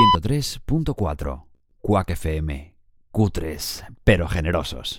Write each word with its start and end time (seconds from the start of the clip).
103.4 0.00 1.44
Quack 1.82 2.10
FM. 2.10 2.74
Cutres, 3.10 3.84
pero 4.02 4.28
generosos. 4.28 4.98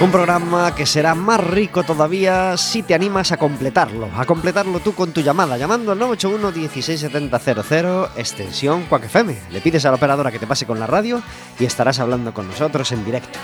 Un 0.00 0.12
programa 0.12 0.76
que 0.76 0.86
será 0.86 1.16
más 1.16 1.40
rico 1.40 1.82
todavía 1.82 2.56
si 2.56 2.84
te 2.84 2.94
animas 2.94 3.32
a 3.32 3.36
completarlo. 3.36 4.08
A 4.16 4.24
completarlo 4.26 4.78
tú 4.78 4.94
con 4.94 5.10
tu 5.10 5.22
llamada, 5.22 5.58
llamando 5.58 5.90
al 5.90 5.98
981 5.98 6.52
16700 6.52 8.10
extensión 8.16 8.84
Quack 8.84 9.06
FM. 9.06 9.36
Le 9.50 9.60
pides 9.60 9.84
a 9.86 9.90
la 9.90 9.96
operadora 9.96 10.30
que 10.30 10.38
te 10.38 10.46
pase 10.46 10.66
con 10.66 10.78
la 10.78 10.86
radio 10.86 11.20
y 11.58 11.64
estarás 11.64 11.98
hablando 11.98 12.32
con 12.32 12.46
nosotros 12.46 12.92
en 12.92 13.04
directo. 13.04 13.40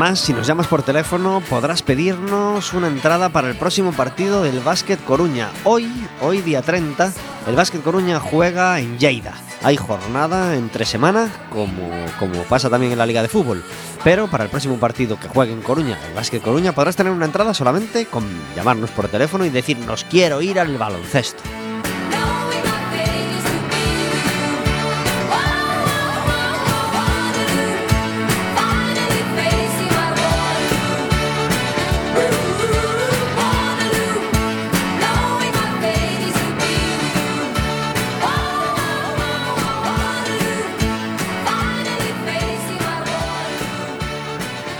Además, 0.00 0.20
si 0.20 0.32
nos 0.32 0.46
llamas 0.46 0.68
por 0.68 0.84
teléfono, 0.84 1.42
podrás 1.50 1.82
pedirnos 1.82 2.72
una 2.72 2.86
entrada 2.86 3.30
para 3.30 3.48
el 3.48 3.56
próximo 3.56 3.92
partido 3.92 4.44
del 4.44 4.60
Básquet 4.60 5.04
Coruña. 5.04 5.50
Hoy, 5.64 5.90
hoy 6.20 6.40
día 6.40 6.62
30, 6.62 7.12
el 7.48 7.56
Básquet 7.56 7.82
Coruña 7.82 8.20
juega 8.20 8.78
en 8.78 8.96
Lleida. 8.96 9.34
Hay 9.64 9.76
jornada 9.76 10.54
entre 10.54 10.84
semana, 10.84 11.28
como, 11.50 11.90
como 12.20 12.44
pasa 12.44 12.70
también 12.70 12.92
en 12.92 12.98
la 12.98 13.06
Liga 13.06 13.22
de 13.22 13.28
Fútbol. 13.28 13.64
Pero 14.04 14.28
para 14.28 14.44
el 14.44 14.50
próximo 14.50 14.78
partido 14.78 15.18
que 15.18 15.26
juegue 15.26 15.52
en 15.52 15.62
Coruña, 15.62 15.98
el 16.06 16.14
Básquet 16.14 16.42
Coruña, 16.42 16.70
podrás 16.70 16.94
tener 16.94 17.12
una 17.12 17.24
entrada 17.24 17.52
solamente 17.52 18.06
con 18.06 18.24
llamarnos 18.54 18.92
por 18.92 19.08
teléfono 19.08 19.46
y 19.46 19.50
decirnos 19.50 20.06
quiero 20.08 20.40
ir 20.40 20.60
al 20.60 20.78
baloncesto. 20.78 21.42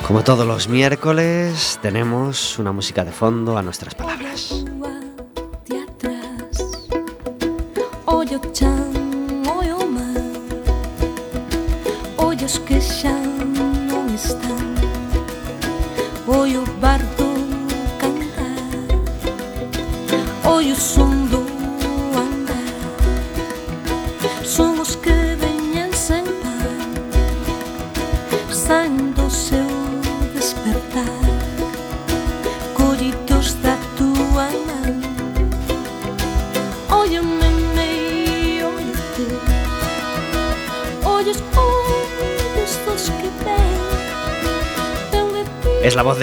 Como 0.08 0.24
todos 0.24 0.46
los 0.46 0.70
miércoles, 0.70 1.78
tenemos 1.82 2.58
una 2.58 2.72
música 2.72 3.04
de 3.04 3.12
fondo 3.12 3.58
a 3.58 3.62
nuestras 3.62 3.94
palabras. 3.94 4.64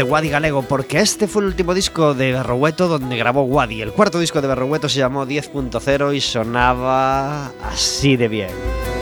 Wadi 0.06 0.30
Galego 0.30 0.62
porque 0.64 1.00
este 1.00 1.28
fue 1.28 1.42
el 1.42 1.50
último 1.50 1.74
disco 1.74 2.14
de 2.14 2.32
Berrogueto 2.32 2.88
donde 2.88 3.18
grabó 3.18 3.44
Wadi. 3.44 3.82
El 3.82 3.92
cuarto 3.92 4.20
disco 4.20 4.42
de 4.42 4.48
Berrogueto 4.48 4.88
se 4.88 5.00
llamó 5.00 5.26
10.0 5.26 6.16
y 6.16 6.22
sonaba 6.22 7.48
así 7.64 8.16
de 8.16 8.28
bien. 8.28 8.95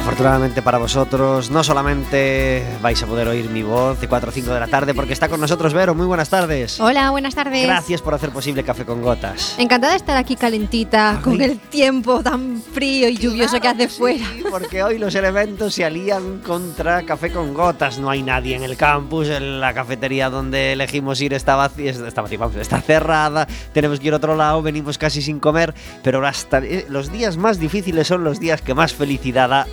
Afortunadamente 0.00 0.62
para 0.62 0.78
vosotros, 0.78 1.50
no 1.50 1.62
solamente 1.62 2.64
vais 2.80 3.00
a 3.02 3.06
poder 3.06 3.28
oír 3.28 3.50
mi 3.50 3.62
voz 3.62 4.00
de 4.00 4.08
4 4.08 4.30
o 4.30 4.32
5 4.32 4.50
de 4.50 4.58
la 4.58 4.66
tarde, 4.66 4.94
porque 4.94 5.12
está 5.12 5.28
con 5.28 5.42
nosotros 5.42 5.74
Vero. 5.74 5.94
Muy 5.94 6.06
buenas 6.06 6.30
tardes. 6.30 6.80
Hola, 6.80 7.10
buenas 7.10 7.34
tardes. 7.34 7.66
Gracias 7.66 8.00
por 8.00 8.14
hacer 8.14 8.30
posible 8.30 8.64
Café 8.64 8.86
con 8.86 9.02
Gotas. 9.02 9.56
Encantada 9.58 9.92
de 9.92 9.98
estar 9.98 10.16
aquí 10.16 10.36
calentita, 10.36 11.16
Ay. 11.16 11.22
con 11.22 11.40
el 11.42 11.58
tiempo 11.58 12.22
tan 12.22 12.62
frío 12.62 13.10
y 13.10 13.18
lluvioso 13.18 13.60
que 13.60 13.68
hace 13.68 13.88
fuera. 13.88 14.24
Sí, 14.24 14.42
porque 14.50 14.82
hoy 14.82 14.98
los 14.98 15.14
elementos 15.14 15.74
se 15.74 15.84
alían 15.84 16.38
contra 16.38 17.02
Café 17.02 17.30
con 17.30 17.52
Gotas. 17.52 17.98
No 17.98 18.08
hay 18.08 18.22
nadie 18.22 18.56
en 18.56 18.62
el 18.62 18.78
campus, 18.78 19.28
en 19.28 19.60
la 19.60 19.74
cafetería 19.74 20.30
donde 20.30 20.72
elegimos 20.72 21.20
ir 21.20 21.34
está 21.34 21.56
vacía, 21.56 21.90
está, 21.90 22.22
vacía, 22.22 22.38
vamos, 22.38 22.56
está 22.56 22.80
cerrada, 22.80 23.46
tenemos 23.74 24.00
que 24.00 24.08
ir 24.08 24.14
a 24.14 24.16
otro 24.16 24.34
lado, 24.34 24.62
venimos 24.62 24.96
casi 24.96 25.20
sin 25.20 25.40
comer, 25.40 25.74
pero 26.02 26.26
hasta 26.26 26.58
eh, 26.60 26.86
los 26.88 27.12
días 27.12 27.36
más 27.36 27.58
difíciles 27.58 28.06
son 28.06 28.24
los 28.24 28.40
días 28.40 28.62
que 28.62 28.72
más 28.72 28.94
felicidad 28.94 29.50
da 29.50 29.66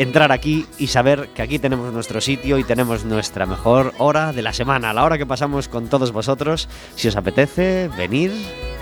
entrar 0.00 0.32
aquí 0.32 0.64
y 0.78 0.86
saber 0.86 1.28
que 1.34 1.42
aquí 1.42 1.58
tenemos 1.58 1.92
nuestro 1.92 2.22
sitio 2.22 2.56
y 2.56 2.64
tenemos 2.64 3.04
nuestra 3.04 3.44
mejor 3.44 3.92
hora 3.98 4.32
de 4.32 4.40
la 4.40 4.54
semana, 4.54 4.94
la 4.94 5.04
hora 5.04 5.18
que 5.18 5.26
pasamos 5.26 5.68
con 5.68 5.88
todos 5.88 6.10
vosotros. 6.10 6.70
Si 6.96 7.08
os 7.08 7.16
apetece 7.16 7.90
venir 7.98 8.32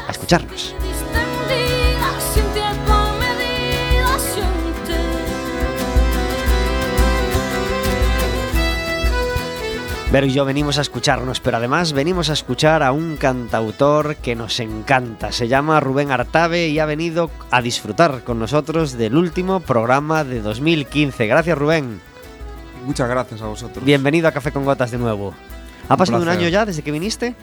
a 0.07 0.13
escucharnos. 0.13 0.77
Vero 10.11 10.27
y 10.27 10.33
yo 10.33 10.47
venimos 10.47 10.79
a 10.79 10.81
escucharnos, 10.81 11.39
pero 11.41 11.59
además 11.59 11.93
venimos 11.93 12.31
a 12.31 12.33
escuchar 12.33 12.83
a 12.83 12.93
un 12.93 13.19
cantautor 13.19 14.17
que 14.17 14.35
nos 14.35 14.59
encanta. 14.59 15.33
Se 15.33 15.49
llama 15.49 15.81
Rubén 15.81 16.11
Artabe 16.11 16.69
y 16.69 16.79
ha 16.79 16.87
venido 16.87 17.31
a 17.51 17.61
disfrutar 17.61 18.25
con 18.25 18.39
nosotros 18.39 18.97
del 18.97 19.17
último 19.17 19.61
programa 19.61 20.25
de 20.25 20.41
2015. 20.41 21.27
Gracias 21.27 21.59
Rubén. 21.59 22.01
Muchas 22.87 23.07
gracias 23.07 23.43
a 23.43 23.49
vosotros. 23.49 23.85
Bienvenido 23.85 24.29
a 24.29 24.33
Café 24.33 24.51
con 24.51 24.65
Gotas 24.65 24.91
de 24.91 24.97
nuevo. 24.97 25.35
¿Ha 25.91 25.97
pasado 25.99 26.23
un 26.23 26.29
año 26.31 26.49
ya 26.49 26.65
desde 26.65 26.81
que 26.81 26.91
viniste? 26.91 27.35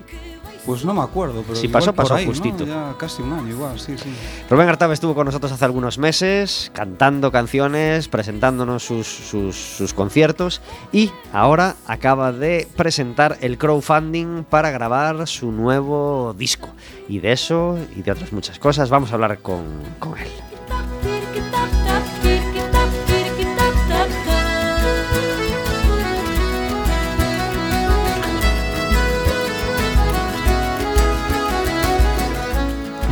Pues 0.66 0.84
no 0.84 0.94
me 0.96 1.02
acuerdo, 1.02 1.44
pero 1.44 1.56
Si 1.56 1.68
pasó, 1.68 1.94
pasó 1.94 2.16
ahí, 2.16 2.26
¿no? 2.26 2.32
justito. 2.32 2.66
Ya 2.66 2.96
casi 2.98 3.22
un 3.22 3.34
año 3.34 3.48
igual, 3.50 3.80
sí, 3.80 3.96
sí. 3.98 4.10
Rubén 4.50 4.68
Artabe 4.68 4.96
estuvo 4.96 5.14
con 5.14 5.26
nosotros 5.26 5.52
hace 5.52 5.64
algunos 5.64 5.98
meses, 6.00 6.72
cantando 6.74 7.32
canciones, 7.32 8.08
presentándonos 8.08 8.84
sus, 8.84 9.06
sus- 9.06 9.56
sus 9.56 9.94
conciertos 9.94 10.62
y 10.92 11.12
ahora 11.32 11.76
acaba 11.86 12.32
de 12.32 12.68
presentar 12.76 13.38
el 13.42 13.58
crowdfunding 13.60 14.44
para 14.44 14.72
grabar 14.72 15.28
su 15.28 15.52
nuevo 15.52 16.34
disco. 16.38 16.70
Y 17.08 17.20
de 17.20 17.34
eso 17.34 17.78
y 17.96 18.02
de 18.02 18.12
otras 18.12 18.34
muchas 18.34 18.58
cosas 18.58 18.90
vamos 18.90 19.12
a 19.12 19.16
hablar 19.16 19.40
con, 19.40 19.64
con 20.00 20.18
él. 20.18 20.28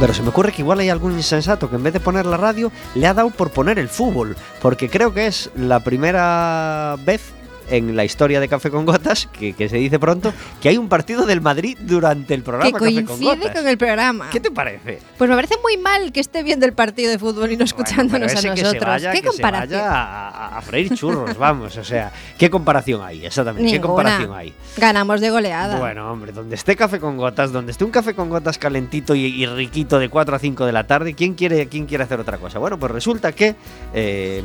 Pero 0.04 0.14
se 0.14 0.22
me 0.22 0.28
ocurre 0.28 0.52
que 0.52 0.62
igual 0.62 0.82
hay 0.82 0.90
algún 0.90 1.14
insensato 1.14 1.70
que 1.70 1.78
en 1.78 1.84
vez 1.84 1.94
de 1.94 2.02
poner 2.02 2.26
la 2.26 2.36
radio 2.36 2.74
le 2.94 3.08
ha 3.08 3.14
dado 3.14 3.30
por 3.30 3.52
poner 3.52 3.80
el 3.80 3.88
fútbol, 3.88 4.36
porque 4.62 4.90
creo 4.90 5.14
que 5.14 5.28
es 5.28 5.50
la 5.56 5.80
primera 5.80 6.98
vez 7.06 7.22
en 7.70 7.96
la 7.96 8.04
historia 8.06 8.40
de 8.40 8.48
Café 8.48 8.70
con 8.70 8.86
Gotas, 8.86 9.28
que, 9.28 9.54
que 9.54 9.70
se 9.70 9.78
dice 9.78 10.00
pronto, 10.00 10.34
que 10.62 10.70
hay 10.70 10.78
un 10.78 10.90
partido 10.90 11.26
del 11.26 11.42
Madrid 11.42 11.78
durante 11.82 12.34
el 12.34 12.44
programa 12.44 12.72
que 12.78 12.86
Café 12.86 12.94
con 12.96 13.06
coincide 13.18 13.36
Gotas. 13.36 13.56
con 13.62 13.68
el 13.68 13.78
programa. 13.78 14.30
¿Qué 14.32 14.40
te 14.40 14.52
parece? 14.52 15.00
Pues 15.18 15.30
me 15.30 15.36
parece 15.36 15.56
muy 15.62 15.78
mal 15.78 16.12
que 16.12 16.20
esté 16.20 16.44
viendo 16.44 16.66
el 16.66 16.74
partido 16.74 17.12
de 17.12 17.20
fútbol 17.20 17.52
y 17.52 17.58
no 17.58 17.64
escuchándonos 17.66 18.32
a 18.36 18.42
nosotros. 18.42 18.84
vaya- 18.86 19.12
¿Qué 19.12 19.22
que 19.22 19.28
se 19.32 19.32
comparación? 19.42 19.80
vaya 19.82 20.58
a, 20.58 20.62
freír 20.62 20.94
churros, 20.96 21.38
vamos, 21.38 21.76
o 21.78 21.84
sea, 21.84 22.12
¿qué 22.38 22.50
comparación 22.50 23.02
hay? 23.02 23.26
Exactamente, 23.26 23.72
¿qué 23.72 23.82
comparación 23.82 24.34
hay? 24.34 24.54
Ganamos 24.78 25.22
de 25.22 25.30
goleada. 25.30 25.78
Bueno, 25.80 26.12
hombre, 26.12 26.32
donde 26.32 26.56
esté 26.56 26.76
café 26.76 27.00
con 27.00 27.18
gotas, 27.18 27.52
donde 27.52 27.72
esté 27.72 27.84
un 27.84 27.92
café 27.92 28.14
con 28.14 28.30
gotas 28.30 28.58
calentito 28.58 29.16
y, 29.16 29.26
y 29.26 29.46
riquito 29.46 30.00
de 30.00 30.10
4 30.10 30.36
a 30.36 30.40
5 30.40 30.66
de 30.66 30.72
la 30.72 30.86
tarde, 30.86 31.14
¿quién 31.14 31.34
quiere, 31.34 31.68
quién 31.68 31.86
quiere 31.86 32.04
hacer 32.04 32.20
otra 32.20 32.38
cosa? 32.38 32.60
Bueno, 32.60 32.78
pues 32.80 32.92
resulta 32.92 33.32
que 33.32 33.56
eh, 33.94 34.44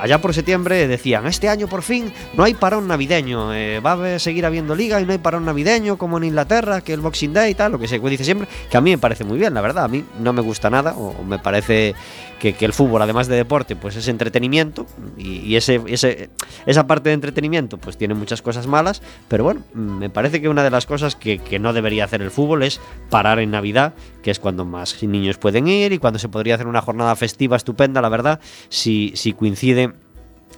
allá 0.00 0.20
por 0.20 0.34
septiembre 0.34 0.86
decían, 0.86 1.26
este 1.26 1.48
año 1.48 1.68
por 1.68 1.82
fin 1.82 2.12
no 2.34 2.44
hay 2.44 2.54
parón 2.54 2.88
navideño, 2.88 3.54
eh, 3.54 3.80
va 3.80 4.14
a 4.14 4.18
seguir 4.18 4.46
habiendo 4.46 4.74
liga 4.74 5.00
y 5.00 5.06
no 5.06 5.12
hay 5.12 5.18
parón 5.18 5.44
navideño 5.44 5.98
como 5.98 6.18
en 6.18 6.24
Inglaterra, 6.24 6.80
que 6.80 6.92
el 6.92 7.00
Boxing 7.00 7.32
Day 7.32 7.52
y 7.52 7.54
tal, 7.54 7.72
lo 7.72 7.78
que 7.78 7.88
se 7.88 7.98
dice 7.98 8.24
siempre, 8.24 8.48
que 8.70 8.76
a 8.76 8.80
mí 8.80 8.90
me 8.90 8.98
parece 8.98 9.24
muy 9.24 9.38
bien, 9.38 9.54
la 9.54 9.60
verdad, 9.60 9.84
a 9.84 9.88
mí 9.88 10.04
no 10.20 10.32
me 10.32 10.42
gusta 10.42 10.70
nada, 10.70 10.94
o, 10.96 11.22
me 11.24 11.38
parece 11.38 11.94
que, 12.38 12.56
el 12.60 12.72
fútbol, 12.72 13.02
además 13.02 13.28
de 13.28 13.36
deporte, 13.36 13.76
pues 13.76 13.96
es 13.96 14.08
entretenimiento, 14.08 14.86
y, 15.16 15.56
ese, 15.56 15.80
ese, 15.86 16.30
esa 16.66 16.86
parte 16.86 17.08
de 17.08 17.14
entretenimiento 17.14 17.78
pues 17.78 17.96
tiene 17.96 18.14
muchas 18.14 18.42
cosas 18.42 18.66
malas, 18.66 19.02
pero 19.28 19.44
bueno, 19.44 19.62
me 19.74 20.10
parece 20.10 20.40
que 20.40 20.48
una 20.48 20.62
de 20.62 20.70
las 20.70 20.86
cosas 20.86 21.16
que, 21.16 21.38
que 21.38 21.58
no 21.58 21.72
debería 21.72 22.04
hacer 22.04 22.22
el 22.22 22.30
fútbol 22.30 22.62
es 22.62 22.80
parar 23.10 23.38
en 23.38 23.50
Navidad, 23.50 23.94
que 24.22 24.30
es 24.30 24.38
cuando 24.38 24.64
más 24.64 25.02
niños 25.02 25.38
pueden 25.38 25.68
ir 25.68 25.92
y 25.92 25.98
cuando 25.98 26.18
se 26.18 26.28
podría 26.28 26.54
hacer 26.54 26.66
una 26.66 26.80
jornada 26.80 27.14
festiva 27.16 27.56
estupenda, 27.56 28.00
la 28.00 28.08
verdad, 28.08 28.40
si, 28.68 29.12
si 29.14 29.32
coincide 29.32 29.92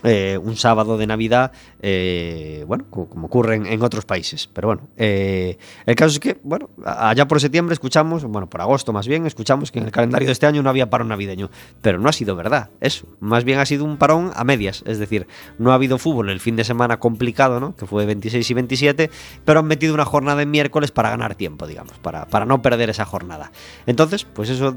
eh, 0.02 0.38
un 0.43 0.56
sábado 0.56 0.99
de 0.99 1.06
Navidad, 1.06 1.52
eh, 1.81 2.64
bueno, 2.67 2.85
co- 2.91 3.08
como 3.08 3.26
ocurre 3.26 3.56
en, 3.56 3.82
otros 3.82 4.05
países. 4.05 4.49
Pero 4.52 4.69
bueno, 4.69 4.88
eh, 4.96 5.58
el 5.87 5.94
caso 5.94 6.12
es 6.12 6.20
que, 6.20 6.38
bueno, 6.43 6.70
allá 6.85 7.26
por 7.29 7.41
septiembre 7.41 7.73
escuchamos, 7.75 8.25
bueno, 8.25 8.49
por 8.49 8.61
agosto 8.61 8.93
más 8.93 9.06
bien, 9.06 9.26
escuchamos 9.26 9.70
que 9.70 9.79
en 9.79 9.87
el 9.87 9.91
calendario 9.93 10.26
de 10.26 10.32
este 10.32 10.46
año 10.46 10.62
no 10.62 10.70
había 10.70 10.91
parón 10.91 11.08
navideño. 11.08 11.50
Pero 11.82 11.99
no 11.99 12.08
ha 12.08 12.12
sido 12.12 12.37
verdad, 12.37 12.70
eso. 12.81 13.06
Más 13.20 13.44
bien 13.44 13.58
ha 13.58 13.67
sido 13.67 13.85
un 13.85 13.96
parón 13.96 14.32
a 14.35 14.44
medias. 14.44 14.82
Es 14.87 14.99
decir, 14.99 15.26
no 15.58 15.73
ha 15.73 15.75
habido 15.75 15.99
fútbol 15.99 16.31
el 16.31 16.41
fin 16.41 16.56
de 16.56 16.64
semana 16.64 16.99
complicado, 16.99 17.61
¿no? 17.61 17.76
Que 17.76 17.87
fue 17.87 18.06
26 18.06 18.50
y 18.50 18.55
27, 18.55 19.11
pero 19.44 19.61
han 19.61 19.67
metido 19.67 19.94
una 19.94 20.05
jornada 20.05 20.43
en 20.43 20.50
miércoles 20.50 20.91
para 20.91 21.11
ganar 21.11 21.35
tiempo, 21.35 21.67
digamos, 21.67 21.99
para, 21.99 22.26
para 22.26 22.44
no 22.46 22.62
perder 22.62 22.91
esa 22.91 23.05
jornada. 23.05 23.52
Entonces, 23.87 24.25
pues 24.25 24.50
eso 24.50 24.76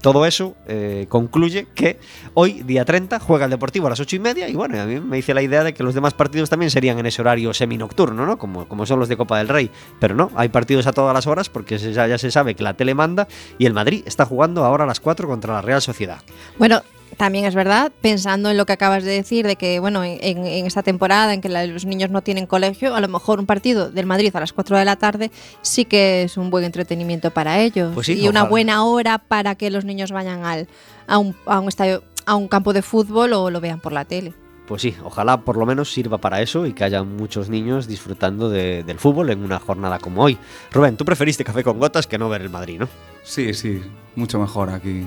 todo 0.00 0.26
eso 0.26 0.54
eh, 0.66 1.06
concluye 1.08 1.66
que 1.74 1.98
hoy, 2.34 2.62
día 2.62 2.84
30, 2.84 3.18
juega 3.20 3.44
el 3.46 3.50
Deportivo 3.50 3.86
a 3.86 3.90
las 3.90 4.00
8 4.00 4.16
y 4.16 4.18
media 4.18 4.48
y 4.48 4.54
bueno, 4.54 4.80
a 4.80 4.84
mí 4.84 5.00
me 5.00 5.18
hice 5.18 5.34
la 5.34 5.42
idea 5.42 5.64
de 5.64 5.74
que 5.74 5.82
los 5.82 5.94
demás 5.94 6.14
partidos 6.14 6.50
también 6.50 6.70
serían 6.70 6.98
en 6.98 7.06
ese 7.06 7.20
horario 7.22 7.52
seminocturno, 7.54 8.26
¿no? 8.26 8.38
Como, 8.38 8.68
como 8.68 8.86
son 8.86 9.00
los 9.00 9.08
de 9.08 9.16
Copa 9.16 9.38
del 9.38 9.48
Rey. 9.48 9.70
Pero 10.00 10.14
no, 10.14 10.30
hay 10.34 10.48
partidos 10.48 10.86
a 10.86 10.92
todas 10.92 11.14
las 11.14 11.26
horas 11.26 11.48
porque 11.48 11.78
ya, 11.78 12.06
ya 12.06 12.18
se 12.18 12.30
sabe 12.30 12.54
que 12.54 12.62
la 12.62 12.74
tele 12.74 12.94
manda 12.94 13.28
y 13.58 13.66
el 13.66 13.72
Madrid 13.72 14.02
está 14.06 14.24
jugando 14.24 14.64
ahora 14.64 14.84
a 14.84 14.86
las 14.86 15.00
4 15.00 15.28
contra 15.28 15.54
la 15.54 15.62
Real 15.62 15.82
Sociedad. 15.82 16.20
Bueno, 16.58 16.82
también 17.16 17.44
es 17.46 17.54
verdad, 17.54 17.90
pensando 18.00 18.50
en 18.50 18.56
lo 18.56 18.66
que 18.66 18.72
acabas 18.74 19.02
de 19.04 19.10
decir, 19.12 19.46
de 19.46 19.56
que, 19.56 19.80
bueno, 19.80 20.04
en, 20.04 20.18
en- 20.22 20.66
esta 20.66 20.82
temporada 20.82 21.32
en 21.34 21.40
que 21.40 21.48
la- 21.48 21.66
los 21.66 21.84
niños 21.84 22.10
no 22.10 22.22
tienen 22.22 22.46
colegio, 22.46 22.94
a 22.94 23.00
lo 23.00 23.08
mejor 23.08 23.40
un 23.40 23.46
partido 23.46 23.90
del 23.90 24.06
Madrid 24.06 24.34
a 24.36 24.40
las 24.40 24.52
4 24.52 24.76
de 24.78 24.84
la 24.84 24.96
tarde 24.96 25.30
sí 25.62 25.84
que 25.84 26.22
es 26.24 26.36
un 26.36 26.50
buen 26.50 26.64
entretenimiento 26.64 27.30
para 27.30 27.60
ellos. 27.60 27.92
Pues 27.94 28.06
sí, 28.06 28.20
y 28.20 28.28
una 28.28 28.44
buena 28.44 28.84
hora 28.84 29.18
para 29.18 29.54
que 29.54 29.70
los 29.70 29.84
niños 29.84 30.12
vayan 30.12 30.44
al, 30.44 30.68
a, 31.06 31.18
un, 31.18 31.34
a 31.46 31.60
un 31.60 31.68
estadio, 31.68 32.02
a 32.26 32.34
un 32.36 32.46
campo 32.48 32.72
de 32.72 32.82
fútbol 32.82 33.32
o 33.32 33.50
lo 33.50 33.60
vean 33.60 33.80
por 33.80 33.92
la 33.92 34.04
tele. 34.04 34.32
Pues 34.66 34.82
sí, 34.82 34.94
ojalá 35.02 35.40
por 35.40 35.56
lo 35.56 35.64
menos 35.64 35.90
sirva 35.90 36.18
para 36.18 36.42
eso 36.42 36.66
y 36.66 36.74
que 36.74 36.84
haya 36.84 37.02
muchos 37.02 37.48
niños 37.48 37.86
disfrutando 37.86 38.50
de- 38.50 38.82
del 38.84 38.98
fútbol 38.98 39.30
en 39.30 39.42
una 39.42 39.58
jornada 39.58 39.98
como 39.98 40.22
hoy. 40.22 40.36
Rubén, 40.72 40.98
tú 40.98 41.06
preferiste 41.06 41.42
café 41.42 41.64
con 41.64 41.78
gotas 41.78 42.06
que 42.06 42.18
no 42.18 42.28
ver 42.28 42.42
el 42.42 42.50
Madrid, 42.50 42.78
¿no? 42.80 42.88
Sí, 43.22 43.54
sí, 43.54 43.80
mucho 44.14 44.38
mejor 44.38 44.68
aquí 44.68 45.04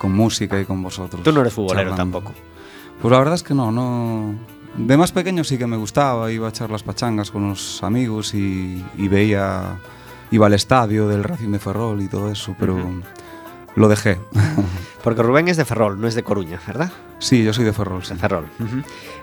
con 0.00 0.12
música 0.12 0.58
y 0.58 0.64
con 0.64 0.82
vosotros. 0.82 1.22
Tú 1.22 1.30
no 1.30 1.42
eres 1.42 1.52
futbolero 1.52 1.90
charlando. 1.90 2.18
tampoco. 2.20 2.34
Pues 3.00 3.12
la 3.12 3.18
verdad 3.18 3.34
es 3.34 3.42
que 3.42 3.54
no, 3.54 3.70
no. 3.70 4.34
De 4.76 4.96
más 4.96 5.12
pequeño 5.12 5.44
sí 5.44 5.58
que 5.58 5.66
me 5.66 5.76
gustaba, 5.76 6.32
iba 6.32 6.46
a 6.46 6.50
echar 6.50 6.70
las 6.70 6.82
pachangas 6.82 7.30
con 7.30 7.50
los 7.50 7.82
amigos 7.82 8.34
y, 8.34 8.82
y 8.96 9.08
veía, 9.08 9.76
iba 10.30 10.46
al 10.46 10.54
estadio 10.54 11.06
del 11.06 11.22
Racing 11.22 11.50
de 11.50 11.58
Ferrol 11.58 12.00
y 12.00 12.08
todo 12.08 12.30
eso, 12.30 12.56
pero. 12.58 12.78
Lo 13.76 13.88
dejé. 13.88 14.18
Porque 15.02 15.22
Rubén 15.22 15.48
es 15.48 15.56
de 15.56 15.64
Ferrol, 15.64 15.98
no 15.98 16.06
es 16.08 16.14
de 16.14 16.22
Coruña, 16.22 16.60
¿verdad? 16.66 16.92
sí, 17.20 17.42
yo 17.42 17.54
soy 17.54 17.64
de 17.64 17.72
Ferrol, 17.72 18.04
sí. 18.04 18.12
De 18.12 18.20
Ferrol. 18.20 18.44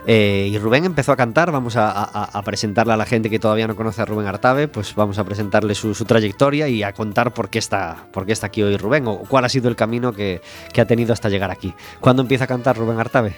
Eh, 0.08 0.50
y 0.52 0.58
Rubén 0.58 0.86
empezó 0.86 1.12
a 1.12 1.16
cantar, 1.16 1.52
vamos 1.52 1.76
a, 1.76 1.92
a- 1.92 2.24
a 2.34 2.42
presentarle 2.42 2.94
a 2.94 2.98
la 2.98 3.06
gente 3.06 3.30
que 3.30 3.38
todavía 3.38 3.68
no 3.68 3.76
conoce 3.76 4.02
a 4.02 4.06
Rubén 4.06 4.26
Artabe, 4.26 4.68
pues 4.68 4.96
vamos 4.96 5.20
a 5.20 5.24
presentarle 5.24 5.76
su, 5.76 5.94
su 5.94 6.06
trayectoria 6.06 6.68
y 6.68 6.82
a 6.82 6.94
contar 6.94 7.32
por 7.32 7.50
qué, 7.50 7.60
está, 7.60 8.08
por 8.12 8.26
qué 8.26 8.32
está 8.34 8.48
aquí 8.48 8.64
hoy 8.64 8.76
Rubén 8.78 9.06
o 9.08 9.18
cuál 9.20 9.46
ha 9.46 9.50
sido 9.50 9.70
el 9.70 9.76
camino 9.76 10.14
que, 10.14 10.42
que 10.74 10.82
ha 10.82 10.86
tenido 10.86 11.14
hasta 11.14 11.30
llegar 11.30 11.52
aquí. 11.52 11.76
¿Cuándo 12.00 12.24
empieza 12.24 12.46
a 12.46 12.48
cantar 12.48 12.76
Rubén 12.78 13.00
Artabe? 13.00 13.36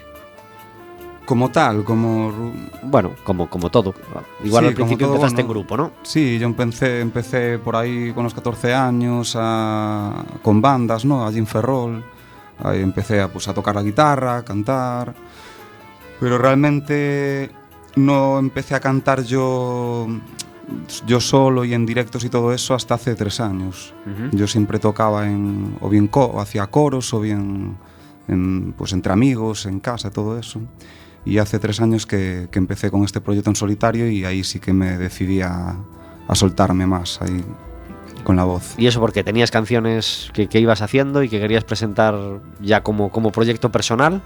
Como 1.29 1.51
tal, 1.51 1.83
como... 1.83 2.51
Bueno, 2.81 3.11
como, 3.23 3.47
como 3.47 3.69
todo. 3.69 3.93
Igual 4.43 4.63
Sí, 4.63 4.67
al 4.69 4.73
principio 4.73 5.05
todo, 5.05 5.15
empezaste 5.17 5.41
en 5.41 5.47
bueno. 5.47 5.59
grupo, 5.61 5.77
¿no? 5.77 5.91
Sí, 6.01 6.39
yo 6.39 6.47
empecé, 6.47 7.01
empecé 7.01 7.59
por 7.59 7.75
ahí 7.75 8.11
con 8.13 8.23
los 8.23 8.33
14 8.33 8.73
años 8.73 9.35
a- 9.39 10.25
con 10.41 10.59
bandas, 10.59 11.05
¿no? 11.05 11.27
Allí 11.27 11.37
en 11.37 11.45
Ferrol. 11.45 12.03
Ahí 12.63 12.81
empecé 12.81 13.21
a, 13.21 13.27
pues, 13.31 13.47
a 13.47 13.53
tocar 13.53 13.75
la 13.75 13.83
guitarra, 13.83 14.37
a 14.37 14.43
cantar. 14.43 15.13
Pero 16.19 16.39
realmente 16.39 17.51
no 17.95 18.39
empecé 18.39 18.73
a 18.73 18.79
cantar 18.79 19.21
yo, 19.23 20.07
yo 21.05 21.19
solo 21.21 21.63
y 21.63 21.75
en 21.75 21.85
directos 21.85 22.23
y 22.23 22.29
todo 22.29 22.51
eso 22.53 22.73
hasta 22.73 22.95
hace 22.95 23.13
tres 23.13 23.39
años. 23.39 23.93
Ujú. 24.07 24.35
Yo 24.35 24.47
siempre 24.47 24.79
tocaba 24.79 25.27
en, 25.27 25.77
o 25.79 25.89
bien 25.89 26.07
co- 26.07 26.41
hacía 26.41 26.65
coros 26.65 27.13
o 27.13 27.19
bien 27.21 27.77
en, 28.27 28.73
pues 28.75 28.93
entre 28.93 29.13
amigos, 29.13 29.67
en 29.67 29.79
casa, 29.79 30.09
todo 30.09 30.39
eso. 30.39 30.59
Y 31.29 31.37
hace 31.37 31.59
tres 31.59 31.79
años 31.79 32.07
que, 32.07 32.47
que 32.51 32.57
empecé 32.57 32.89
con 32.89 33.03
este 33.03 33.21
proyecto 33.21 33.51
en 33.51 33.55
solitario 33.55 34.09
y 34.09 34.25
ahí 34.25 34.43
sí 34.43 34.59
que 34.59 34.73
me 34.73 34.97
decidí 34.97 35.41
a, 35.41 35.77
a 36.27 36.35
soltarme 36.35 36.87
más 36.87 37.21
ahí 37.21 37.43
con 38.23 38.35
la 38.35 38.45
voz. 38.45 38.73
Y 38.79 38.87
eso 38.87 38.99
porque 38.99 39.23
tenías 39.23 39.51
canciones 39.51 40.31
que, 40.33 40.47
que 40.47 40.59
ibas 40.59 40.81
haciendo 40.81 41.21
y 41.21 41.29
que 41.29 41.39
querías 41.39 41.63
presentar 41.63 42.15
ya 42.59 42.81
como, 42.81 43.11
como 43.11 43.31
proyecto 43.31 43.71
personal. 43.71 44.23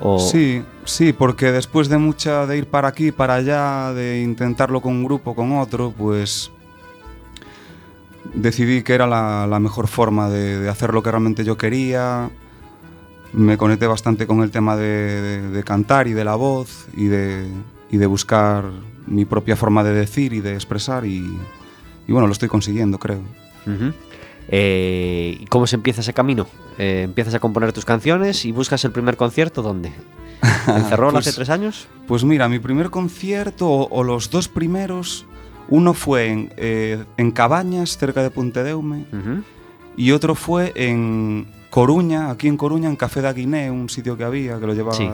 O... 0.00 0.20
Sí, 0.20 0.62
sí, 0.84 1.12
porque 1.12 1.50
después 1.50 1.88
de 1.88 1.98
mucha 1.98 2.46
de 2.46 2.58
ir 2.58 2.66
para 2.68 2.86
aquí, 2.86 3.10
para 3.10 3.34
allá, 3.34 3.92
de 3.92 4.22
intentarlo 4.22 4.80
con 4.80 4.92
un 4.92 5.04
grupo, 5.04 5.34
con 5.34 5.58
otro, 5.58 5.92
pues 5.96 6.52
decidí 8.32 8.82
que 8.82 8.94
era 8.94 9.08
la, 9.08 9.48
la 9.48 9.58
mejor 9.58 9.88
forma 9.88 10.30
de, 10.30 10.60
de 10.60 10.68
hacer 10.68 10.94
lo 10.94 11.02
que 11.02 11.10
realmente 11.10 11.44
yo 11.44 11.56
quería. 11.56 12.30
Me 13.34 13.56
conecté 13.58 13.86
bastante 13.86 14.26
con 14.26 14.42
el 14.42 14.50
tema 14.50 14.76
de, 14.76 14.86
de- 14.86 15.50
de 15.50 15.62
cantar 15.64 16.06
y 16.08 16.12
de 16.12 16.24
la 16.24 16.36
voz 16.36 16.86
y 16.96 17.06
de, 17.06 17.46
y 17.90 17.96
de 17.96 18.06
buscar 18.06 18.64
mi 19.06 19.24
propia 19.24 19.56
forma 19.56 19.82
de 19.84 19.92
decir 19.92 20.32
y 20.32 20.40
de 20.40 20.54
expresar 20.54 21.04
y, 21.04 21.18
y 22.06 22.12
bueno, 22.12 22.26
lo 22.26 22.32
estoy 22.32 22.48
consiguiendo, 22.48 22.98
creo. 22.98 23.20
Eh, 24.48 25.38
¿Y 25.40 25.46
cómo 25.46 25.66
se 25.66 25.76
empieza 25.76 26.00
ese 26.02 26.12
camino? 26.12 26.46
Eh, 26.78 27.02
empiezas 27.04 27.34
a 27.34 27.40
componer 27.40 27.72
tus 27.72 27.84
canciones 27.84 28.44
y 28.44 28.52
buscas 28.52 28.84
el 28.84 28.92
primer 28.92 29.16
concierto, 29.16 29.62
¿dónde? 29.62 29.92
¿En 30.68 30.84
Ferrol 30.88 31.12
Pues- 31.12 31.26
hace 31.26 31.36
tres 31.36 31.50
años? 31.50 31.88
Pues 32.06 32.24
mira, 32.24 32.48
mi 32.48 32.58
primer 32.58 32.90
concierto, 32.90 33.68
o, 33.68 33.88
o 33.90 34.02
los 34.04 34.30
dos 34.30 34.48
primeros, 34.48 35.26
uno 35.68 35.94
fue 35.94 36.26
en, 36.28 36.52
eh, 36.56 37.02
en 37.16 37.30
Cabañas, 37.30 37.96
cerca 37.96 38.22
de 38.22 38.30
Puntedeume, 38.30 39.06
Ujú. 39.12 39.42
y 39.96 40.10
otro 40.12 40.34
fue 40.34 40.72
en 40.76 41.46
Coruña, 41.74 42.30
aquí 42.30 42.46
en 42.46 42.56
Coruña, 42.56 42.88
en 42.88 42.94
Café 42.94 43.20
da 43.20 43.32
Guinea, 43.32 43.72
un 43.72 43.88
sitio 43.88 44.16
que 44.16 44.22
había, 44.22 44.60
que 44.60 44.66
lo 44.68 44.74
llevaba 44.74 44.94
Sí. 44.96 45.10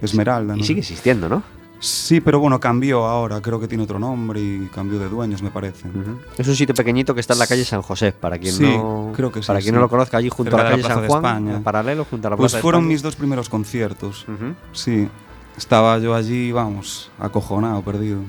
Esmeralda. 0.00 0.54
Y 0.54 0.58
¿no? 0.60 0.64
sigue 0.64 0.78
existiendo, 0.78 1.28
¿no? 1.28 1.42
Sí, 1.80 2.20
pero 2.20 2.38
bueno, 2.38 2.60
cambió 2.60 3.04
ahora, 3.04 3.40
creo 3.40 3.58
que 3.58 3.66
tiene 3.66 3.82
otro 3.82 3.98
nombre 3.98 4.40
y 4.40 4.68
cambió 4.72 5.00
de 5.00 5.08
dueños, 5.08 5.42
me 5.42 5.50
parece. 5.50 5.88
Es 6.36 6.46
un 6.46 6.54
sitio 6.54 6.72
pequeñito 6.72 7.14
que 7.14 7.20
está 7.20 7.32
en 7.32 7.40
la 7.40 7.48
calle 7.48 7.64
San 7.64 7.82
José, 7.82 8.12
para 8.12 8.38
quien 8.38 8.54
Sí, 8.54 8.62
no 8.62 9.12
creo 9.12 9.32
que 9.32 9.42
sí, 9.42 9.48
para 9.48 9.58
quien 9.58 9.70
sí. 9.70 9.74
no 9.74 9.80
lo 9.80 9.88
conozca, 9.88 10.18
allí 10.18 10.28
junto 10.28 10.52
Cerca 10.52 10.60
a 10.60 10.64
la 10.64 10.70
calle 10.70 10.82
la 10.82 10.86
Plaza 10.88 11.00
San 11.00 11.02
de 11.02 11.08
Juan, 11.08 11.24
España. 11.24 11.56
en 11.56 11.62
paralelo 11.64 12.04
junto 12.04 12.28
a 12.28 12.30
la 12.30 12.36
Pues 12.36 12.52
Plaza 12.52 12.58
de 12.58 12.62
fueron 12.62 12.86
mis 12.86 13.02
dos 13.02 13.16
primeros 13.16 13.48
conciertos. 13.48 14.24
Sí, 14.72 15.08
estaba 15.56 15.98
yo 15.98 16.14
allí, 16.14 16.52
vamos, 16.52 17.10
acojonado, 17.18 17.82
perdido. 17.82 18.20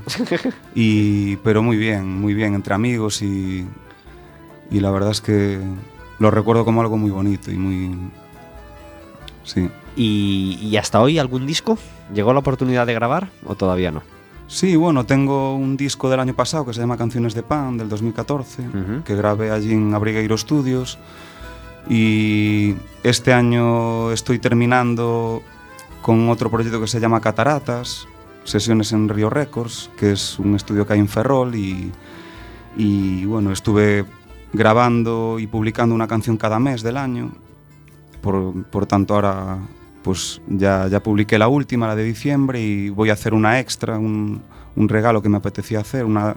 Y, 0.73 1.35
pero 1.37 1.61
muy 1.61 1.77
bien, 1.77 2.19
muy 2.19 2.33
bien, 2.33 2.55
entre 2.55 2.73
amigos 2.73 3.21
y, 3.21 3.63
y 4.71 4.79
la 4.79 4.89
verdad 4.89 5.11
es 5.11 5.21
que 5.21 5.59
lo 6.19 6.31
recuerdo 6.31 6.65
como 6.65 6.81
algo 6.81 6.97
muy 6.97 7.11
bonito 7.11 7.51
y 7.51 7.57
muy... 7.57 7.95
Sí. 9.43 9.69
¿Y, 9.95 10.59
y 10.61 10.77
hasta 10.77 11.01
hoy 11.01 11.17
algún 11.17 11.47
disco? 11.47 11.77
¿Llegó 12.13 12.33
la 12.33 12.39
oportunidad 12.39 12.85
de 12.85 12.93
grabar 12.93 13.29
o 13.45 13.55
todavía 13.55 13.91
no? 13.91 14.03
Sí, 14.47 14.75
bueno, 14.75 15.05
tengo 15.05 15.55
un 15.55 15.77
disco 15.77 16.09
del 16.09 16.19
año 16.19 16.33
pasado 16.33 16.65
que 16.65 16.73
se 16.73 16.79
llama 16.79 16.97
Canciones 16.97 17.35
de 17.35 17.43
Pan, 17.43 17.77
del 17.77 17.87
2014, 17.89 18.61
Ujú. 18.67 19.03
que 19.03 19.15
grabé 19.15 19.51
allí 19.51 19.73
en 19.73 19.93
Abrigueiro 19.93 20.37
Studios. 20.37 20.97
Y 21.87 22.75
este 23.03 23.33
año 23.33 24.11
estoy 24.11 24.39
terminando 24.39 25.41
con 26.01 26.29
otro 26.29 26.49
proyecto 26.49 26.79
que 26.81 26.87
se 26.87 26.99
llama 26.99 27.21
Cataratas, 27.21 28.07
sesiones 28.43 28.91
en 28.91 29.09
Río 29.09 29.29
Records, 29.29 29.89
que 29.97 30.11
es 30.13 30.39
un 30.39 30.55
estudio 30.55 30.85
que 30.85 30.93
hay 30.93 30.99
en 30.99 31.07
Ferrol. 31.07 31.55
Y, 31.55 31.91
y 32.75 33.25
bueno, 33.25 33.51
estuve 33.51 34.05
grabando 34.53 35.37
y 35.39 35.47
publicando 35.47 35.93
una 35.95 36.07
canción 36.07 36.37
cada 36.37 36.59
mes 36.59 36.81
del 36.83 36.97
año. 36.97 37.31
Por, 38.21 38.63
por 38.65 38.85
tanto, 38.85 39.15
ahora 39.15 39.59
pues 40.03 40.41
ya, 40.47 40.87
ya 40.87 41.01
publiqué 41.01 41.37
la 41.37 41.47
última, 41.47 41.87
la 41.87 41.95
de 41.95 42.03
diciembre, 42.03 42.61
y 42.61 42.89
voy 42.89 43.09
a 43.09 43.13
hacer 43.13 43.33
una 43.33 43.59
extra, 43.59 43.97
un, 43.97 44.41
un 44.75 44.89
regalo 44.89 45.21
que 45.21 45.29
me 45.29 45.37
apetecía 45.37 45.79
hacer, 45.81 46.05
una, 46.05 46.35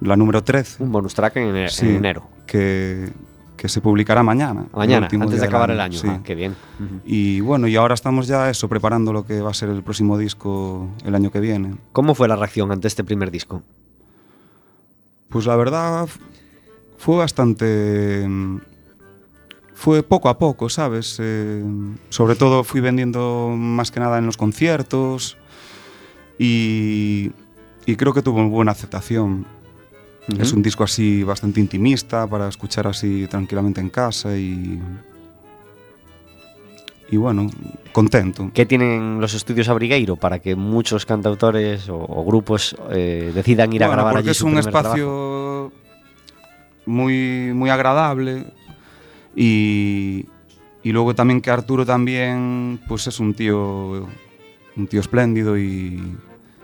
la 0.00 0.16
número 0.16 0.42
13, 0.42 0.82
Un 0.82 0.92
bonus 0.92 1.14
track 1.14 1.36
en, 1.36 1.54
en 1.56 1.68
Sí. 1.68 1.88
enero. 1.88 2.26
que, 2.46 3.10
que 3.56 3.68
se 3.68 3.80
publicará 3.80 4.22
mañana. 4.22 4.64
Mañana, 4.74 5.08
antes 5.12 5.40
de 5.40 5.46
acabar 5.46 5.70
el 5.70 5.78
año. 5.80 5.98
sí. 5.98 6.08
Ah, 6.10 6.20
qué 6.24 6.34
bien. 6.34 6.56
Ujú. 6.80 7.00
Y 7.04 7.40
bueno, 7.40 7.68
y 7.68 7.76
ahora 7.76 7.94
estamos 7.94 8.26
ya 8.26 8.50
eso, 8.50 8.68
preparando 8.68 9.12
lo 9.12 9.24
que 9.24 9.40
va 9.40 9.50
a 9.50 9.54
ser 9.54 9.68
el 9.68 9.82
próximo 9.82 10.18
disco 10.18 10.88
el 11.04 11.14
año 11.14 11.30
que 11.30 11.38
viene. 11.40 11.76
¿Cómo 11.92 12.14
fue 12.14 12.28
la 12.28 12.34
reacción 12.36 12.72
ante 12.72 12.88
este 12.88 13.04
primer 13.04 13.30
disco? 13.30 13.62
Pues 15.28 15.46
la 15.46 15.56
verdad 15.56 16.08
fue 17.02 17.16
bastante... 17.16 18.28
Fue 19.74 20.04
poco 20.04 20.28
a 20.28 20.38
poco, 20.38 20.68
¿sabes? 20.68 21.16
Eh, 21.18 21.64
sobre 22.10 22.36
todo 22.36 22.62
fui 22.62 22.80
vendiendo 22.80 23.52
más 23.56 23.90
que 23.90 23.98
nada 23.98 24.18
en 24.18 24.26
los 24.26 24.36
conciertos 24.36 25.36
y, 26.38 27.32
y 27.86 27.96
creo 27.96 28.14
que 28.14 28.22
tuvo 28.22 28.48
buena 28.48 28.70
aceptación. 28.70 29.44
Es 30.38 30.52
un 30.52 30.62
disco 30.62 30.84
así 30.84 31.24
bastante 31.24 31.58
intimista 31.58 32.28
para 32.28 32.46
escuchar 32.48 32.86
así 32.86 33.26
tranquilamente 33.28 33.80
en 33.80 33.90
casa 33.90 34.36
y... 34.36 34.80
Y 37.10 37.16
bueno, 37.16 37.50
contento. 37.90 38.52
¿Qué 38.54 38.64
tienen 38.64 39.20
los 39.20 39.34
estudios 39.34 39.68
Abrigueiro 39.68 40.14
para 40.14 40.38
que 40.38 40.54
muchos 40.54 41.04
cantautores 41.04 41.88
o, 41.88 41.96
o 41.96 42.24
grupos 42.24 42.76
eh, 42.92 43.32
decidan 43.34 43.72
ir 43.72 43.82
a 43.82 43.88
grabar 43.88 44.12
porque 44.12 44.28
allí 44.28 44.30
es 44.30 44.36
su 44.36 44.46
un 44.46 44.58
espacio 44.58 45.72
moi 46.86 47.52
moi 47.54 47.70
agradable 47.70 48.46
e 49.36 50.24
e 50.82 50.88
logo 50.90 51.14
tamén 51.14 51.38
que 51.38 51.50
Arturo 51.54 51.86
tamén 51.86 52.82
pois 52.90 53.06
pues, 53.06 53.14
é 53.14 53.22
un 53.22 53.32
tío 53.34 53.60
un 54.74 54.84
tío 54.88 55.00
espléndido 55.00 55.54
e 55.54 56.00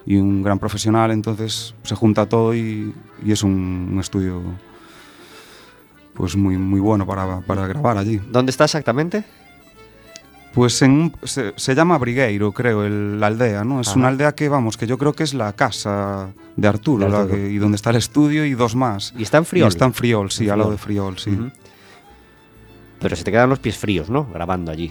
e 0.08 0.16
un 0.16 0.40
gran 0.40 0.58
profesional, 0.58 1.12
entonces 1.12 1.74
se 1.84 1.94
junta 1.94 2.24
todo 2.24 2.54
y, 2.56 2.94
y 3.22 3.32
es 3.32 3.42
un, 3.42 3.92
un 3.92 4.00
estudio 4.00 4.40
pues 6.14 6.34
muy, 6.34 6.56
muy 6.56 6.80
bueno 6.80 7.06
para, 7.06 7.40
para 7.40 7.66
grabar 7.66 7.98
allí. 7.98 8.18
¿Dónde 8.32 8.50
está 8.50 8.64
exactamente? 8.64 9.24
Pues 10.54 10.80
en 10.82 10.90
un- 10.92 11.12
se, 11.22 11.52
se 11.56 11.74
llama 11.74 11.98
Brigueiro, 11.98 12.52
creo, 12.52 12.84
el- 12.84 13.20
la 13.20 13.28
aldea, 13.28 13.64
¿no? 13.64 13.80
Es 13.80 13.88
Ajá. 13.88 13.98
una 13.98 14.08
aldea 14.08 14.32
que, 14.34 14.48
vamos, 14.48 14.76
que 14.76 14.86
yo 14.86 14.98
creo 14.98 15.12
que 15.12 15.22
es 15.22 15.34
la 15.34 15.52
casa 15.52 16.28
de 16.56 16.66
Arturo, 16.68 17.04
De 17.04 17.10
la 17.10 17.18
Arturo. 17.20 17.36
que- 17.36 17.50
y 17.50 17.58
donde 17.58 17.76
está 17.76 17.90
el 17.90 17.96
estudio 17.96 18.44
y 18.44 18.54
dos 18.54 18.74
más. 18.74 19.14
Y 19.16 19.22
está 19.22 19.36
en 19.38 19.42
Y 19.42 19.46
Friol. 19.46 19.68
está 19.68 19.84
en 19.84 19.94
Friol, 19.94 20.30
sí, 20.30 20.44
En 20.46 20.50
al 20.52 20.58
lado 20.58 20.70
de 20.72 20.78
Friol, 20.78 21.18
sí. 21.18 21.38
Pero 23.00 23.14
se 23.14 23.22
te 23.24 23.30
quedan 23.30 23.48
los 23.50 23.58
pies 23.60 23.76
fríos, 23.76 24.10
¿no? 24.10 24.26
Grabando 24.26 24.72
allí. 24.72 24.90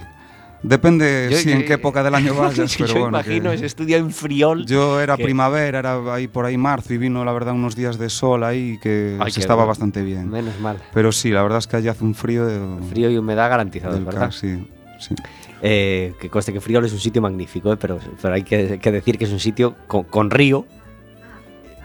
Depende 0.64 1.28
Yo- 1.30 1.38
si 1.38 1.50
yo- 1.50 1.56
en 1.56 1.66
qué 1.66 1.74
época 1.74 2.02
del 2.02 2.16
año 2.16 2.34
vayas, 2.36 2.74
pero 2.78 2.88
yo 2.88 2.94
bueno. 3.02 3.10
imagino 3.10 3.52
ese 3.52 3.66
estudio 3.66 3.98
en 3.98 4.12
Friol. 4.12 4.66
Yo 4.66 5.00
era 5.02 5.18
que- 5.18 5.24
primavera, 5.24 5.80
era 5.80 6.14
ahí 6.14 6.28
por 6.28 6.46
ahí 6.46 6.58
marzo 6.58 6.94
y 6.94 6.98
vino, 6.98 7.24
la 7.26 7.32
verdad, 7.34 7.54
unos 7.54 7.76
días 7.76 7.98
de 8.00 8.10
sol 8.10 8.44
ahí 8.44 8.80
que 8.82 9.18
Ay, 9.20 9.32
se 9.32 9.40
estaba 9.42 9.58
bueno. 9.64 9.68
bastante 9.70 10.02
bien. 10.04 10.30
Menos 10.30 10.58
mal. 10.60 10.78
Pero 10.94 11.12
sí, 11.12 11.30
la 11.32 11.44
verdad 11.44 11.60
es 11.60 11.68
que 11.68 11.76
allí 11.78 11.90
hace 11.90 12.04
un 12.04 12.16
frío 12.16 12.46
de, 12.46 12.60
Frío 12.90 13.10
y 13.12 13.18
humedad 13.18 13.50
garantizados, 13.50 13.96
del 13.96 14.06
¿verdad? 14.06 14.32
sí, 14.32 14.66
sí. 15.00 15.14
Eh, 15.62 16.14
que 16.20 16.30
conste 16.30 16.54
que 16.54 16.62
Friol 16.62 16.86
es 16.86 16.94
un 16.94 17.00
sitio 17.00 17.22
magnífico, 17.22 17.74
¿eh? 17.74 17.78
pero, 17.78 18.00
pero 18.22 18.34
hay 18.34 18.44
que, 18.44 18.80
que 18.80 18.92
decir 18.92 19.18
que 19.18 19.26
es 19.26 19.32
un 19.32 19.40
sitio 19.40 19.76
con, 19.88 20.04
con 20.04 20.30
río. 20.30 20.66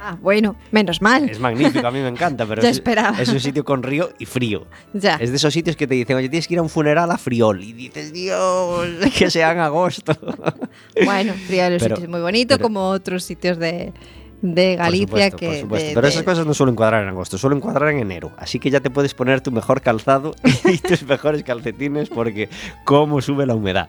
Ah, 0.05 0.17
bueno, 0.21 0.57
menos 0.73 1.01
mal. 1.01 1.29
Es 1.31 1.39
magnífico, 1.39 1.87
a 1.87 1.91
mí 1.93 2.01
me 2.01 2.09
encanta, 2.09 2.45
pero 2.45 2.61
es, 2.63 2.69
esperaba. 2.69 3.21
es 3.23 3.29
un 3.29 3.39
sitio 3.39 3.65
con 3.65 3.85
río 3.85 4.11
y 4.19 4.27
frío. 4.27 4.67
Ya. 4.93 5.15
Es 5.15 5.31
de 5.31 5.37
esos 5.37 5.55
sitios 5.55 5.77
que 5.77 5.87
te 5.87 5.95
dicen, 5.95 6.17
oye, 6.17 6.29
tienes 6.29 6.49
que 6.49 6.55
ir 6.55 6.59
a 6.59 6.63
un 6.63 6.69
funeral 6.69 7.09
a 7.13 7.19
Friol. 7.19 7.63
Y 7.63 7.73
dices, 7.73 8.13
Dios, 8.13 8.89
que 9.17 9.31
sea 9.31 9.53
en 9.53 9.61
agosto. 9.61 10.13
Bueno, 11.05 11.35
Friol 11.47 11.75
es 11.75 11.83
un 11.83 11.89
sitio 11.91 12.09
muy 12.09 12.21
bonito, 12.21 12.57
pero- 12.57 12.63
como 12.65 12.89
otros 12.89 13.23
sitios 13.23 13.59
de, 13.59 13.93
de 14.43 14.75
Por 14.77 14.85
Galicia 14.85 15.07
supuesto, 15.07 15.37
que. 15.39 15.47
por 15.47 15.57
supuesto. 15.57 15.89
de- 15.89 15.95
Pero 15.95 16.07
de- 16.07 16.13
esas 16.13 16.23
cosas 16.25 16.45
no 16.47 16.53
suelen 16.55 16.75
cuadrar 16.75 17.03
en 17.05 17.09
agosto, 17.11 17.39
suelen 17.39 17.61
cuadrar 17.61 17.91
en 17.91 18.01
enero. 18.01 18.33
Así 18.37 18.59
que 18.59 18.71
ya 18.71 18.81
te 18.81 18.91
puedes 18.91 19.15
poner 19.15 19.41
tu 19.41 19.51
mejor 19.53 19.81
calzado 19.81 20.35
y 20.65 20.79
tus 20.79 21.05
mejores 21.05 21.43
calcetines 21.45 22.09
porque 22.09 22.49
cómo 22.85 23.21
sube 23.23 23.47
la 23.47 23.55
humedad 23.55 23.89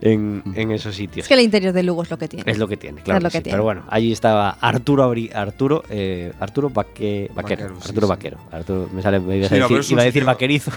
en, 0.00 0.42
en 0.54 0.70
esos 0.72 0.94
sitios. 0.96 1.24
Es 1.24 1.28
que 1.28 1.34
el 1.34 1.40
interior 1.40 1.72
de 1.72 1.82
Lugo 1.82 2.02
es 2.02 2.10
lo 2.10 2.18
que 2.18 2.28
tiene. 2.28 2.50
Es 2.50 2.58
lo 2.58 2.66
que 2.66 2.76
tiene, 2.76 3.02
claro. 3.02 3.18
Es 3.18 3.22
lo 3.24 3.28
que 3.28 3.32
que 3.32 3.38
sí. 3.38 3.42
tiene. 3.44 3.54
Pero 3.56 3.64
bueno, 3.64 3.82
allí 3.88 4.10
estaba 4.12 4.50
Arturo 4.60 5.04
Abri- 5.10 5.34
Arturo, 5.34 5.82
eh, 5.90 6.32
Arturo 6.40 6.70
Vaque- 6.70 7.30
Vaquero. 7.34 7.64
Vaquero, 7.68 7.80
sí, 7.80 7.88
Arturo 7.88 8.06
sí. 8.06 8.10
Vaquero. 8.10 8.38
Arturo, 8.50 8.88
me 8.92 9.02
sale, 9.02 9.20
me 9.20 9.36
iba 9.36 9.46
a 9.46 9.48
Sí, 9.50 9.56
no, 9.56 9.62
decir, 9.68 9.78
es 9.80 9.90
iba 9.90 10.02
a 10.02 10.04
decir 10.06 10.22
sitio- 10.22 10.26
vaquerizo. 10.26 10.70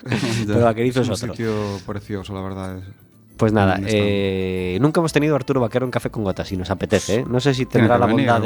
pero 0.46 0.64
vaquerizo 0.64 1.02
es, 1.02 1.08
un 1.08 1.14
otro. 1.14 1.32
sitio 1.34 1.52
precioso, 1.86 2.32
la 2.34 2.40
verdad. 2.40 2.78
es- 2.78 2.84
Pues 3.40 3.54
nada, 3.54 3.80
eh, 3.86 4.76
nunca 4.82 5.00
hemos 5.00 5.14
tenido 5.14 5.32
a 5.34 5.36
Arturo 5.36 5.62
Vaquero 5.62 5.86
en 5.86 5.90
Café 5.90 6.10
con 6.10 6.24
Gotas 6.24 6.52
y 6.52 6.58
nos 6.58 6.70
apetece. 6.70 7.20
¿eh? 7.20 7.24
No 7.26 7.40
sé 7.40 7.54
si 7.54 7.64
tendrá 7.64 7.96
la 7.96 8.04
venir 8.04 8.26
bondad 8.28 8.42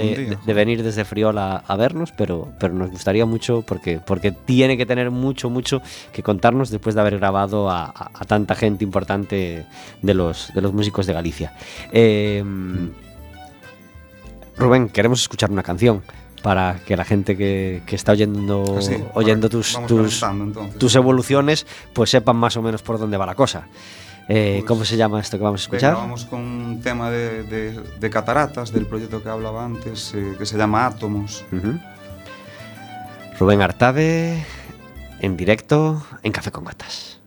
de, 0.46 0.54
venir 0.54 0.84
desde 0.84 1.04
Friol 1.04 1.36
a, 1.36 1.56
a 1.56 1.76
vernos, 1.76 2.12
pero, 2.12 2.52
pero 2.60 2.72
nos 2.74 2.90
gustaría 2.92 3.26
mucho 3.26 3.62
porque, 3.66 3.98
porque 3.98 4.30
tiene 4.30 4.76
que 4.76 4.86
tener 4.86 5.10
mucho, 5.10 5.50
mucho 5.50 5.82
que 6.12 6.22
contarnos 6.22 6.70
después 6.70 6.94
de 6.94 7.00
haber 7.00 7.18
grabado 7.18 7.68
a, 7.70 7.86
a- 7.86 8.10
a 8.14 8.24
tanta 8.24 8.54
gente 8.54 8.84
importante 8.84 9.66
de 10.00 10.14
los, 10.14 10.52
de 10.54 10.60
los 10.60 10.72
músicos 10.72 11.06
de 11.08 11.12
Galicia. 11.12 11.52
Eh, 11.90 12.44
Rubén, 14.56 14.88
queremos 14.88 15.20
escuchar 15.22 15.50
una 15.50 15.64
canción 15.64 16.02
para 16.42 16.76
que 16.86 16.96
la 16.96 17.04
gente 17.04 17.36
que, 17.36 17.82
que 17.86 17.96
está 17.96 18.12
oyendo, 18.12 18.76
Así, 18.78 18.94
oyendo 19.14 19.48
tus, 19.48 19.76
tus, 19.88 20.22
tus 20.78 20.94
evoluciones, 20.94 21.66
pues 21.92 22.10
sepan 22.10 22.36
más 22.36 22.56
o 22.56 22.62
menos 22.62 22.82
por 22.82 22.98
dónde 22.98 23.16
va 23.16 23.26
la 23.26 23.34
cosa. 23.34 23.66
Eh, 24.28 24.56
Pues, 24.60 24.64
¿Cómo 24.68 24.84
se 24.84 24.96
llama 24.96 25.20
esto 25.20 25.36
que 25.36 25.44
vamos 25.44 25.60
a 25.60 25.64
escuchar? 25.64 25.94
vamos 25.94 26.24
con 26.24 26.40
un 26.40 26.80
tema 26.80 27.10
de, 27.10 27.42
de- 27.44 27.78
de 28.00 28.10
cataratas 28.10 28.72
del 28.72 28.86
proyecto 28.86 29.22
que 29.22 29.28
hablaba 29.28 29.64
antes, 29.64 30.12
eh, 30.14 30.34
que 30.38 30.46
se 30.46 30.56
llama 30.56 30.86
Átomos. 30.86 31.44
Rubén 33.38 33.60
Artade 33.62 34.44
en 35.20 35.36
directo 35.36 36.02
en 36.22 36.32
Café 36.32 36.50
con 36.50 36.64
Gatas. 36.64 37.18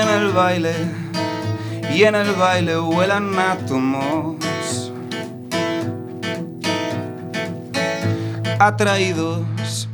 En 0.00 0.08
el 0.08 0.32
baile, 0.32 0.72
y 1.92 2.04
en 2.04 2.14
el 2.14 2.32
baile 2.32 2.76
vuelan 2.76 3.38
átomos. 3.38 4.92
Atraídos 8.58 9.88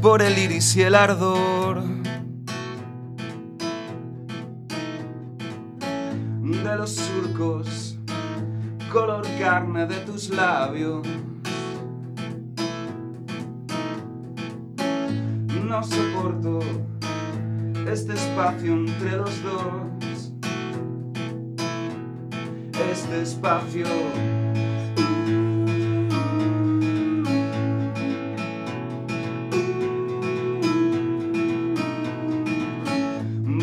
por 0.00 0.22
el 0.22 0.38
iris 0.38 0.76
y 0.76 0.82
el 0.82 0.94
ardor 0.94 1.82
de 6.42 6.76
los 6.76 6.94
surcos, 6.96 7.98
color 8.92 9.26
carne 9.38 9.86
de 9.86 9.96
tus 10.00 10.30
labios. 10.30 11.06
No 15.64 15.82
soporto 15.84 16.60
este 17.92 18.14
espacio 18.14 18.72
entre 18.72 19.16
los 19.16 19.42
dos. 19.42 20.32
este 22.92 23.22
espacio. 23.22 23.86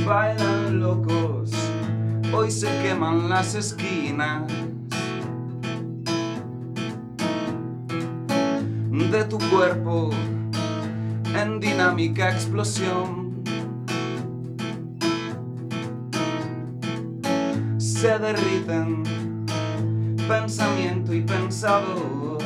Bailan 0.05 0.79
locos, 0.79 1.51
hoy 2.33 2.51
se 2.51 2.67
queman 2.81 3.29
las 3.29 3.55
esquinas. 3.55 4.51
de 9.11 9.23
tu 9.23 9.37
cuerpo 9.37 10.09
en 11.33 11.59
dinámica 11.61 12.29
explosión. 12.29 13.26
Se 17.99 18.19
derriten 18.19 19.03
pensamiento 20.27 21.15
y 21.15 21.21
pensador. 21.21 22.37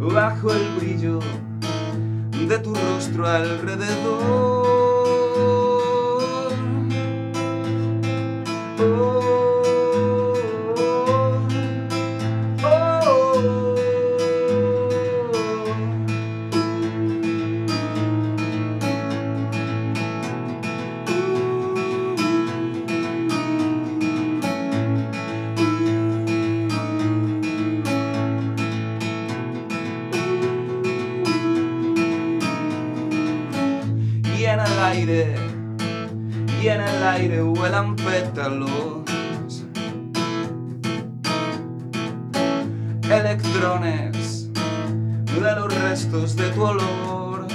Bajo 0.00 0.50
el 0.50 0.68
brillo 0.80 1.20
de 2.48 2.58
tu 2.58 2.74
rostro 2.74 3.28
alrededor. 3.28 4.61
Aire, 34.82 35.34
y 36.60 36.68
en 36.68 36.80
el 36.80 37.02
aire 37.04 37.42
vuelan 37.42 37.94
pétalos. 37.96 39.64
Electrones 43.04 44.50
de 45.40 45.56
los 45.56 45.74
restos 45.74 46.36
de 46.36 46.48
tu 46.50 46.62
olor. 46.62 47.46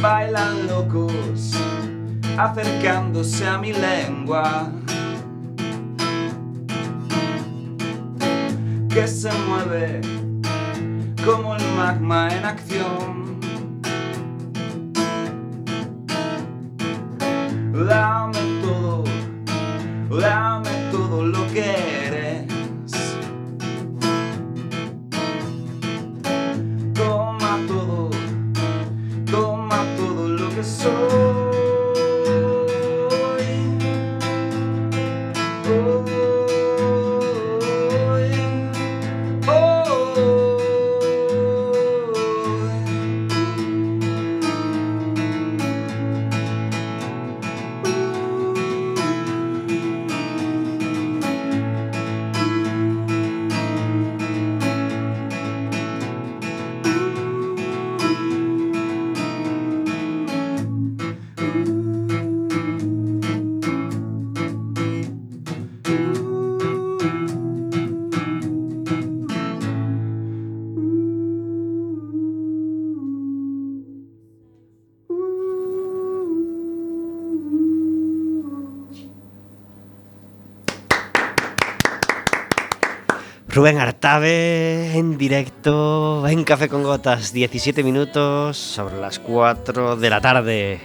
Bailan 0.00 0.66
locos, 0.68 1.54
acercándose 2.36 3.46
a 3.46 3.58
mi 3.58 3.72
lengua. 3.72 4.72
Que 8.88 9.06
se 9.06 9.30
mueve 9.46 10.00
como 11.28 11.54
el 11.54 11.62
magma 11.76 12.28
en 12.34 12.44
acción. 12.46 13.27
Rubén 83.58 83.80
Artabe 83.80 84.96
en 84.96 85.18
directo 85.18 86.28
en 86.28 86.44
Café 86.44 86.68
con 86.68 86.84
Gotas, 86.84 87.32
17 87.32 87.82
minutos 87.82 88.56
sobre 88.56 89.00
las 89.00 89.18
4 89.18 89.96
de 89.96 90.10
la 90.10 90.20
tarde. 90.20 90.80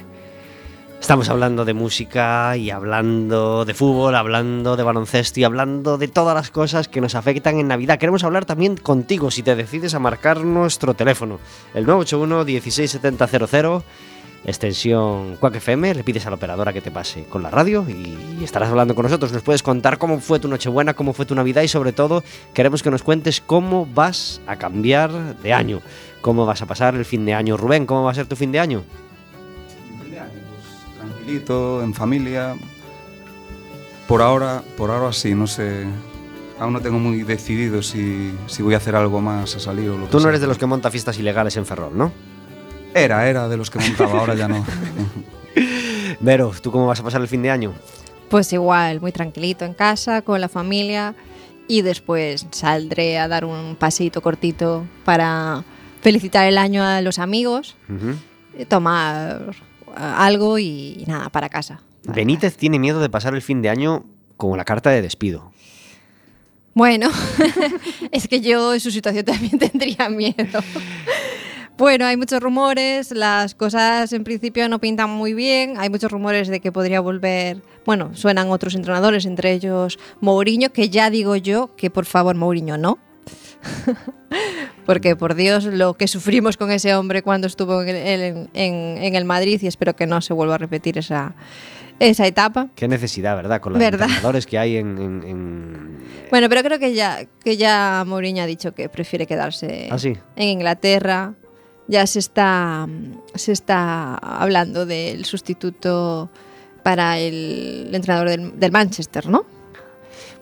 Estamos 0.99 1.29
hablando 1.29 1.65
de 1.65 1.75
música 1.75 2.57
y 2.57 2.71
hablando 2.71 3.63
de 3.63 3.75
fútbol, 3.75 4.15
hablando 4.15 4.75
de 4.75 4.81
baloncesto 4.81 5.39
y 5.39 5.43
hablando 5.43 5.99
de 5.99 6.07
todas 6.07 6.33
las 6.33 6.49
cosas 6.49 6.87
que 6.87 6.99
nos 6.99 7.13
afectan 7.13 7.59
en 7.59 7.67
Navidad. 7.67 7.99
Queremos 7.99 8.23
hablar 8.23 8.45
también 8.45 8.75
contigo 8.75 9.29
si 9.29 9.43
te 9.43 9.55
decides 9.55 9.93
a 9.93 9.99
marcar 9.99 10.43
nuestro 10.43 10.95
teléfono, 10.95 11.39
el 11.75 11.85
981 11.85 12.43
167000 12.43 13.83
extensión 14.45 15.37
Quack 15.39 15.55
FM, 15.55 15.95
le 15.95 16.03
pides 16.03 16.25
a 16.25 16.29
la 16.29 16.35
operadora 16.35 16.73
que 16.73 16.81
te 16.81 16.91
pase 16.91 17.23
con 17.25 17.43
la 17.43 17.49
radio 17.49 17.85
y 17.87 18.43
estarás 18.43 18.69
hablando 18.69 18.93
con 18.95 19.03
nosotros. 19.03 19.31
Nos 19.31 19.41
puedes 19.41 19.63
contar 19.63 19.97
cómo 19.97 20.19
fue 20.19 20.39
tu 20.39 20.47
Nochebuena, 20.47 20.93
cómo 20.93 21.13
fue 21.13 21.25
tu 21.25 21.35
Navidad 21.35 21.61
y 21.61 21.67
sobre 21.67 21.93
todo 21.93 22.23
queremos 22.53 22.83
que 22.83 22.91
nos 22.91 23.03
cuentes 23.03 23.41
cómo 23.41 23.85
vas 23.85 24.41
a 24.47 24.55
cambiar 24.57 25.11
de 25.41 25.53
año, 25.53 25.81
cómo 26.21 26.45
vas 26.45 26.61
a 26.61 26.65
pasar 26.65 26.95
el 26.95 27.05
fin 27.05 27.25
de 27.25 27.33
año. 27.33 27.55
Rubén, 27.57 27.85
¿cómo 27.85 28.03
va 28.03 28.11
a 28.11 28.15
ser 28.15 28.25
tu 28.25 28.35
fin 28.35 28.51
de 28.51 28.59
año? 28.59 28.83
Pues, 30.09 30.97
tranquilito, 30.97 31.81
en 31.83 31.93
familia. 31.93 32.55
Por 34.07 34.21
ahora, 34.21 34.61
por 34.77 34.91
ahora 34.91 35.13
sí, 35.13 35.33
no 35.33 35.47
sé. 35.47 35.85
Aún 36.59 36.73
no 36.73 36.81
tengo 36.81 36.99
muy 36.99 37.23
decidido 37.23 37.81
si, 37.81 38.33
si 38.47 38.61
voy 38.61 38.73
a 38.73 38.77
hacer 38.77 38.95
algo 38.95 39.21
más 39.21 39.55
a 39.55 39.59
salir 39.59 39.89
o 39.89 39.97
lo 39.97 40.05
que 40.05 40.11
Tú 40.11 40.17
no 40.17 40.23
sea. 40.23 40.29
eres 40.29 40.41
de 40.41 40.47
los 40.47 40.57
que 40.57 40.65
monta 40.65 40.91
fiestas 40.91 41.17
ilegales 41.17 41.57
en 41.57 41.65
Ferrol, 41.65 41.97
¿no? 41.97 42.11
Era, 42.93 43.27
era 43.27 43.47
de 43.47 43.57
los 43.57 43.69
que 43.69 43.79
montaba, 43.79 44.19
ahora 44.19 44.35
ya 44.35 44.47
no. 44.47 44.65
Vero, 46.19 46.53
¿tú 46.61 46.71
cómo 46.71 46.87
vas 46.87 46.99
a 46.99 47.03
pasar 47.03 47.21
el 47.21 47.27
fin 47.27 47.41
de 47.41 47.49
año? 47.49 47.73
Pues 48.29 48.51
igual, 48.53 49.01
muy 49.01 49.11
tranquilito 49.11 49.65
en 49.65 49.73
casa, 49.73 50.21
con 50.21 50.39
la 50.41 50.49
familia 50.49 51.15
y 51.67 51.81
después 51.81 52.45
saldré 52.51 53.17
a 53.17 53.27
dar 53.27 53.45
un 53.45 53.75
paseito 53.75 54.21
cortito 54.21 54.85
para 55.05 55.63
felicitar 56.01 56.47
el 56.47 56.57
año 56.57 56.83
a 56.83 57.01
los 57.01 57.19
amigos, 57.19 57.75
eh, 58.57 58.65
tomar 58.65 59.51
eh, 59.51 59.91
algo 59.95 60.59
y, 60.59 60.97
y 60.99 61.05
nada, 61.07 61.29
para 61.29 61.49
casa. 61.49 61.81
Para 62.03 62.15
Benítez 62.15 62.57
tiene 62.57 62.79
miedo 62.79 62.99
de 62.99 63.09
pasar 63.09 63.33
el 63.33 63.41
fin 63.41 63.61
de 63.61 63.69
año 63.69 64.03
con 64.37 64.57
la 64.57 64.65
carta 64.65 64.89
de 64.89 65.01
despido. 65.01 65.51
Bueno, 66.73 67.09
es 68.11 68.27
que 68.27 68.41
yo 68.41 68.73
en 68.73 68.79
su 68.79 68.91
situación 68.91 69.25
también 69.25 69.57
tendría 69.59 70.09
miedo. 70.09 70.59
Bueno, 71.77 72.05
hay 72.05 72.17
muchos 72.17 72.39
rumores, 72.39 73.11
las 73.11 73.55
cosas 73.55 74.13
en 74.13 74.23
principio 74.23 74.69
no 74.69 74.79
pintan 74.79 75.09
muy 75.09 75.33
bien, 75.33 75.73
hay 75.77 75.89
muchos 75.89 76.11
rumores 76.11 76.47
de 76.47 76.59
que 76.59 76.71
podría 76.71 76.99
volver, 77.01 77.61
bueno, 77.85 78.11
suenan 78.15 78.49
otros 78.51 78.75
entrenadores, 78.75 79.25
entre 79.25 79.51
ellos 79.53 79.97
Mourinho, 80.21 80.71
que 80.71 80.89
ya 80.89 81.09
digo 81.09 81.35
yo 81.35 81.75
que 81.75 81.89
por 81.89 82.05
favor 82.05 82.35
Mourinho 82.35 82.77
no. 82.77 82.99
Porque 84.85 85.15
por 85.15 85.33
Dios, 85.35 85.63
lo 85.65 85.93
que 85.95 86.07
sufrimos 86.07 86.57
con 86.57 86.69
ese 86.71 86.93
hombre 86.95 87.21
cuando 87.23 87.47
estuvo 87.47 87.81
en 87.81 87.89
el, 87.89 88.21
en- 88.21 88.49
en- 88.53 88.97
en 89.03 89.15
el 89.15 89.25
Madrid 89.25 89.59
y 89.63 89.67
espero 89.67 89.95
que 89.95 90.05
no 90.05 90.21
se 90.21 90.33
vuelva 90.33 90.55
a 90.55 90.57
repetir 90.57 90.97
esa, 90.97 91.33
esa 91.99 92.27
etapa. 92.27 92.67
Qué 92.75 92.87
necesidad, 92.87 93.35
¿verdad? 93.35 93.61
Con 93.61 93.73
los 93.73 93.79
¿Verdad? 93.79 94.07
entrenadores 94.07 94.45
que 94.45 94.57
hay 94.59 94.77
en... 94.77 94.97
en- 94.99 95.23
en- 95.23 96.03
Bueno, 96.29 96.49
pero 96.49 96.63
creo 96.63 96.79
que 96.79 96.93
ya, 96.93 97.25
que 97.43 97.57
ya 97.57 98.03
Mourinho 98.05 98.43
ha 98.43 98.47
dicho 98.47 98.73
que 98.73 98.89
prefiere 98.89 99.25
quedarse 99.25 99.87
¿Ah, 99.91 99.97
sí? 99.97 100.17
en 100.35 100.47
Inglaterra. 100.49 101.33
Ya 101.87 102.07
se 102.07 102.19
está, 102.19 102.87
se 103.35 103.51
está 103.51 104.15
hablando 104.15 104.85
del 104.85 105.25
sustituto 105.25 106.29
para 106.81 107.19
el 107.19 107.89
entrenador 107.93 108.29
del, 108.29 108.59
del 108.59 108.71
Manchester, 108.71 109.27
¿no? 109.27 109.45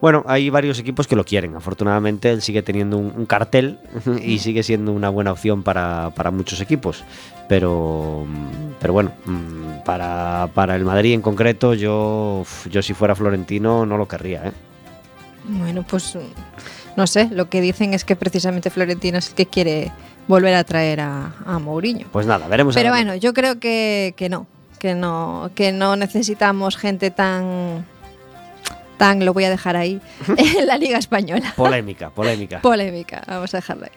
Bueno, 0.01 0.23
hay 0.27 0.49
varios 0.49 0.79
equipos 0.79 1.07
que 1.07 1.15
lo 1.15 1.23
quieren. 1.23 1.55
Afortunadamente, 1.55 2.31
él 2.31 2.41
sigue 2.41 2.63
teniendo 2.63 2.97
un, 2.97 3.13
un 3.15 3.25
cartel 3.27 3.79
y 4.23 4.39
sigue 4.39 4.63
siendo 4.63 4.91
una 4.91 5.09
buena 5.09 5.31
opción 5.31 5.61
para, 5.61 6.11
para 6.15 6.31
muchos 6.31 6.59
equipos. 6.59 7.03
Pero, 7.47 8.25
pero 8.79 8.93
bueno, 8.93 9.11
mm, 9.25 9.83
para, 9.85 10.49
para 10.55 10.75
el 10.75 10.85
Madrid 10.85 11.13
en 11.13 11.21
concreto, 11.21 11.75
yo, 11.75 12.43
yo 12.69 12.81
si 12.81 12.93
fuera 12.93 13.15
Florentino 13.15 13.85
no 13.85 13.97
lo 13.97 14.07
querría. 14.07 14.47
¿eh? 14.47 14.51
Bueno, 15.43 15.85
pues 15.87 16.17
no 16.97 17.07
sé, 17.07 17.29
lo 17.31 17.49
que 17.49 17.61
dicen 17.61 17.93
es 17.93 18.03
que 18.03 18.15
precisamente 18.15 18.69
Florentino 18.69 19.19
es 19.19 19.29
el 19.29 19.35
que 19.35 19.45
quiere 19.45 19.91
volver 20.27 20.53
a 20.55 20.63
traer 20.63 21.01
a, 21.01 21.33
a 21.45 21.59
Mourinho. 21.59 22.07
Pues 22.11 22.25
nada, 22.25 22.47
veremos. 22.47 22.75
Pero 22.75 22.89
bueno, 22.89 23.15
yo 23.15 23.33
creo 23.33 23.59
que, 23.59 24.13
que 24.15 24.29
no, 24.29 24.47
que 24.79 24.95
no, 24.95 25.51
que 25.55 25.71
no 25.71 25.95
necesitamos 25.95 26.77
gente 26.77 27.11
tan, 27.11 27.85
tan, 28.97 29.25
lo 29.25 29.33
voy 29.33 29.43
a 29.45 29.49
dejar 29.49 29.75
ahí, 29.77 30.01
en 30.37 30.67
la 30.67 30.77
Liga 30.77 30.97
Española. 30.97 31.53
Polémica, 31.55 32.09
polémica. 32.09 32.61
Polémica, 32.61 33.23
vamos 33.27 33.53
a 33.53 33.57
dejarla 33.57 33.87
ahí. 33.87 33.91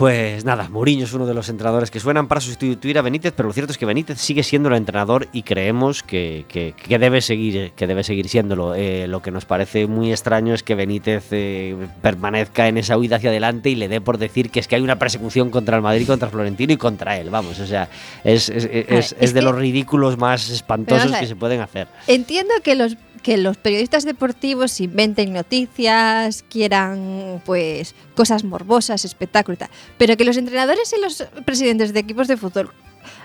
Pues 0.00 0.46
nada, 0.46 0.66
Mourinho 0.70 1.04
es 1.04 1.12
uno 1.12 1.26
de 1.26 1.34
los 1.34 1.50
entrenadores 1.50 1.90
que 1.90 2.00
suenan 2.00 2.26
para 2.26 2.40
sustituir 2.40 2.96
a 2.96 3.02
Benítez, 3.02 3.34
pero 3.36 3.48
lo 3.48 3.52
cierto 3.52 3.70
es 3.72 3.76
que 3.76 3.84
Benítez 3.84 4.18
sigue 4.18 4.42
siendo 4.42 4.70
el 4.70 4.76
entrenador 4.76 5.28
y 5.34 5.42
creemos 5.42 6.02
que, 6.02 6.46
que- 6.48 6.72
que 6.72 6.98
debe 6.98 7.20
seguir 7.20 7.72
que 7.72 7.86
debe 7.86 8.02
seguir 8.02 8.26
siéndolo. 8.30 8.74
Eh, 8.74 9.06
lo 9.08 9.20
que 9.20 9.30
nos 9.30 9.44
parece 9.44 9.86
muy 9.86 10.10
extraño 10.10 10.54
es 10.54 10.62
que 10.62 10.74
Benítez 10.74 11.24
eh, 11.32 11.76
permanezca 12.00 12.66
en 12.66 12.78
esa 12.78 12.96
huida 12.96 13.16
hacia 13.16 13.28
adelante 13.28 13.68
y 13.68 13.74
le 13.74 13.88
dé 13.88 14.00
por 14.00 14.16
decir 14.16 14.48
que 14.48 14.60
es 14.60 14.68
que 14.68 14.76
hay 14.76 14.80
una 14.82 14.98
persecución 14.98 15.50
contra 15.50 15.76
el 15.76 15.82
Madrid, 15.82 16.06
contra 16.06 16.30
Florentino 16.30 16.72
y 16.72 16.78
contra 16.78 17.18
él. 17.18 17.28
Vamos, 17.28 17.60
o 17.60 17.66
sea, 17.66 17.90
es, 18.24 18.48
es- 18.48 18.64
es- 18.72 18.86
es 18.88 19.16
es 19.20 19.34
de 19.34 19.40
que- 19.40 19.44
los 19.44 19.54
ridículos 19.54 20.16
más 20.16 20.48
espantosos 20.48 21.12
que 21.14 21.26
se 21.26 21.36
pueden 21.36 21.60
hacer. 21.60 21.88
Entiendo 22.06 22.54
que 22.64 22.74
los 22.74 22.96
que 23.22 23.36
los 23.36 23.58
periodistas 23.58 24.06
deportivos 24.06 24.80
inventen 24.80 25.34
noticias, 25.34 26.42
quieran 26.48 27.42
pues 27.44 27.94
cosas 28.14 28.44
morbosas, 28.44 29.04
espectáculo 29.04 29.56
y 29.56 29.58
tal, 29.58 29.68
pero 29.98 30.16
que 30.16 30.24
los 30.24 30.36
entrenadores 30.36 30.92
y 30.96 31.00
los 31.00 31.24
presidentes 31.44 31.92
de 31.92 32.00
equipos 32.00 32.28
de 32.28 32.36
fútbol 32.36 32.70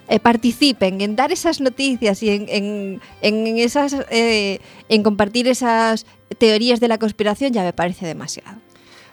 eh, 0.08 0.19
participen 0.19 1.01
en 1.01 1.15
dar 1.15 1.32
esas 1.32 1.60
noticias 1.62 2.21
y 2.23 2.30
en, 2.30 2.45
en- 2.49 3.01
en 3.21 3.58
esas 3.58 3.95
eh, 4.12 4.60
en 4.89 5.04
compartir 5.04 5.47
esas 5.47 6.06
teorías 6.38 6.80
de 6.80 6.88
la 6.88 6.97
conspiración 6.97 7.51
ya 7.54 7.63
me 7.63 7.73
parece 7.73 8.06
demasiado. 8.06 8.58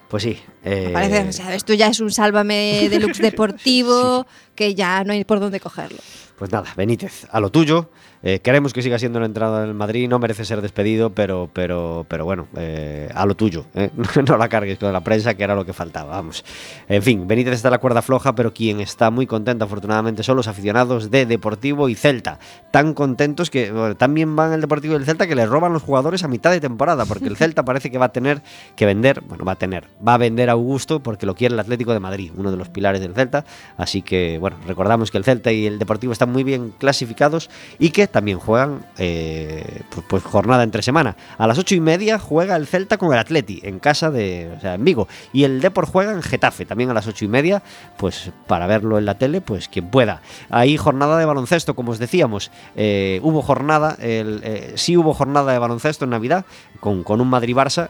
Pues 0.09 0.23
sí. 0.25 0.39
Eh, 0.65 0.91
parece. 0.93 1.55
Esto 1.55 1.75
ya 1.75 1.89
es 1.89 2.01
un 2.01 2.11
sálvame 2.11 2.89
deluxe 2.91 3.21
deportivo 3.21 4.27
que 4.55 4.75
ya 4.75 5.05
no 5.05 5.13
hay 5.13 5.25
por 5.25 5.41
dónde 5.41 5.61
cogerlo. 5.61 5.99
Pues 6.39 6.51
nada, 6.51 6.73
Benítez, 6.77 7.27
a 7.31 7.41
lo 7.41 7.51
tuyo. 7.51 7.91
Eh, 8.25 8.39
queremos 8.39 8.73
que 8.73 8.83
siga 8.83 8.99
siendo 9.01 9.19
el 9.19 9.25
entrenador 9.25 9.67
del 9.67 9.75
Madrid, 9.75 10.09
no 10.09 10.21
merece 10.21 10.45
ser 10.45 10.63
despedido, 10.63 11.11
pero, 11.11 11.51
pero, 11.53 12.07
pero 12.09 12.25
bueno, 12.25 12.47
eh, 12.57 13.09
a 13.13 13.27
lo 13.27 13.35
tuyo. 13.35 13.67
¿eh? 13.75 13.91
no 14.29 14.37
la 14.37 14.49
cargues 14.49 14.79
con 14.79 14.93
la 14.93 15.03
prensa, 15.03 15.35
que 15.35 15.43
era 15.43 15.57
lo 15.57 15.65
que 15.65 15.73
faltaba, 15.73 16.11
vamos. 16.11 16.45
En 16.89 17.03
fin, 17.03 17.27
Benítez 17.27 17.55
está 17.55 17.69
en 17.69 17.73
la 17.73 17.79
cuerda 17.79 18.01
floja, 18.01 18.35
pero 18.35 18.55
quien 18.55 18.81
está 18.81 19.11
muy 19.11 19.27
contento, 19.27 19.65
afortunadamente, 19.65 20.23
son 20.23 20.37
los 20.37 20.47
aficionados 20.47 21.11
de 21.11 21.27
Deportivo 21.27 21.89
y 21.89 21.97
Celta. 21.97 22.39
Tan 22.71 22.95
contentos 22.95 23.51
que 23.51 23.73
bueno, 23.73 23.97
también 23.97 24.37
van 24.37 24.53
el 24.53 24.61
Deportivo 24.61 24.95
y 24.95 24.99
el 24.99 25.05
Celta 25.05 25.27
que 25.27 25.35
les 25.35 25.49
roban 25.49 25.73
los 25.73 25.83
jugadores 25.83 26.23
a 26.23 26.29
mitad 26.29 26.53
de 26.53 26.61
temporada, 26.61 27.07
porque 27.07 27.27
el 27.27 27.37
Celta 27.43 27.65
parece 27.65 27.91
que 27.91 27.99
va 27.99 28.07
a 28.07 28.13
tener 28.13 28.43
que 28.77 28.87
vender, 28.87 29.21
bueno, 29.23 29.45
va 29.45 29.53
a 29.53 29.59
tener, 29.59 29.89
va 30.07 30.15
a 30.15 30.19
vender 30.19 30.49
a 30.49 30.52
Augusto 30.53 31.01
porque 31.01 31.27
lo 31.27 31.35
quiere 31.35 31.55
el 31.55 31.61
Atlético 31.61 31.93
de 31.93 32.01
Madrid, 32.01 32.33
uno 32.37 32.51
de 32.51 32.57
los 32.57 32.69
pilares 32.69 33.01
del 33.01 33.15
Celta. 33.15 33.45
Así 33.77 34.03
que, 34.03 34.39
bueno, 34.39 34.57
recordamos 34.67 35.11
que 35.11 35.19
el 35.19 35.25
Celta 35.25 35.53
y 35.53 35.67
el 35.67 35.79
Deportivo 35.79 36.13
están 36.13 36.31
muy 36.31 36.45
bien 36.45 36.73
clasificados 36.79 37.51
y 37.79 37.91
que 37.91 38.07
también 38.07 38.39
juegan 38.39 38.85
eh, 38.99 39.83
pues, 39.91 40.07
pues 40.09 40.23
jornada 40.23 40.63
entre 40.63 40.83
semana. 40.83 41.17
A 41.39 41.47
las 41.47 41.59
ocho 41.59 41.75
y 41.75 41.81
media 41.81 42.19
juega 42.19 42.57
el 42.57 42.67
Celta 42.67 42.99
con 42.99 43.13
el 43.13 43.19
Atleti 43.19 43.61
en 43.63 43.79
casa 43.79 44.11
de, 44.11 44.53
o 44.57 44.61
sea, 44.61 44.75
en 44.75 44.85
Vigo. 44.85 45.09
Y 45.33 45.45
el 45.45 45.61
Depor 45.61 45.87
juega 45.87 46.13
en 46.13 46.23
Getafe 46.23 46.67
también 46.67 46.91
a 46.91 46.95
las 46.95 47.07
ocho 47.07 47.25
y 47.25 47.29
media, 47.29 47.63
pues 47.97 48.31
para 48.47 48.67
verlo 48.67 48.99
en 48.99 49.05
la 49.05 49.19
tele, 49.19 49.41
pues 49.41 49.69
quien 49.69 49.89
pueda. 49.91 50.23
Ahí 50.51 50.77
jornada 50.77 51.19
de 51.19 51.25
baloncesto, 51.25 51.75
como 51.75 51.93
os 51.93 51.99
decíamos, 51.99 52.51
eh, 52.77 53.21
hubo 53.23 53.43
jornada, 53.43 53.97
el, 54.01 54.41
eh, 54.45 54.73
sí 54.77 54.97
hubo 54.97 55.15
jornada 55.15 55.53
de 55.53 55.59
baloncesto 55.59 56.05
en 56.05 56.11
Navidad 56.11 56.45
con, 56.81 57.03
con 57.05 57.21
un 57.21 57.31
Madrid-Barça, 57.31 57.89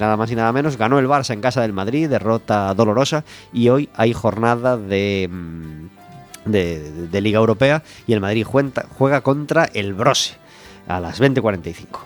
nada 0.00 0.16
más 0.16 0.30
y 0.30 0.34
nada 0.34 0.52
menos. 0.52 0.76
Ganó 0.76 0.98
el 0.98 1.06
Barça 1.06 1.32
en 1.32 1.40
casa 1.40 1.62
del 1.62 1.72
Madrid, 1.72 1.93
derrota 2.02 2.72
dolorosa, 2.74 3.24
y 3.52 3.68
hoy 3.68 3.88
hay 3.96 4.12
jornada 4.12 4.76
de... 4.76 5.28
mm, 5.30 5.84
de, 6.46 7.20
Liga 7.22 7.38
Europea 7.38 7.82
y 8.06 8.12
el 8.12 8.20
Madrid 8.20 8.44
juenta- 8.44 8.86
juega 8.98 9.22
contra 9.22 9.64
el 9.64 9.94
Brose 9.94 10.34
a 10.86 11.00
las 11.00 11.18
20:45. 11.20 12.00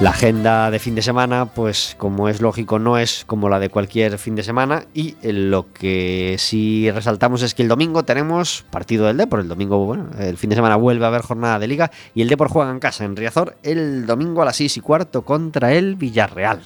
La 0.00 0.10
agenda 0.10 0.70
de 0.70 0.78
fin 0.78 0.94
de 0.94 1.02
semana, 1.02 1.44
pues 1.44 1.94
como 1.98 2.30
es 2.30 2.40
lógico, 2.40 2.78
no 2.78 2.96
es 2.96 3.24
como 3.26 3.50
la 3.50 3.58
de 3.58 3.68
cualquier 3.68 4.16
fin 4.16 4.34
de 4.34 4.42
semana. 4.42 4.86
Y 4.94 5.16
eh, 5.20 5.34
lo 5.34 5.70
que 5.74 6.36
sí 6.38 6.90
resaltamos 6.90 7.42
es 7.42 7.54
que 7.54 7.62
el 7.62 7.68
domingo 7.68 8.02
tenemos 8.02 8.64
partido 8.70 9.06
del 9.06 9.18
Depor. 9.18 9.40
El 9.40 9.48
domingo, 9.48 9.84
bueno, 9.84 10.06
el 10.18 10.38
fin 10.38 10.48
de 10.48 10.56
semana 10.56 10.76
vuelve 10.76 11.04
a 11.04 11.08
haber 11.08 11.20
jornada 11.20 11.58
de 11.58 11.68
liga. 11.68 11.90
Y 12.14 12.22
el 12.22 12.30
Depor 12.30 12.48
juega 12.48 12.70
en 12.70 12.78
casa, 12.78 13.04
en 13.04 13.14
Riazor, 13.14 13.58
el 13.62 14.06
domingo 14.06 14.40
a 14.40 14.46
las 14.46 14.56
6 14.56 14.78
y 14.78 14.80
cuarto 14.80 15.20
contra 15.20 15.74
el 15.74 15.96
Villarreal. 15.96 16.62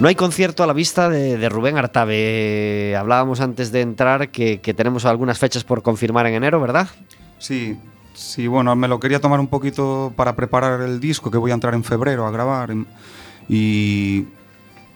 No 0.00 0.08
hay 0.08 0.14
concierto 0.14 0.62
a 0.62 0.66
la 0.66 0.72
vista 0.72 1.10
de, 1.10 1.46
Rubén 1.50 1.76
Artabe. 1.76 2.96
Hablábamos 2.96 3.42
antes 3.42 3.70
de 3.70 3.82
entrar 3.82 4.30
que, 4.30 4.58
tenemos 4.74 5.04
algunas 5.04 5.38
fechas 5.38 5.62
por 5.62 5.82
confirmar 5.82 6.26
en 6.26 6.34
enero, 6.34 6.58
¿verdad? 6.58 6.88
Sí, 7.38 7.78
sí, 8.14 8.46
bueno, 8.46 8.74
me 8.76 8.88
lo 8.88 8.98
quería 8.98 9.20
tomar 9.20 9.40
un 9.40 9.48
poquito 9.48 10.10
para 10.16 10.34
preparar 10.34 10.80
el 10.80 11.00
disco 11.00 11.30
que 11.30 11.36
voy 11.36 11.50
a 11.50 11.54
entrar 11.54 11.74
en 11.74 11.84
febrero 11.84 12.26
a 12.26 12.30
grabar. 12.30 12.70
en- 12.70 12.86
y 13.46 14.26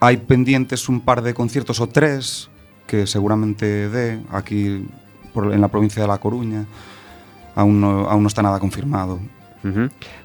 hay 0.01 0.17
pendientes 0.17 0.89
un 0.89 1.01
par 1.01 1.21
de 1.21 1.35
conciertos 1.35 1.81
o 1.81 1.89
tres 1.89 2.49
que 2.87 3.07
seguramente 3.07 3.91
dé 3.91 4.21
aquí 4.31 4.87
en 5.35 5.61
la 5.61 5.69
provincia 5.69 6.01
de 6.01 6.09
La 6.09 6.19
Coruña. 6.19 6.65
Aún 7.55 7.85
aún 7.85 8.23
no 8.23 8.29
está 8.29 8.41
nada 8.43 8.59
confirmado. 8.59 9.21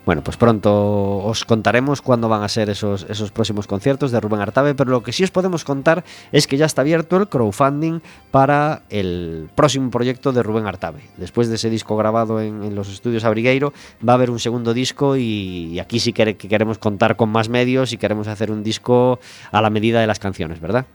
Bueno, 0.06 0.22
pues 0.22 0.36
pronto 0.36 1.20
os 1.20 1.46
contaremos 1.46 2.02
cuándo 2.02 2.28
van 2.28 2.44
a 2.44 2.50
ser 2.50 2.70
esos, 2.70 3.06
esos 3.10 3.32
próximos 3.32 3.68
conciertos 3.68 4.12
de 4.12 4.20
Rubén 4.20 4.42
Artabe, 4.42 4.76
pero 4.76 4.92
lo 4.92 5.02
que 5.02 5.14
sí 5.14 5.24
os 5.24 5.32
podemos 5.32 5.64
contar 5.64 6.04
es 6.34 6.46
que 6.46 6.58
ya 6.58 6.66
está 6.66 6.82
abierto 6.82 7.16
el 7.16 7.30
crowdfunding 7.30 8.02
para 8.32 8.84
el 8.90 9.50
próximo 9.56 9.90
proyecto 9.92 10.34
de 10.34 10.44
Rubén 10.44 10.68
Artabe. 10.68 11.02
Después 11.18 11.48
de 11.48 11.56
ese 11.56 11.70
disco 11.70 11.96
grabado 11.96 12.42
en, 12.42 12.76
los 12.76 12.90
estudios 12.90 13.24
Abrigueiro, 13.24 13.74
va 14.08 14.14
a 14.14 14.16
haber 14.16 14.30
un 14.30 14.40
segundo 14.40 14.74
disco 14.74 15.16
y, 15.16 15.80
aquí 15.80 16.00
sí 16.00 16.12
que 16.12 16.36
queremos 16.36 16.78
contar 16.78 17.16
con 17.16 17.30
más 17.30 17.48
medios 17.48 17.94
y 17.94 17.98
queremos 17.98 18.28
hacer 18.28 18.52
un 18.52 18.64
disco 18.64 19.20
a 19.52 19.62
la 19.62 19.70
medida 19.70 20.02
de 20.02 20.08
las 20.08 20.20
canciones, 20.20 20.60
¿verdad? 20.60 20.86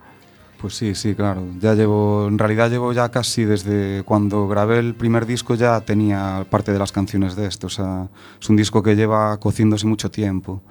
Pues 0.61 0.75
sí, 0.75 0.95
sí, 0.95 1.13
claro. 1.15 1.43
Ya 1.59 1.73
llevo, 1.75 2.27
en 2.27 2.37
realidad 2.39 2.69
llevo 2.69 2.91
ya 2.93 3.09
casi 3.09 3.45
desde 3.45 4.03
cuando 4.03 4.47
grabé 4.47 4.79
el 4.79 4.95
primer 4.95 5.25
disco 5.25 5.53
ya 5.55 5.79
tenía 5.81 6.45
parte 6.49 6.71
de 6.71 6.79
las 6.79 6.91
canciones 6.91 7.35
de 7.35 7.45
esto. 7.45 7.67
O 7.67 7.69
sea, 7.69 8.07
es 8.41 8.49
un 8.49 8.55
disco 8.55 8.81
que 8.81 8.95
lleva 8.95 9.37
cociéndose 9.39 9.85
mucho 9.85 10.09
tiempo. 10.09 10.61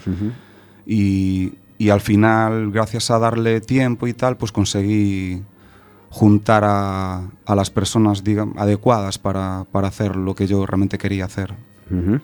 y, 0.87 1.53
y 1.79 1.89
al 1.91 2.01
final, 2.01 2.71
gracias 2.71 3.11
a 3.11 3.19
darle 3.19 3.61
tiempo 3.61 4.07
y 4.07 4.15
tal, 4.15 4.37
pues 4.37 4.53
conseguí 4.53 5.43
juntar 6.11 6.63
a, 6.65 7.23
a 7.47 7.55
las 7.55 7.71
personas 7.71 8.23
digam- 8.25 8.55
adecuadas 8.57 9.19
para, 9.19 9.65
para 9.73 9.89
hacer 9.89 10.15
lo 10.17 10.35
que 10.35 10.47
yo 10.47 10.65
realmente 10.67 10.99
quería 10.99 11.25
hacer. 11.25 11.55
Ujú. 11.91 12.21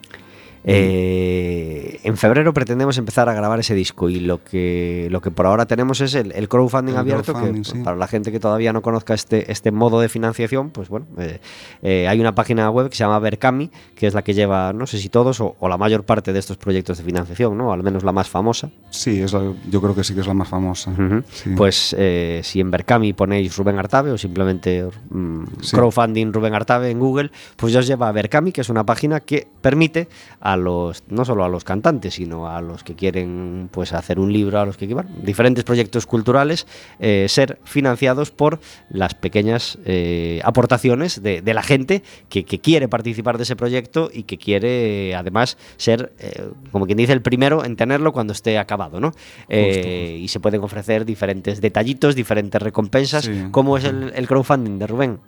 Eh, 0.63 1.99
en 2.03 2.17
febrero 2.17 2.53
pretendemos 2.53 2.97
empezar 2.97 3.29
a 3.29 3.33
grabar 3.33 3.59
ese 3.59 3.75
disco 3.75 4.09
y 4.09 4.19
lo 4.19 4.43
que, 4.43 5.07
lo 5.11 5.21
que 5.21 5.31
por 5.31 5.45
ahora 5.45 5.65
tenemos 5.65 6.01
es 6.01 6.13
el, 6.15 6.31
el 6.33 6.47
crowdfunding 6.49 6.93
El 6.93 6.99
abierto, 6.99 7.33
crowdfunding, 7.33 7.63
que 7.63 7.71
sí. 7.71 7.77
para 7.83 7.97
la 7.97 8.07
gente 8.07 8.31
que 8.31 8.39
todavía 8.39 8.73
no 8.73 8.81
conozca 8.81 9.13
este, 9.13 9.51
este 9.51 9.71
modo 9.71 9.99
de 10.01 10.09
financiación, 10.09 10.69
pues 10.71 10.89
bueno, 10.89 11.05
eh, 11.17 11.39
eh, 11.81 12.07
hay 12.07 12.19
una 12.19 12.33
página 12.35 12.69
web 12.69 12.89
que 12.89 12.95
se 12.95 13.03
llama 13.03 13.19
Berkami, 13.19 13.69
que 13.95 14.07
es 14.07 14.13
la 14.13 14.21
que 14.23 14.33
lleva, 14.33 14.73
no 14.73 14.87
sé 14.87 14.97
si 14.97 15.09
todos 15.09 15.39
o, 15.41 15.55
o 15.59 15.69
la 15.69 15.77
mayor 15.77 16.03
parte 16.03 16.33
de 16.33 16.39
estos 16.39 16.57
proyectos 16.57 16.97
de 16.97 17.03
financiación, 17.03 17.57
¿no? 17.57 17.71
al 17.71 17.83
menos 17.83 18.03
la 18.03 18.11
más 18.11 18.27
famosa. 18.29 18.69
Sí, 18.89 19.21
es 19.21 19.33
la- 19.33 19.53
yo 19.69 19.81
creo 19.81 19.95
que 19.95 20.03
sí 20.03 20.13
que 20.13 20.21
es 20.21 20.27
la 20.27 20.33
más 20.33 20.47
famosa. 20.49 20.91
Sí. 21.31 21.51
Pues 21.55 21.95
si 22.43 22.59
en 22.59 22.71
Berkami 22.71 23.13
ponéis 23.13 23.55
Rubén 23.57 23.77
Artabe 23.79 24.11
o 24.11 24.17
simplemente 24.17 24.85
mm, 25.09 25.43
Sí. 25.61 25.75
crowdfunding 25.75 26.31
Rubén 26.33 26.53
Artabe 26.53 26.89
en 26.91 26.99
Google, 26.99 27.31
pues 27.55 27.73
ya 27.73 27.79
os 27.79 27.87
lleva 27.87 28.07
a 28.07 28.11
Berkami, 28.11 28.51
que 28.51 28.61
es 28.61 28.69
una 28.69 28.85
página 28.85 29.19
que 29.19 29.47
permite 29.61 30.07
a 30.39 30.50
a 30.51 30.57
los, 30.57 31.03
no 31.07 31.23
solo 31.23 31.43
a 31.45 31.49
los 31.49 31.63
cantantes, 31.63 32.15
sino 32.15 32.49
a 32.49 32.61
los 32.61 32.83
que 32.83 32.95
quieren 32.95 33.69
pues 33.71 33.93
hacer 33.93 34.19
un 34.19 34.33
libro, 34.33 34.59
a 34.59 34.65
los 34.65 34.77
que 34.77 34.85
bueno, 34.93 35.09
diferentes 35.23 35.63
proyectos 35.63 36.05
culturales, 36.05 36.67
eh, 36.99 37.27
ser 37.29 37.59
financiados 37.63 38.31
por 38.31 38.59
las 38.89 39.15
pequeñas 39.15 39.77
eh, 39.85 40.41
aportaciones 40.43 41.23
de, 41.23 41.41
de 41.41 41.53
la 41.53 41.63
gente 41.63 42.03
que, 42.29 42.43
que 42.43 42.59
quiere 42.59 42.87
participar 42.89 43.37
de 43.37 43.43
ese 43.43 43.55
proyecto 43.55 44.09
y 44.13 44.23
que 44.23 44.37
quiere 44.37 45.15
además 45.15 45.57
ser, 45.77 46.11
eh, 46.19 46.49
como 46.71 46.85
quien 46.85 46.97
dice, 46.97 47.13
el 47.13 47.21
primero 47.21 47.63
en 47.63 47.75
tenerlo 47.75 48.11
cuando 48.11 48.33
esté 48.33 48.57
acabado, 48.57 48.99
¿no? 48.99 49.11
Y 49.49 50.27
se 50.27 50.39
pueden 50.39 50.61
ofrecer 50.61 51.05
diferentes 51.05 51.61
detallitos, 51.61 52.15
diferentes 52.15 52.61
recompensas. 52.61 53.25
Sí. 53.25 53.47
¿Cómo 53.51 53.77
es 53.77 53.85
el, 53.85 54.11
el 54.15 54.27
crowdfunding 54.27 54.79
de 54.79 54.87
Rubén? 54.87 55.19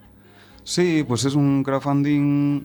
Sí, 0.63 1.03
pues 1.07 1.25
es 1.25 1.35
un 1.35 1.63
crowdfunding 1.63 2.63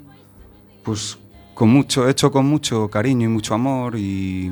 pues 0.82 1.18
con 1.58 1.70
mucho, 1.70 2.08
hecho 2.08 2.30
con 2.30 2.46
mucho 2.46 2.88
cariño 2.88 3.26
y 3.26 3.28
mucho 3.32 3.52
amor 3.52 3.96
y, 3.96 4.48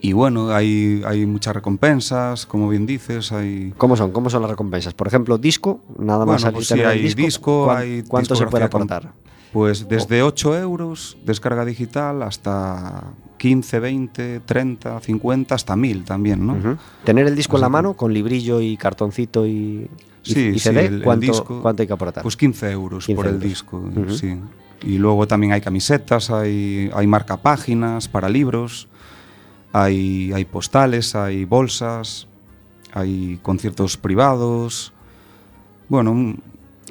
y 0.00 0.12
bueno, 0.12 0.50
hay, 0.50 1.02
hay 1.06 1.24
muchas 1.24 1.54
recompensas, 1.54 2.46
como 2.46 2.68
bien 2.68 2.84
dices, 2.84 3.30
hay... 3.30 3.72
¿Cómo 3.78 3.94
son? 3.96 4.10
¿Cómo 4.10 4.28
son 4.28 4.42
las 4.42 4.50
recompensas? 4.50 4.92
Por 4.92 5.06
ejemplo, 5.06 5.38
disco, 5.38 5.80
nada 5.96 6.26
más 6.26 6.42
Bueno, 6.42 6.56
pues 6.56 6.72
hay 6.72 7.00
disco. 7.02 7.22
disco, 7.22 7.64
¿cuán- 7.66 7.78
hay 7.78 8.02
¿Cuánto 8.02 8.34
se 8.34 8.46
puede 8.48 8.64
aportar? 8.64 9.12
Pues 9.52 9.88
desde 9.88 10.22
8 10.22 10.56
euros 10.58 11.16
descarga 11.24 11.64
digital 11.64 12.22
hasta 12.22 13.04
15, 13.38 13.80
20, 13.80 14.40
30, 14.40 15.00
50, 15.00 15.54
hasta 15.54 15.74
1000 15.76 16.04
también, 16.04 16.46
¿no? 16.46 16.54
Ujú. 16.54 16.76
Tener 17.04 17.26
el 17.26 17.34
disco 17.34 17.56
en 17.56 17.62
la 17.62 17.66
Así 17.66 17.70
que- 17.70 17.72
mano 17.72 17.94
con 17.94 18.12
librillo 18.12 18.60
y 18.60 18.76
cartoncito 18.76 19.46
y, 19.46 19.88
y- 20.24 20.32
Sí, 20.34 20.40
y 20.48 20.52
sí, 20.54 20.58
CD, 20.58 20.86
el- 20.86 20.94
el 20.96 21.02
¿cuánto, 21.02 21.26
disco, 21.26 21.62
cuánto 21.62 21.82
hay 21.82 21.86
que 21.86 21.92
aportar? 21.94 22.22
Pues 22.22 22.36
15 22.36 22.70
euros 22.70 23.06
15 23.06 23.16
por 23.16 23.26
el 23.26 23.34
euros. 23.36 23.48
disco, 23.48 23.76
Ujú. 23.78 24.10
sí. 24.10 24.36
Y 24.82 24.98
luego 24.98 25.26
también 25.26 25.52
hay 25.52 25.60
camisetas, 25.60 26.30
hay, 26.30 26.90
hay 26.94 27.06
marcapáginas 27.06 28.06
para 28.08 28.28
libros, 28.28 28.88
hay, 29.72 30.30
hay 30.32 30.44
postales, 30.44 31.14
hay 31.14 31.44
bolsas, 31.46 32.26
hay 32.92 33.38
conciertos 33.42 33.96
privados. 33.96 34.92
Bueno, 35.88 36.12
un- 36.12 36.42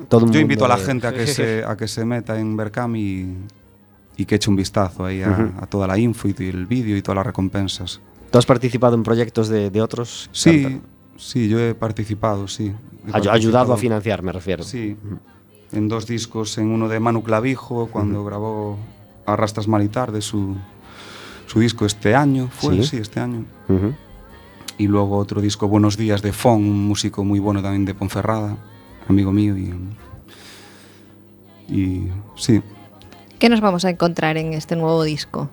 Todo 0.10 0.30
yo 0.32 0.40
invito 0.40 0.66
a 0.66 0.68
la 0.68 0.78
de- 0.78 0.84
gente 0.86 1.08
a 1.08 1.14
que 1.14 1.28
se, 1.28 1.64
a 1.66 1.76
que 1.78 1.88
se 1.88 2.06
meta 2.06 2.40
en 2.40 2.56
Berkam 2.58 2.96
y, 2.96 3.36
y 4.18 4.26
que 4.26 4.36
eche 4.36 4.50
un 4.50 4.56
vistazo 4.56 5.06
ahí 5.06 5.22
a, 5.24 5.30
Ujú. 5.30 5.52
a 5.62 5.66
toda 5.68 5.88
la 5.88 5.98
info 5.98 6.28
y 6.28 6.36
el 6.40 6.66
vídeo 6.66 6.96
y 6.98 7.02
todas 7.02 7.18
las 7.18 7.26
recompensas. 7.26 8.00
¿Tú 8.32 8.38
has 8.38 8.46
participado 8.46 8.96
en 8.96 9.04
proyectos 9.04 9.48
de, 9.48 9.70
de 9.70 9.82
otros? 9.82 10.30
Sí, 10.34 10.82
sí, 11.18 11.48
yo 11.50 11.60
he 11.60 11.74
participado, 11.74 12.48
sí. 12.48 12.74
He 13.08 13.12
Ay- 13.14 13.28
ayudado 13.30 13.74
a 13.74 13.78
financiar, 13.78 14.22
me 14.22 14.32
refiero. 14.32 14.64
Sí, 14.64 14.98
en 15.72 15.88
dos 15.88 16.06
discos, 16.08 16.58
en 16.58 16.68
uno 16.68 16.88
de 16.90 17.00
Manu 17.00 17.24
Clavijo, 17.24 17.88
cuando 17.88 18.24
grabó 18.26 18.78
Arrastras 19.26 19.68
Mal 19.68 19.82
y 19.84 19.88
Tarde, 19.90 20.22
su, 20.22 20.56
su 21.46 21.60
disco 21.60 21.86
este 21.86 22.16
año, 22.16 22.50
fue, 22.52 22.76
Sí. 22.78 22.84
sí, 22.84 22.98
este 22.98 23.20
año. 23.22 23.46
Y 24.78 24.88
luego 24.88 25.18
otro 25.18 25.42
disco, 25.42 25.68
Buenos 25.68 25.98
Días, 25.98 26.22
de 26.22 26.34
Fon, 26.34 26.56
un 26.58 26.86
músico 26.88 27.24
muy 27.24 27.40
bueno 27.40 27.62
también 27.64 27.86
de 27.86 27.94
Ponferrada, 27.96 28.58
amigo 29.08 29.32
mío. 29.32 29.56
Y, 29.58 29.74
y 31.70 32.12
sí, 32.36 32.62
¿Qué 33.40 33.50
nos 33.50 33.62
vamos 33.62 33.86
a 33.86 33.90
encontrar 33.90 34.38
en 34.38 34.54
este 34.54 34.76
nuevo 34.76 35.04
disco? 35.04 35.50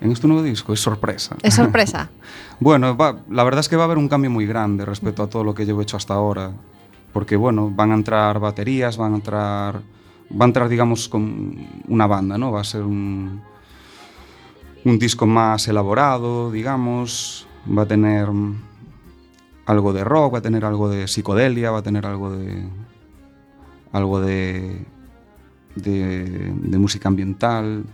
en 0.00 0.12
este 0.12 0.28
nuevo 0.28 0.42
disco 0.42 0.72
es 0.74 0.80
sorpresa. 0.80 1.36
¿Es 1.42 1.54
sorpresa? 1.54 2.10
Bueno, 2.60 2.96
va- 2.96 3.18
la 3.30 3.44
verdad 3.44 3.60
es 3.60 3.68
que 3.68 3.76
va 3.76 3.82
a 3.82 3.84
haber 3.86 3.98
un 3.98 4.08
cambio 4.08 4.30
muy 4.30 4.46
grande 4.46 4.84
respecto 4.86 5.22
a 5.22 5.26
todo 5.26 5.44
lo 5.44 5.54
que 5.54 5.66
llevo 5.66 5.82
hecho 5.82 5.96
hasta 5.98 6.14
ahora. 6.14 6.52
Porque, 7.12 7.36
bueno, 7.36 7.70
van 7.74 7.92
a 7.92 7.94
entrar 7.94 8.38
baterías, 8.40 8.96
van 8.96 9.12
a 9.12 9.16
entrar. 9.16 9.80
Va 10.32 10.44
a 10.44 10.48
entrar, 10.48 10.68
digamos, 10.68 11.06
con 11.08 11.54
una 11.88 12.06
banda, 12.06 12.38
¿no? 12.38 12.52
Va 12.52 12.60
a 12.62 12.64
ser 12.64 12.82
un. 12.82 13.42
Un 14.84 14.98
disco 14.98 15.26
más 15.26 15.68
elaborado, 15.68 16.50
digamos. 16.50 17.46
Va 17.76 17.82
a 17.82 17.86
tener 17.86 18.28
algo 19.66 19.92
de 19.92 20.04
rock, 20.04 20.34
va 20.34 20.38
a 20.38 20.42
tener 20.42 20.64
algo 20.64 20.88
de 20.88 21.06
psicodelia, 21.08 21.70
va 21.70 21.78
a 21.78 21.82
tener 21.82 22.06
algo 22.06 22.30
de. 22.32 22.64
algo 23.92 24.20
de. 24.20 24.84
de, 25.74 26.52
de 26.54 26.78
música 26.78 27.08
ambiental. 27.08 27.84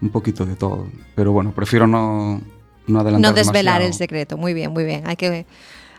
Un 0.00 0.08
poquito 0.10 0.44
de 0.44 0.56
todo. 0.56 0.86
Pero 1.14 1.32
bueno, 1.32 1.52
prefiero 1.52 1.86
no, 1.86 2.40
no 2.86 3.00
adelantar 3.00 3.30
No 3.30 3.34
desvelar 3.34 3.74
demasiado. 3.80 3.86
el 3.86 3.94
secreto. 3.94 4.36
Muy 4.36 4.52
bien, 4.52 4.70
muy 4.72 4.84
bien. 4.84 5.04
Hay 5.06 5.16
que, 5.16 5.46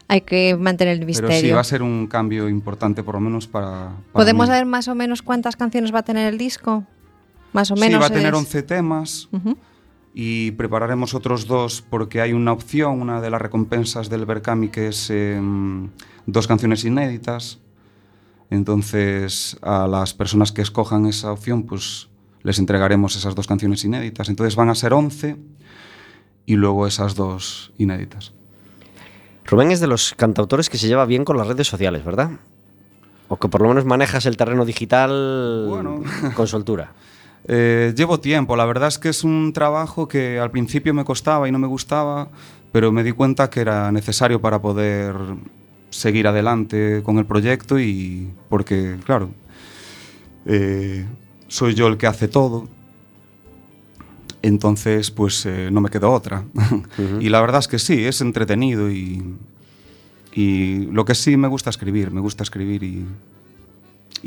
hay 0.08 0.21
que 0.21 0.55
mantener 0.55 0.93
el 0.93 0.99
Pero 0.99 1.08
misterio. 1.08 1.39
sí, 1.41 1.51
va 1.51 1.62
a 1.62 1.63
ser 1.63 1.81
un 1.81 2.05
cambio 2.08 2.47
importante, 2.49 3.01
por 3.01 3.15
lo 3.15 3.21
menos 3.21 3.47
para. 3.47 3.71
para 3.71 3.93
¿Podemos 4.12 4.45
mí. 4.45 4.51
saber 4.51 4.65
más 4.65 4.88
o 4.88 4.95
menos 4.95 5.21
cuántas 5.21 5.55
canciones 5.55 5.93
va 5.93 5.99
a 5.99 6.03
tener 6.03 6.31
el 6.31 6.38
disco? 6.38 6.84
Más 7.53 7.71
o 7.71 7.75
Sí, 7.75 7.81
menos. 7.81 8.01
va 8.01 8.08
a 8.08 8.10
tener 8.10 8.34
es- 8.34 8.39
11 8.39 8.62
temas. 8.63 9.29
Y 10.17 10.51
prepararemos 10.51 11.13
otros 11.13 11.45
dos 11.45 11.84
porque 11.88 12.21
hay 12.21 12.32
una 12.32 12.54
opción, 12.54 13.01
una 13.01 13.19
de 13.19 13.30
las 13.30 13.41
recompensas 13.41 14.10
del 14.10 14.25
Berkami, 14.25 14.69
que 14.69 14.88
es 14.88 15.10
em, 15.10 15.89
dos 16.25 16.47
canciones 16.47 16.86
inéditas. 16.86 17.60
Entonces, 18.49 19.58
a 19.62 19.88
las 19.88 20.13
personas 20.13 20.54
que 20.54 20.62
escojan 20.62 21.06
esa 21.06 21.34
opción, 21.34 21.63
pues 21.63 22.08
les 22.43 22.60
entregaremos 22.60 23.17
esas 23.17 23.36
dos 23.36 23.45
canciones 23.45 23.84
inéditas. 23.84 24.30
Entonces 24.30 24.56
van 24.56 24.69
a 24.69 24.75
ser 24.75 24.93
11 24.93 25.36
y 26.45 26.56
luego 26.56 26.88
esas 26.88 27.15
dos 27.15 27.73
inéditas. 27.78 28.32
Rubén 29.43 29.71
es 29.71 29.82
de 29.82 29.88
los 29.88 30.13
cantautores 30.15 30.69
que 30.69 30.78
se 30.78 30.88
lleva 30.88 31.06
bien 31.06 31.25
con 31.25 31.36
las 31.38 31.47
redes 31.47 31.67
sociales, 31.67 32.06
¿verdad? 32.06 32.32
O 33.28 33.38
que 33.38 33.49
por 33.49 33.62
lo 33.62 33.67
menos 33.67 33.84
manejas 33.84 34.25
el 34.28 34.38
terreno 34.38 34.63
digital 34.63 35.65
Bueno. 35.67 36.04
con 36.36 36.47
soltura. 36.47 36.93
Eh, 37.47 37.93
llevo 37.95 38.19
tiempo, 38.19 38.55
la 38.55 38.65
verdad 38.65 38.88
es 38.88 38.97
que 38.97 39.10
es 39.10 39.23
un 39.23 39.53
trabajo 39.53 40.08
que 40.08 40.39
al 40.39 40.49
principio 40.49 40.93
me 40.93 41.05
costaba 41.05 41.47
y 41.47 41.51
no 41.51 41.60
me 41.60 41.67
gustaba, 41.67 42.29
pero 42.71 42.91
me 42.91 43.03
di 43.03 43.12
cuenta 43.12 43.49
que 43.49 43.62
era 43.62 43.91
necesario 43.91 44.41
para 44.41 44.62
poder 44.62 45.15
seguir 45.91 46.27
adelante 46.27 47.01
con 47.03 47.19
el 47.19 47.25
proyecto 47.25 47.79
y 47.79 48.29
porque, 48.49 48.97
claro, 49.05 49.29
eh, 50.45 51.05
soy 51.47 51.75
yo 51.75 51.88
el 51.88 51.97
que 51.97 52.08
hace 52.08 52.27
todo, 52.27 52.67
entonces 54.41 55.12
pues 55.12 55.45
eh, 55.45 55.69
no 55.71 55.81
me 55.81 55.89
quedó 55.89 56.12
otra. 56.12 56.43
y 57.19 57.29
la 57.29 57.41
verdad 57.41 57.60
es 57.60 57.67
que 57.67 57.77
sí, 57.77 58.05
es 58.05 58.21
entretenido 58.21 58.89
y, 58.89 59.36
y 60.34 60.88
lo 60.88 61.05
que 61.05 61.13
sí 61.13 61.38
me 61.38 61.47
gusta 61.47 61.69
escribir, 61.69 62.10
me 62.10 62.21
gusta 62.21 62.41
escribir 62.41 62.81
y, 62.81 63.05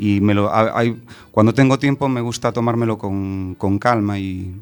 y 0.01 0.21
me 0.21 0.33
lo, 0.33 0.49
ha- 0.49 0.79
hay- 0.79 1.01
cuando 1.31 1.53
tengo 1.53 1.77
tiempo 1.77 2.07
me 2.07 2.21
gusta 2.21 2.51
tomármelo 2.53 2.97
con, 2.97 3.55
con 3.57 3.77
calma 3.79 4.17
y 4.17 4.55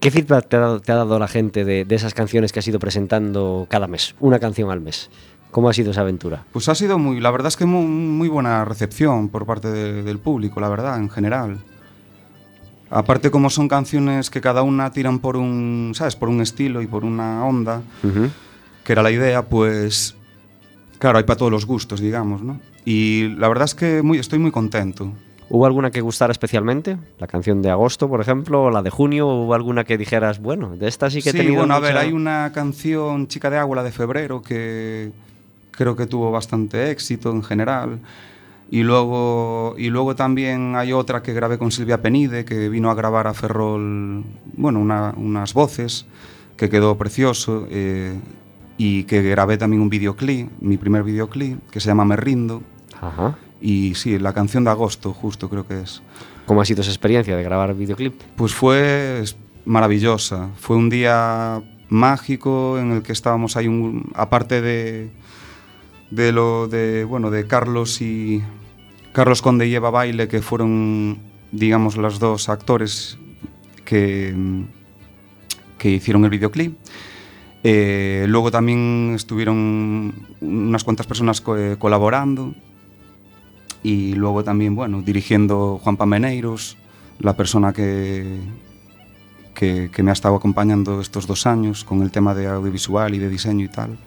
¿Qué 0.00 0.10
feedback 0.10 0.48
te 0.48 0.56
ha 0.56 0.60
dado, 0.60 0.80
te 0.80 0.90
ha 0.92 0.96
dado 0.96 1.18
la 1.18 1.28
gente 1.28 1.64
de, 1.64 1.84
de 1.84 1.94
esas 1.94 2.12
canciones 2.14 2.52
que 2.52 2.58
has 2.58 2.66
ido 2.66 2.78
presentando 2.80 3.66
cada 3.70 3.86
mes? 3.86 4.16
Una 4.18 4.40
canción 4.40 4.70
al 4.70 4.80
mes. 4.80 5.10
¿Cómo 5.52 5.68
ha 5.68 5.72
sido 5.72 5.90
esa 5.92 6.00
aventura? 6.00 6.44
pues 6.52 6.68
ha 6.68 6.74
sido 6.74 6.98
muy, 6.98 7.20
la 7.20 7.30
verdad 7.30 7.48
es 7.48 7.56
que 7.56 7.66
muy, 7.66 7.84
muy 7.86 8.28
buena 8.28 8.64
recepción 8.64 9.28
por 9.28 9.46
parte 9.46 9.68
de- 9.70 10.02
del 10.02 10.18
público, 10.18 10.60
la 10.60 10.68
verdad, 10.68 10.98
en 10.98 11.08
general. 11.10 11.58
Aparte 12.90 13.30
como 13.30 13.48
son 13.50 13.68
canciones 13.68 14.28
que 14.30 14.40
cada 14.40 14.62
una 14.62 14.90
tiran 14.92 15.18
por 15.18 15.36
un, 15.36 15.92
¿sabes? 15.94 16.16
Por 16.16 16.28
un 16.28 16.40
estilo 16.40 16.82
y 16.82 16.86
por 16.86 17.04
una 17.04 17.44
onda, 17.44 17.82
Ujú. 18.02 18.28
que 18.84 18.92
era 18.92 19.02
la 19.02 19.10
idea, 19.10 19.42
pues 19.42 20.14
claro, 20.98 21.18
hay 21.18 21.24
para 21.24 21.36
todos 21.36 21.52
los 21.52 21.64
gustos, 21.66 22.00
digamos, 22.00 22.42
¿no? 22.42 22.60
Y 22.84 23.28
la 23.38 23.48
verdad 23.48 23.64
es 23.64 23.74
que 23.74 24.02
muy, 24.02 24.18
estoy 24.18 24.38
muy 24.38 24.50
contento. 24.50 25.12
¿Hubo 25.48 25.66
alguna 25.66 25.90
que 25.90 26.00
gustara 26.00 26.32
especialmente? 26.32 26.96
¿La 27.18 27.26
canción 27.26 27.60
de 27.62 27.70
agosto, 27.70 28.08
por 28.08 28.20
ejemplo? 28.20 28.64
¿O 28.64 28.70
la 28.70 28.82
de 28.82 28.90
junio? 28.90 29.28
¿O 29.28 29.44
¿Hubo 29.44 29.54
alguna 29.54 29.84
que 29.84 29.98
dijeras, 29.98 30.40
bueno, 30.40 30.76
de 30.76 30.88
esta 30.88 31.10
sí 31.10 31.20
que 31.22 31.30
he 31.30 31.32
tenido 31.32 31.56
bueno, 31.58 31.74
a 31.74 31.78
mucha- 31.80 31.88
ver, 31.92 31.98
hay 31.98 32.12
una 32.12 32.50
canción 32.54 33.28
Chica 33.28 33.50
de 33.50 33.58
Agua, 33.58 33.76
la 33.76 33.82
de 33.82 33.92
febrero, 33.92 34.40
que 34.40 35.10
creo 35.72 35.94
que 35.94 36.06
tuvo 36.06 36.30
bastante 36.30 36.90
éxito 36.90 37.30
en 37.30 37.42
general. 37.42 37.98
Y 38.70 38.82
luego, 38.82 39.74
y 39.76 39.90
luego 39.90 40.16
también 40.16 40.74
hay 40.76 40.94
otra 40.94 41.22
que 41.22 41.34
grabé 41.34 41.58
con 41.58 41.70
Silvia 41.70 42.00
Penide, 42.00 42.46
que 42.46 42.70
vino 42.70 42.90
a 42.90 42.94
grabar 42.94 43.26
a 43.26 43.34
Ferrol, 43.34 44.24
bueno, 44.56 44.80
una- 44.80 45.12
unas 45.18 45.52
voces, 45.52 46.06
que 46.56 46.70
quedó 46.70 46.96
precioso. 46.96 47.66
eh, 47.70 48.14
y 48.78 49.04
que 49.04 49.22
grabé 49.22 49.58
también 49.58 49.82
un 49.82 49.90
videoclip, 49.90 50.50
mi 50.60 50.76
primer 50.78 51.04
videoclip, 51.04 51.68
que 51.70 51.78
se 51.78 51.88
llama 51.88 52.04
Me 52.06 52.16
Rindo. 52.16 52.62
Ajá. 53.02 53.36
Y 53.60 53.94
sí, 53.94 54.18
la 54.18 54.32
canción 54.32 54.64
de 54.64 54.70
agosto, 54.70 55.12
justo 55.12 55.48
creo 55.50 55.66
que 55.66 55.82
es. 55.82 56.02
¿Cómo 56.46 56.60
ha 56.60 56.64
sido 56.64 56.80
esa 56.80 56.90
experiencia 56.90 57.36
de 57.36 57.42
grabar 57.42 57.74
videoclip? 57.74 58.20
Pues 58.36 58.54
fue 58.54 59.22
maravillosa. 59.66 60.48
Fue 60.58 60.76
un 60.76 60.88
día 60.88 61.62
mágico 61.88 62.78
en 62.78 62.92
el 62.92 63.02
que 63.02 63.12
estábamos 63.12 63.56
ahí, 63.56 63.68
un- 63.68 64.10
aparte 64.14 64.60
de, 64.62 65.10
de 66.10 66.32
lo 66.32 66.66
de 66.68 67.04
bueno 67.04 67.30
de 67.30 67.46
Carlos 67.46 68.00
y 68.00 68.42
Carlos 69.12 69.42
Conde 69.42 69.66
y 69.68 69.74
Eva 69.74 69.90
Baile, 69.90 70.26
que 70.26 70.40
fueron, 70.42 71.18
digamos, 71.52 71.96
los 71.96 72.18
dos 72.18 72.48
actores 72.48 73.18
que, 73.84 74.34
que 75.78 75.90
hicieron 75.90 76.24
el 76.24 76.30
videoclip. 76.30 76.76
Eh, 77.64 78.24
luego 78.28 78.50
también 78.50 79.12
estuvieron 79.14 80.14
unas 80.40 80.82
cuantas 80.82 81.06
personas 81.06 81.40
co- 81.40 81.56
eh, 81.56 81.76
colaborando 81.78 82.54
Y 83.82 84.14
luego 84.14 84.44
también, 84.44 84.74
bueno, 84.74 85.02
dirigiendo 85.02 85.80
Juan 85.82 85.96
Pameneiros, 85.96 86.76
la 87.18 87.36
persona 87.36 87.72
que, 87.72 88.38
que, 89.54 89.90
que 89.92 90.02
me 90.02 90.10
ha 90.10 90.12
estado 90.12 90.36
acompañando 90.36 91.00
estos 91.00 91.26
dos 91.26 91.46
años 91.46 91.84
con 91.84 92.02
el 92.02 92.10
tema 92.10 92.34
de 92.34 92.46
audiovisual 92.46 93.14
y 93.14 93.18
de 93.18 93.28
diseño 93.28 93.64
y 93.64 93.68
tal. 93.68 93.98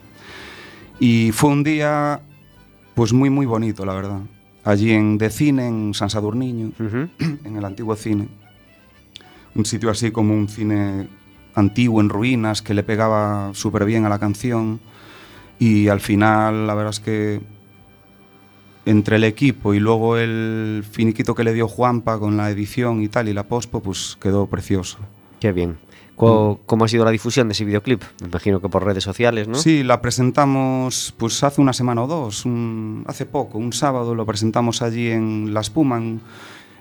Y 0.98 1.30
fue 1.32 1.50
un 1.50 1.62
día, 1.62 2.20
pues 2.94 3.12
muy, 3.12 3.28
muy 3.28 3.44
bonito, 3.44 3.84
la 3.84 3.94
verdad. 3.94 4.20
Allí 4.64 4.92
en 4.92 5.18
De 5.18 5.30
Cine, 5.30 5.68
en 5.68 5.94
San 5.94 6.10
Sadurniño, 6.10 6.72
Ujú. 6.80 7.08
en 7.44 7.56
el 7.56 7.64
antiguo 7.64 7.94
cine. 7.96 8.28
Un 9.54 9.64
sitio 9.64 9.90
así 9.90 10.10
como 10.10 10.34
un 10.34 10.48
cine 10.48 11.08
antiguo 11.54 12.00
en 12.00 12.08
ruinas 12.08 12.62
que 12.62 12.74
le 12.74 12.82
pegaba 12.82 13.50
súper 13.54 13.84
bien 13.84 14.04
a 14.04 14.08
la 14.08 14.18
canción. 14.18 14.80
Y 15.58 15.88
al 15.88 16.00
final, 16.00 16.66
la 16.66 16.74
verdad 16.74 16.90
es 16.90 17.00
que 17.00 17.40
entre 18.86 19.16
el 19.16 19.24
equipo 19.24 19.74
y 19.74 19.80
luego 19.80 20.16
el 20.16 20.82
finiquito 20.90 21.34
que 21.34 21.44
le 21.44 21.52
dio 21.52 21.68
Juanpa 21.68 22.18
con 22.18 22.36
la 22.38 22.50
edición 22.50 23.02
y 23.02 23.08
tal 23.08 23.28
y 23.28 23.34
la 23.34 23.42
pospo, 23.42 23.80
pues 23.80 24.16
quedó 24.20 24.46
precioso. 24.46 24.98
Qué 25.40 25.52
bien. 25.52 25.76
Co- 26.14 26.60
¿Cómo 26.64 26.86
ha 26.86 26.88
sido 26.88 27.04
la 27.04 27.10
difusión 27.10 27.46
de 27.48 27.52
ese 27.52 27.64
videoclip? 27.66 28.02
Me 28.22 28.28
imagino 28.28 28.60
que 28.62 28.70
por 28.70 28.82
redes 28.84 29.04
sociales, 29.04 29.48
¿no? 29.48 29.56
Sí, 29.56 29.82
la 29.82 30.00
presentamos 30.00 31.12
pues 31.18 31.44
hace 31.44 31.60
una 31.60 31.74
semana 31.74 32.04
o 32.04 32.06
dos, 32.06 32.46
un- 32.46 33.04
hace 33.06 33.26
poco, 33.26 33.58
un 33.58 33.74
sábado 33.74 34.14
lo 34.14 34.24
presentamos 34.24 34.80
allí 34.80 35.10
en 35.10 35.52
La 35.52 35.60
Espuma, 35.60 35.98
en, 35.98 36.20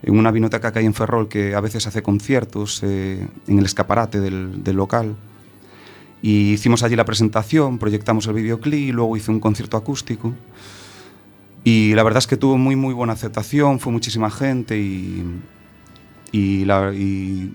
en 0.03 0.17
una 0.17 0.31
vinoteca 0.31 0.71
que 0.71 0.79
hay 0.79 0.85
en 0.85 0.93
Ferrol 0.93 1.27
que 1.27 1.53
a 1.53 1.59
veces 1.59 1.85
hace 1.85 2.01
conciertos 2.01 2.81
eh, 2.83 3.27
en 3.47 3.59
el 3.59 3.65
escaparate 3.65 4.21
del, 4.21 4.63
del 4.63 4.75
local. 4.77 5.15
Y 6.21 6.53
hicimos 6.53 6.81
allí 6.83 6.95
la 6.95 7.05
presentación, 7.05 7.77
proyectamos 7.77 8.25
el 8.27 8.35
videoclip 8.35 8.73
y 8.79 8.91
luego 8.93 9.17
hice 9.17 9.31
un 9.31 9.39
concierto 9.41 9.75
acústico. 9.75 10.33
Y 11.65 11.93
la 11.95 12.03
verdad 12.03 12.19
es 12.19 12.27
que 12.27 12.37
tuvo 12.37 12.57
muy 12.57 12.77
muy 12.77 12.93
buena 12.93 13.13
aceptación, 13.13 13.79
fue 13.81 13.91
muchísima 13.91 14.29
gente 14.31 14.77
y, 14.77 15.25
y, 16.31 16.63
la, 16.63 16.93
y 16.93 17.53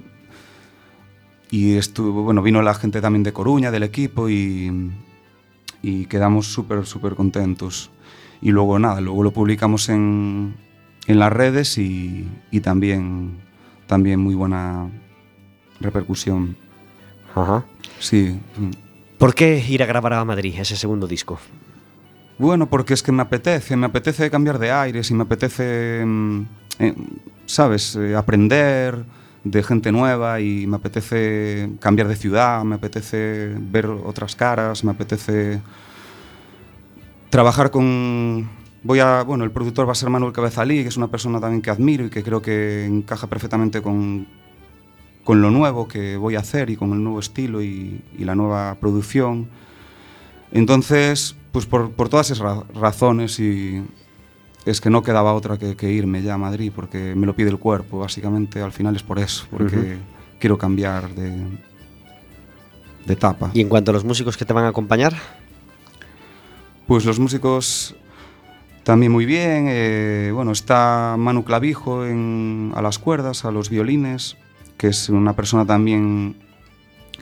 y 1.50 1.76
estuvo, 1.76 2.22
bueno, 2.22 2.42
vino 2.42 2.60
la 2.62 2.74
gente 2.74 3.00
también 3.00 3.22
de 3.22 3.32
Coruña, 3.32 3.70
del 3.70 3.82
equipo, 3.82 4.28
y, 4.28 4.92
y 5.82 6.06
quedamos 6.06 6.46
súper, 6.46 6.86
súper 6.86 7.14
contentos. 7.14 7.90
Y 8.40 8.50
luego 8.50 8.78
nada, 8.78 9.00
luego 9.00 9.22
lo 9.22 9.32
publicamos 9.32 9.88
en, 9.88 10.54
en 11.06 11.18
las 11.18 11.32
redes 11.32 11.76
y, 11.78 12.28
y 12.50 12.60
también, 12.60 13.38
también 13.86 14.20
muy 14.20 14.34
buena 14.34 14.88
repercusión. 15.80 16.56
Ajá. 17.34 17.64
Sí. 17.98 18.38
¿Por 19.18 19.34
qué 19.34 19.64
ir 19.68 19.82
a 19.82 19.86
grabar 19.86 20.14
a 20.14 20.24
Madrid 20.24 20.54
ese 20.58 20.76
segundo 20.76 21.06
disco? 21.06 21.38
Bueno, 22.40 22.70
porque 22.70 22.94
es 22.94 23.02
que 23.02 23.12
me 23.12 23.20
apetece, 23.20 23.76
me 23.76 23.84
apetece 23.84 24.30
cambiar 24.30 24.58
de 24.58 24.72
aires 24.72 25.10
y 25.10 25.14
me 25.14 25.24
apetece, 25.24 26.02
mm, 26.06 26.42
eh, 26.78 26.94
¿sabes?, 27.44 27.96
Eh, 27.96 28.16
aprender 28.16 29.04
de 29.44 29.62
gente 29.62 29.92
nueva 29.92 30.40
y 30.40 30.66
me 30.66 30.76
apetece 30.76 31.68
cambiar 31.80 32.08
de 32.08 32.16
ciudad, 32.16 32.64
me 32.64 32.76
apetece 32.76 33.54
ver 33.58 33.84
otras 33.86 34.36
caras, 34.36 34.84
me 34.84 34.92
apetece 34.92 35.60
trabajar 37.28 37.70
con... 37.70 38.48
Voy 38.84 39.00
a, 39.00 39.22
bueno, 39.22 39.44
el 39.44 39.50
productor 39.50 39.86
va 39.86 39.92
a 39.92 39.94
ser 39.94 40.08
Manuel 40.08 40.32
Cabezalí, 40.32 40.82
que 40.82 40.88
es 40.88 40.96
una 40.96 41.08
persona 41.08 41.40
también 41.40 41.60
que 41.60 41.68
admiro 41.70 42.06
y 42.06 42.10
que 42.10 42.22
creo 42.22 42.40
que 42.40 42.86
encaja 42.86 43.26
perfectamente 43.26 43.82
con, 43.82 44.26
con 45.24 45.42
lo 45.42 45.50
nuevo 45.50 45.86
que 45.88 46.16
voy 46.16 46.36
a 46.36 46.40
hacer 46.40 46.70
y 46.70 46.76
con 46.76 46.92
el 46.92 47.02
nuevo 47.04 47.20
estilo 47.20 47.60
y, 47.62 48.00
y 48.16 48.24
la 48.24 48.34
nueva 48.34 48.76
producción. 48.80 49.48
Entonces, 50.52 51.36
pues 51.52 51.66
por, 51.66 51.90
por 51.92 52.08
todas 52.08 52.30
esas 52.30 52.38
ra- 52.38 52.64
razones 52.74 53.38
y 53.40 53.82
es 54.66 54.80
que 54.80 54.90
no 54.90 55.02
quedaba 55.02 55.32
otra 55.34 55.58
que, 55.58 55.74
que 55.76 55.90
irme 55.90 56.22
ya 56.22 56.34
a 56.34 56.38
Madrid 56.38 56.70
porque 56.74 57.14
me 57.16 57.26
lo 57.26 57.34
pide 57.34 57.50
el 57.50 57.58
cuerpo, 57.58 57.98
básicamente 57.98 58.60
al 58.62 58.72
final 58.72 58.94
es 58.96 59.02
por 59.02 59.18
eso, 59.18 59.46
porque 59.50 59.98
quiero 60.38 60.56
cambiar 60.58 61.08
de, 61.14 61.30
de 63.06 63.12
etapa. 63.12 63.50
Y 63.54 63.60
en 63.62 63.68
cuanto 63.68 63.90
a 63.90 63.94
los 63.94 64.04
músicos 64.04 64.36
que 64.36 64.44
te 64.44 64.52
van 64.52 64.64
a 64.64 64.68
acompañar, 64.68 65.14
Pues 66.86 67.04
los 67.04 67.20
músicos 67.20 67.94
también 68.82 69.12
muy 69.12 69.24
bien. 69.24 69.66
eh, 69.68 70.32
bueno, 70.34 70.50
está 70.52 71.14
Manu 71.18 71.44
Clavijo 71.44 72.04
en- 72.04 72.72
a 72.74 72.82
las 72.82 72.98
cuerdas, 72.98 73.44
a 73.44 73.50
los 73.52 73.70
violines, 73.70 74.36
que 74.76 74.88
es 74.88 75.08
una 75.08 75.34
persona 75.34 75.64
también 75.64 76.34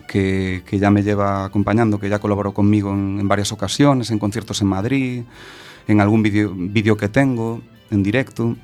que, 0.08 0.64
ya 0.72 0.90
me 0.90 1.04
lleva 1.04 1.44
acompañando, 1.44 2.00
que 2.00 2.08
ya 2.08 2.18
colaboró 2.18 2.52
conmigo 2.52 2.92
en, 2.92 3.28
varias 3.28 3.52
ocasiones, 3.52 4.10
en 4.10 4.18
conciertos 4.18 4.60
en 4.60 4.68
Madrid, 4.68 5.22
en 5.86 6.00
algún 6.00 6.24
vídeo 6.24 6.52
vídeo 6.56 6.96
que 6.96 7.08
tengo 7.08 7.60
en 7.92 8.02
directo, 8.02 8.56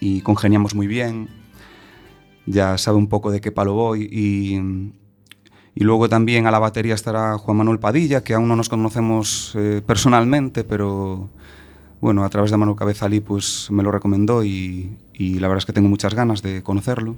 y 0.00 0.22
congeniamos 0.22 0.74
muy 0.74 0.86
bien. 0.86 1.28
Ya 2.46 2.78
sabe 2.78 2.96
un 2.96 3.08
poco 3.08 3.30
de 3.30 3.42
qué 3.42 3.52
palo 3.52 3.74
voy 3.74 4.08
y, 4.10 4.58
luego 5.84 6.08
también 6.08 6.46
a 6.46 6.50
la 6.50 6.58
batería 6.58 6.94
estará 6.94 7.36
Juan 7.36 7.58
Manuel 7.58 7.78
Padilla, 7.78 8.24
que 8.24 8.34
aún 8.34 8.48
no 8.48 8.56
nos 8.56 8.68
conocemos 8.68 9.52
eh, 9.54 9.82
personalmente, 9.86 10.64
pero 10.64 11.28
bueno, 12.00 12.24
a 12.24 12.28
través 12.30 12.50
de 12.50 12.56
Manuel 12.56 12.78
Cabezalí 12.78 13.20
pues 13.20 13.68
me 13.70 13.82
lo 13.82 13.90
recomendó 13.90 14.42
y 14.44 14.96
la 15.18 15.48
verdad 15.48 15.58
es 15.58 15.66
que 15.66 15.72
tengo 15.72 15.88
muchas 15.88 16.14
ganas 16.14 16.42
de 16.42 16.62
conocerlo. 16.62 17.16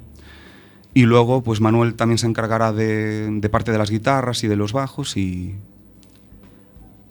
Y 0.93 1.03
luego 1.03 1.43
pues 1.43 1.61
Manuel 1.61 1.95
también 1.95 2.19
se 2.19 2.27
encargará 2.27 2.73
de, 2.73 3.49
parte 3.51 3.73
de 3.73 3.79
las 3.79 3.91
guitarras 3.91 4.43
y 4.45 4.49
de 4.49 4.57
los 4.57 4.73
bajos 4.73 5.17
y, 5.17 5.55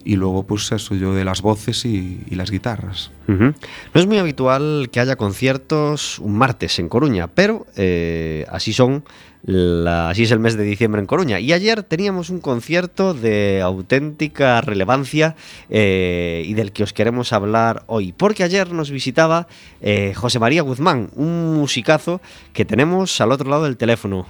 y 0.09 0.15
luego 0.15 0.41
pues 0.41 0.71
eso, 0.71 0.95
yo 0.95 1.13
de 1.13 1.23
las 1.23 1.43
voces 1.43 1.85
y, 1.85 2.25
las 2.31 2.49
guitarras. 2.49 3.11
No 3.27 3.53
es 3.93 4.07
muy 4.07 4.17
habitual 4.17 4.89
que 4.91 4.99
haya 4.99 5.15
conciertos 5.17 6.17
un 6.17 6.35
martes 6.35 6.79
en 6.79 6.89
Coruña, 6.89 7.27
pero 7.27 7.67
eh, 7.75 8.43
así 8.49 8.73
son, 8.73 9.03
así 9.45 10.23
es 10.23 10.31
el 10.31 10.39
mes 10.39 10.57
de 10.57 10.63
diciembre 10.63 10.99
en 10.99 11.05
Coruña. 11.05 11.39
Y 11.39 11.53
ayer 11.53 11.83
teníamos 11.83 12.31
un 12.31 12.39
concierto 12.39 13.13
de 13.13 13.61
auténtica 13.61 14.61
relevancia 14.61 15.35
eh, 15.69 16.43
y 16.43 16.55
del 16.55 16.71
que 16.71 16.81
os 16.81 16.91
queremos 16.91 17.31
hablar 17.31 17.83
hoy, 17.85 18.11
porque 18.11 18.43
ayer 18.43 18.73
nos 18.73 18.89
visitaba 18.89 19.45
eh, 19.79 20.13
José 20.15 20.39
María 20.39 20.63
Guzmán, 20.63 21.11
un 21.13 21.53
musicazo 21.53 22.19
que 22.51 22.65
tenemos 22.65 23.21
al 23.21 23.31
otro 23.31 23.47
lado 23.47 23.65
del 23.65 23.77
teléfono. 23.77 24.25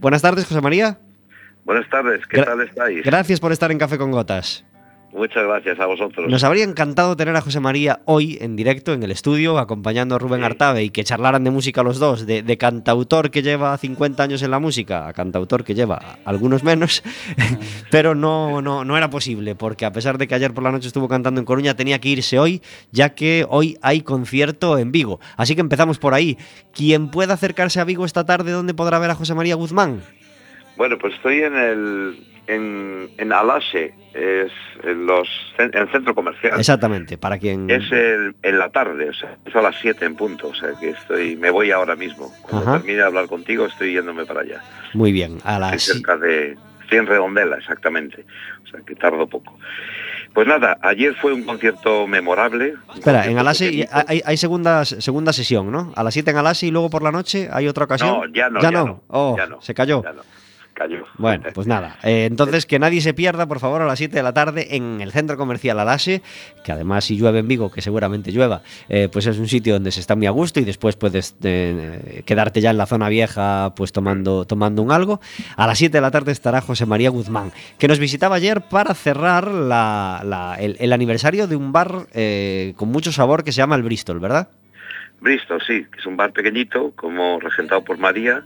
Buenas 0.00 0.22
tardes, 0.22 0.46
José 0.46 0.60
María. 0.60 0.98
Buenas 1.64 1.88
tardes, 1.90 2.20
¿qué 2.28 2.38
Gra- 2.40 2.44
tal 2.46 2.60
estáis? 2.62 3.04
Gracias 3.04 3.40
por 3.40 3.52
estar 3.52 3.70
en 3.70 3.78
Café 3.78 3.98
con 3.98 4.10
Gotas. 4.10 4.64
Muchas 5.14 5.44
gracias 5.46 5.78
a 5.78 5.84
vosotros. 5.84 6.26
Nos 6.30 6.42
habría 6.42 6.64
encantado 6.64 7.14
tener 7.18 7.36
a 7.36 7.42
José 7.42 7.60
María 7.60 8.00
hoy 8.06 8.38
en 8.40 8.56
directo 8.56 8.94
en 8.94 9.02
el 9.02 9.10
estudio, 9.10 9.58
acompañando 9.58 10.14
a 10.14 10.18
Rubén 10.18 10.40
Sí. 10.40 10.46
Artabe 10.46 10.84
y 10.84 10.88
que 10.88 11.04
charlaran 11.04 11.44
de 11.44 11.50
música 11.50 11.82
los 11.82 11.98
dos, 11.98 12.24
de, 12.24 12.42
de 12.42 12.56
cantautor 12.56 13.30
que 13.30 13.42
lleva 13.42 13.76
50 13.76 14.22
años 14.22 14.42
en 14.42 14.50
la 14.50 14.58
música 14.58 15.06
a 15.06 15.12
cantautor 15.12 15.64
que 15.64 15.74
lleva 15.74 16.16
algunos 16.24 16.64
menos, 16.64 17.02
pero 17.90 18.14
no, 18.14 18.62
no, 18.62 18.86
no 18.86 18.96
era 18.96 19.10
posible, 19.10 19.54
porque 19.54 19.84
a 19.84 19.92
pesar 19.92 20.16
de 20.16 20.26
que 20.26 20.34
ayer 20.34 20.54
por 20.54 20.64
la 20.64 20.72
noche 20.72 20.86
estuvo 20.86 21.08
cantando 21.08 21.40
en 21.40 21.44
Coruña, 21.44 21.76
tenía 21.76 21.98
que 22.00 22.08
irse 22.08 22.38
hoy, 22.38 22.62
ya 22.90 23.10
que 23.10 23.44
hoy 23.50 23.76
hay 23.82 24.00
concierto 24.00 24.78
en 24.78 24.92
Vigo. 24.92 25.20
Así 25.36 25.54
que 25.54 25.60
empezamos 25.60 25.98
por 25.98 26.14
ahí. 26.14 26.38
¿Quién 26.72 27.10
pueda 27.10 27.34
acercarse 27.34 27.80
a 27.80 27.84
Vigo 27.84 28.06
esta 28.06 28.24
tarde, 28.24 28.50
dónde 28.50 28.72
podrá 28.72 28.98
ver 28.98 29.10
a 29.10 29.14
José 29.14 29.34
María 29.34 29.56
Guzmán? 29.56 30.02
Bueno, 30.82 30.98
pues 30.98 31.14
estoy 31.14 31.44
en 31.44 31.56
el 31.56 32.26
en, 32.48 33.08
en 33.16 33.32
Alache, 33.32 33.94
es 34.14 34.50
en, 34.82 35.06
los, 35.06 35.28
en 35.58 35.70
el 35.78 35.88
centro 35.92 36.12
comercial. 36.12 36.58
Exactamente, 36.58 37.16
para 37.16 37.38
quien... 37.38 37.70
Es 37.70 37.84
el- 37.92 38.34
en 38.42 38.58
la 38.58 38.68
tarde, 38.70 39.10
o 39.10 39.14
sea, 39.14 39.36
es 39.46 39.54
a 39.54 39.62
las 39.62 39.76
7 39.80 40.04
en 40.04 40.16
punto, 40.16 40.48
o 40.48 40.54
sea 40.56 40.70
que 40.80 40.90
estoy, 40.90 41.36
me 41.36 41.50
voy 41.50 41.70
ahora 41.70 41.94
mismo. 41.94 42.32
Cuando 42.42 42.68
Ajá. 42.68 42.78
termine 42.78 42.98
de 42.98 43.04
hablar 43.04 43.28
contigo 43.28 43.66
estoy 43.66 43.92
yéndome 43.92 44.26
para 44.26 44.40
allá. 44.40 44.60
Muy 44.92 45.12
bien, 45.12 45.38
a 45.44 45.52
Estoy 45.52 45.60
las... 45.70 45.82
cerca 45.84 46.16
de, 46.16 46.56
estoy 46.82 46.98
en 46.98 47.06
Redondela, 47.06 47.58
exactamente. 47.58 48.26
O 48.64 48.66
sea 48.66 48.80
que 48.84 48.96
tardo 48.96 49.28
poco. 49.28 49.56
Pues 50.34 50.48
nada, 50.48 50.78
ayer 50.82 51.14
fue 51.14 51.32
un 51.32 51.44
concierto 51.44 52.08
memorable. 52.08 52.74
Espera, 52.92 53.18
concierto 53.22 53.38
en 53.40 53.46
pequeñito. 53.86 53.92
hay, 54.08 54.22
hay 54.24 54.36
segunda, 54.36 54.84
segunda 54.84 55.32
sesión, 55.32 55.70
¿no? 55.70 55.92
A 55.94 56.02
las 56.02 56.12
7 56.12 56.28
en 56.32 56.36
Alasi 56.38 56.66
y 56.66 56.70
luego 56.72 56.90
por 56.90 57.04
la 57.04 57.12
noche 57.12 57.48
hay 57.52 57.68
otra 57.68 57.84
ocasión. 57.84 58.08
No, 58.10 58.26
ya 58.26 58.50
no, 58.50 58.60
ya 58.60 58.72
no, 58.72 59.02
Oh, 59.06 59.36
ya 59.38 59.46
no, 59.46 59.62
se 59.62 59.74
cayó. 59.74 60.02
Ya 60.02 60.12
no, 60.12 60.22
cayó. 60.72 61.04
Bueno, 61.18 61.44
pues 61.54 61.66
nada. 61.66 61.96
Eh, 62.02 62.24
entonces, 62.26 62.66
que 62.66 62.78
nadie 62.78 63.00
se 63.00 63.14
pierda, 63.14 63.46
por 63.46 63.60
favor, 63.60 63.82
a 63.82 63.86
las 63.86 63.98
7 63.98 64.16
de 64.16 64.22
la 64.22 64.32
tarde 64.32 64.74
en 64.76 65.00
el 65.00 65.12
centro 65.12 65.36
comercial 65.36 65.78
Alase, 65.78 66.22
que 66.64 66.72
además, 66.72 67.04
si 67.04 67.16
llueve 67.16 67.40
en 67.40 67.48
Vigo, 67.48 67.70
que 67.70 67.82
seguramente 67.82 68.32
llueva, 68.32 68.62
eh, 68.88 69.08
pues 69.12 69.26
es 69.26 69.38
un 69.38 69.48
sitio 69.48 69.74
donde 69.74 69.90
se 69.92 70.00
está 70.00 70.16
muy 70.16 70.26
a 70.26 70.30
gusto 70.30 70.60
y 70.60 70.64
después 70.64 70.96
puedes 70.96 71.34
eh, 71.42 72.22
quedarte 72.26 72.60
ya 72.60 72.70
en 72.70 72.78
la 72.78 72.86
zona 72.86 73.08
vieja, 73.08 73.72
pues 73.76 73.92
tomando, 73.92 74.44
tomando 74.44 74.82
un 74.82 74.92
algo. 74.92 75.20
A 75.56 75.66
las 75.66 75.78
7 75.78 75.96
de 75.96 76.00
la 76.00 76.10
tarde 76.10 76.32
estará 76.32 76.60
José 76.60 76.86
María 76.86 77.10
Guzmán, 77.10 77.52
que 77.78 77.88
nos 77.88 77.98
visitaba 77.98 78.36
ayer 78.36 78.62
para 78.62 78.94
cerrar 78.94 79.48
la- 79.48 80.22
la- 80.24 80.56
el, 80.58 80.76
el 80.80 80.92
aniversario 80.92 81.46
de 81.46 81.56
un 81.56 81.72
bar 81.72 82.06
con 82.76 82.88
mucho 82.88 83.12
sabor 83.12 83.44
que 83.44 83.52
se 83.52 83.58
llama 83.58 83.76
el 83.76 83.82
Bristol, 83.82 84.20
¿verdad? 84.20 84.48
Bristol, 85.20 85.62
sí, 85.66 85.86
que 85.92 86.00
es 86.00 86.06
un 86.06 86.16
bar 86.16 86.32
pequeñito, 86.32 86.92
como 86.96 87.38
regentado 87.38 87.82
por 87.84 87.96
María, 87.98 88.42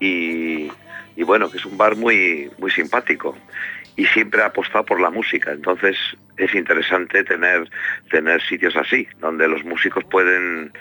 y, 0.00 0.68
y 1.16 1.22
bueno, 1.22 1.50
que 1.50 1.58
es 1.58 1.64
un 1.64 1.76
bar 1.76 1.96
muy, 1.96 2.50
muy 2.58 2.70
simpático 2.70 3.36
y 3.96 4.06
siempre 4.06 4.42
ha 4.42 4.46
apostado 4.46 4.84
por 4.84 5.00
la 5.00 5.10
música. 5.10 5.52
Entonces 5.52 5.96
es 6.36 6.54
interesante 6.54 7.24
tener, 7.24 7.68
tener 8.10 8.42
sitios 8.42 8.74
así, 8.76 9.06
donde 9.20 9.48
los 9.48 9.64
músicos 9.64 10.04
pueden, 10.04 10.72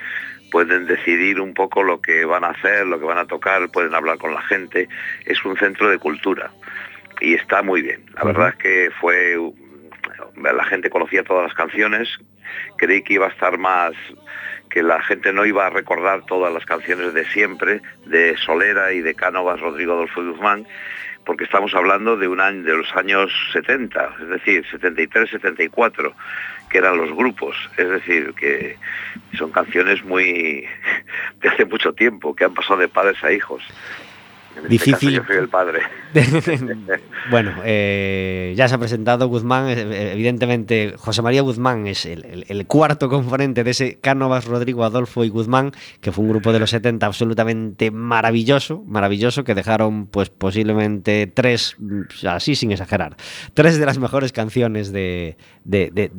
pueden 0.52 0.86
decidir 0.88 1.40
un 1.40 1.54
poco 1.54 1.84
lo 1.84 2.02
que 2.02 2.26
van 2.26 2.44
a 2.44 2.50
hacer, 2.50 2.88
lo 2.88 3.00
que 3.00 3.06
van 3.06 3.18
a 3.18 3.26
tocar, 3.26 3.70
pueden 3.72 3.94
hablar 3.94 4.18
con 4.18 4.34
la 4.34 4.42
gente. 4.44 4.88
Es 5.26 5.44
un 5.44 5.58
centro 5.58 5.90
de 5.90 5.98
cultura 5.98 6.52
y 7.20 7.34
está 7.34 7.62
muy 7.62 7.82
bien. 7.82 8.06
La 8.16 8.24
verdad 8.24 8.50
es 8.50 8.56
que 8.56 8.92
fue 9.00 9.38
la 10.36 10.64
gente 10.66 10.90
conocía 10.90 11.24
todas 11.24 11.44
las 11.44 11.54
canciones, 11.54 12.10
creí 12.78 13.04
que 13.04 13.16
iba 13.16 13.28
a 13.28 13.30
estar 13.30 13.58
más 13.58 13.94
que 14.72 14.82
la 14.82 15.02
gente 15.02 15.34
no 15.34 15.46
iba 15.46 15.68
a 15.68 15.70
recordar 15.70 16.26
todas 16.26 16.54
las 16.54 16.66
canciones 16.66 17.14
de 17.14 17.26
siempre, 17.26 17.82
de 18.06 18.38
Solera 18.38 18.94
y 18.94 19.02
de 19.02 19.14
Cánovas, 19.14 19.60
Rodrigo 19.60 19.94
Adolfo 19.94 20.24
Guzmán, 20.24 20.66
porque 21.26 21.44
estamos 21.44 21.74
hablando 21.76 22.18
de 22.18 22.28
un 22.28 22.40
año 22.40 22.64
de 22.64 22.78
los 22.78 22.96
años 22.96 23.32
70, 23.54 24.16
es 24.22 24.30
decir, 24.30 24.66
73, 24.72 25.30
74, 25.30 26.14
que 26.70 26.78
eran 26.78 26.98
los 26.98 27.14
grupos, 27.14 27.56
es 27.78 27.90
decir, 27.90 28.34
que 28.34 28.78
son 29.38 29.52
canciones 29.52 30.04
muy 30.04 30.66
de 31.42 31.50
hace 31.50 31.66
mucho 31.66 31.94
tiempo, 31.94 32.34
que 32.34 32.46
han 32.46 32.54
pasado 32.54 32.80
de 32.80 32.88
padres 32.88 33.24
a 33.24 33.32
hijos. 33.32 33.62
En 34.56 34.64
este 34.64 34.70
Difícil. 34.70 34.94
caso 34.94 35.10
yo 35.10 35.24
soy 35.26 35.38
el 35.38 35.50
padre. 35.50 35.82
bueno, 37.32 37.54
eh, 37.64 38.54
ya 38.56 38.68
se 38.68 38.76
ha 38.76 38.78
presentado 38.78 39.28
Guzmán. 39.28 39.68
eh, 39.70 40.12
Evidentemente, 40.14 40.94
José 40.98 41.22
María 41.22 41.42
Guzmán 41.42 41.88
es 41.88 42.06
el, 42.06 42.66
cuarto 42.68 43.10
componente 43.10 43.64
de 43.64 43.72
ese 43.72 44.00
Cánovas, 44.00 44.46
Rodrigo, 44.46 44.84
Adolfo 44.84 45.24
y 45.24 45.30
Guzmán, 45.30 45.72
que 46.02 46.12
fue 46.12 46.24
un 46.24 46.32
grupo 46.32 46.52
de 46.54 46.60
los 46.60 46.70
70 46.72 47.06
absolutamente 47.06 47.92
maravilloso, 47.92 48.84
maravilloso, 48.86 49.44
que 49.44 49.56
dejaron, 49.56 50.08
pues 50.08 50.30
posiblemente 50.30 51.28
tres, 51.28 51.76
mm, 51.80 52.28
así 52.28 52.56
sin 52.56 52.72
exagerar, 52.72 53.16
tres 53.54 53.78
de 53.80 53.86
las 53.86 53.98
mejores 53.98 54.32
canciones 54.32 54.92
de, 54.92 55.38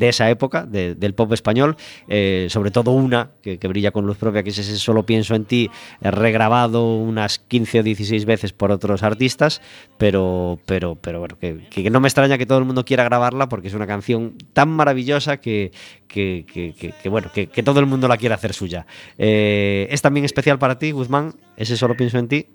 esa 0.01 0.31
época, 0.31 0.67
de- 0.67 0.95
del 0.95 1.15
pop 1.15 1.33
español, 1.33 1.77
eh, 2.09 2.47
sobre 2.51 2.71
todo 2.71 2.93
una 2.93 3.31
que, 3.43 3.59
que 3.59 3.69
brilla 3.69 3.91
con 3.91 4.07
luz 4.07 4.17
propia, 4.19 4.43
que 4.43 4.51
es 4.51 4.59
ese 4.59 4.73
Solo 4.79 5.05
pienso 5.05 5.35
en 5.35 5.45
ti, 5.45 5.71
regrabado 6.01 6.97
unas 6.97 7.39
15 7.39 7.81
o 7.81 7.83
16 7.83 8.25
veces 8.25 8.53
por 8.53 8.73
otros 8.73 9.03
artistas, 9.03 9.61
pero, 9.99 10.59
pero, 10.67 10.97
pero 10.97 11.19
bueno, 11.21 11.37
que, 11.41 11.91
no 11.91 12.01
me 12.01 12.09
extraña 12.09 12.39
que 12.39 12.47
todo 12.47 12.59
el 12.59 12.65
mundo 12.65 12.85
quiera 12.85 13.05
grabarla 13.05 13.49
porque 13.49 13.69
es 13.69 13.75
una 13.75 13.87
canción 13.87 14.35
tan 14.53 14.69
maravillosa 14.71 15.37
que, 15.39 15.73
que, 16.09 16.45
que- 16.47 17.09
bueno, 17.09 17.31
que, 17.33 17.47
todo 17.63 17.81
el 17.81 17.87
mundo 17.87 18.09
la 18.09 18.17
quiere 18.17 18.35
hacer 18.35 18.53
suya. 18.53 18.87
Eh, 19.19 19.87
¿Es 19.91 20.03
también 20.03 20.25
especial 20.25 20.59
para 20.59 20.79
ti, 20.79 20.91
Guzmán? 20.91 21.35
¿Ese 21.57 21.77
Solo 21.77 21.97
pienso 21.97 22.19
en 22.19 22.29
ti? 22.29 22.47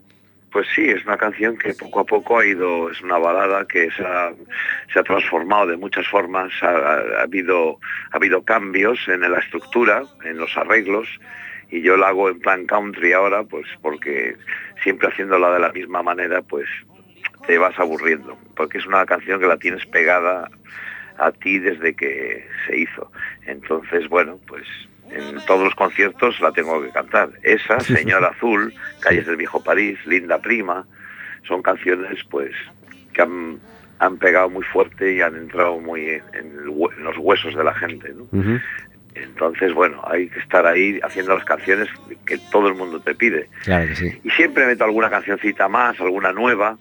Pues 0.51 0.65
sí, 0.73 0.81
es 0.87 1.05
una 1.05 1.17
canción 1.17 1.57
que 1.57 1.73
poco 1.73 1.99
a 1.99 2.03
poco 2.05 2.39
ha 2.39 2.45
ido, 2.45 2.89
es 2.89 3.01
una 3.01 3.17
balada 3.17 3.65
que 3.67 3.91
se 3.91 4.01
ha, 4.03 4.31
se 4.93 4.99
ha 4.99 5.03
transformado 5.03 5.67
de 5.67 5.77
muchas 5.77 6.07
formas, 6.07 6.51
ha- 6.61 6.67
ha 7.19 7.23
habido, 7.23 7.79
ha 8.11 8.17
habido 8.17 8.41
cambios 8.43 8.97
en 9.07 9.21
la 9.29 9.39
estructura, 9.39 10.03
en 10.23 10.37
los 10.37 10.55
arreglos, 10.55 11.07
y 11.69 11.81
yo 11.81 11.97
la 11.97 12.07
hago 12.07 12.29
en 12.29 12.39
plan 12.39 12.65
country 12.65 13.11
ahora, 13.11 13.43
pues 13.43 13.65
porque 13.81 14.37
siempre 14.83 15.09
haciéndola 15.09 15.51
de 15.51 15.59
la 15.59 15.71
misma 15.73 16.01
manera, 16.01 16.41
pues 16.41 16.65
te 17.47 17.57
vas 17.57 17.79
aburriendo, 17.79 18.37
porque 18.55 18.77
es 18.77 18.85
una 18.85 19.05
canción 19.05 19.39
que 19.39 19.47
la 19.47 19.57
tienes 19.57 19.85
pegada 19.87 20.49
a 21.17 21.31
ti 21.31 21.57
desde 21.57 21.95
que 21.95 22.45
se 22.67 22.77
hizo. 22.77 23.11
Entonces, 23.45 24.07
bueno, 24.09 24.37
pues 24.47 24.67
en 25.09 25.37
todos 25.45 25.63
los 25.63 25.75
conciertos 25.75 26.39
la 26.41 26.51
tengo 26.51 26.81
que 26.81 26.89
cantar. 26.89 27.29
Esa, 27.41 27.79
Señora 27.79 28.27
Azul, 28.27 28.73
Calles 28.99 29.25
del 29.25 29.37
Viejo 29.37 29.63
París, 29.63 29.97
Linda 30.05 30.39
Prima, 30.39 30.85
son 31.47 31.61
canciones 31.61 32.23
pues 32.29 32.51
que 33.13 33.21
han, 33.21 33.59
han 33.99 34.17
pegado 34.17 34.49
muy 34.49 34.63
fuerte 34.63 35.13
y 35.13 35.21
han 35.21 35.35
entrado 35.35 35.79
muy 35.79 36.21
en, 36.33 36.65
los 36.65 37.17
huesos 37.17 37.55
de 37.55 37.63
la 37.63 37.73
gente. 37.73 38.13
Entonces, 39.15 39.73
bueno, 39.73 40.01
hay 40.05 40.27
que 40.27 40.39
estar 40.39 40.67
ahí 40.67 40.99
haciendo 41.01 41.33
las 41.33 41.45
canciones 41.45 41.87
que 42.25 42.37
todo 42.51 42.67
el 42.67 42.75
mundo 42.75 42.99
te 42.99 43.15
pide. 43.15 43.49
Claro 43.63 43.87
que 43.87 43.95
sí. 43.95 44.19
Y 44.23 44.29
siempre 44.31 44.67
meto 44.67 44.83
alguna 44.83 45.09
cancioncita 45.09 45.67
más, 45.67 45.99
alguna 45.99 46.31
nueva, 46.33 46.77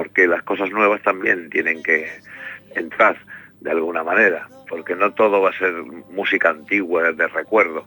porque 0.00 0.26
las 0.26 0.42
cosas 0.44 0.70
nuevas 0.70 1.02
también 1.02 1.50
tienen 1.50 1.82
que 1.82 2.08
entrar 2.74 3.18
de 3.60 3.70
alguna 3.70 4.02
manera, 4.02 4.48
porque 4.66 4.96
no 4.96 5.12
todo 5.12 5.42
va 5.42 5.50
a 5.50 5.58
ser 5.58 5.74
música 6.10 6.48
antigua 6.48 7.12
de 7.12 7.28
recuerdo. 7.28 7.86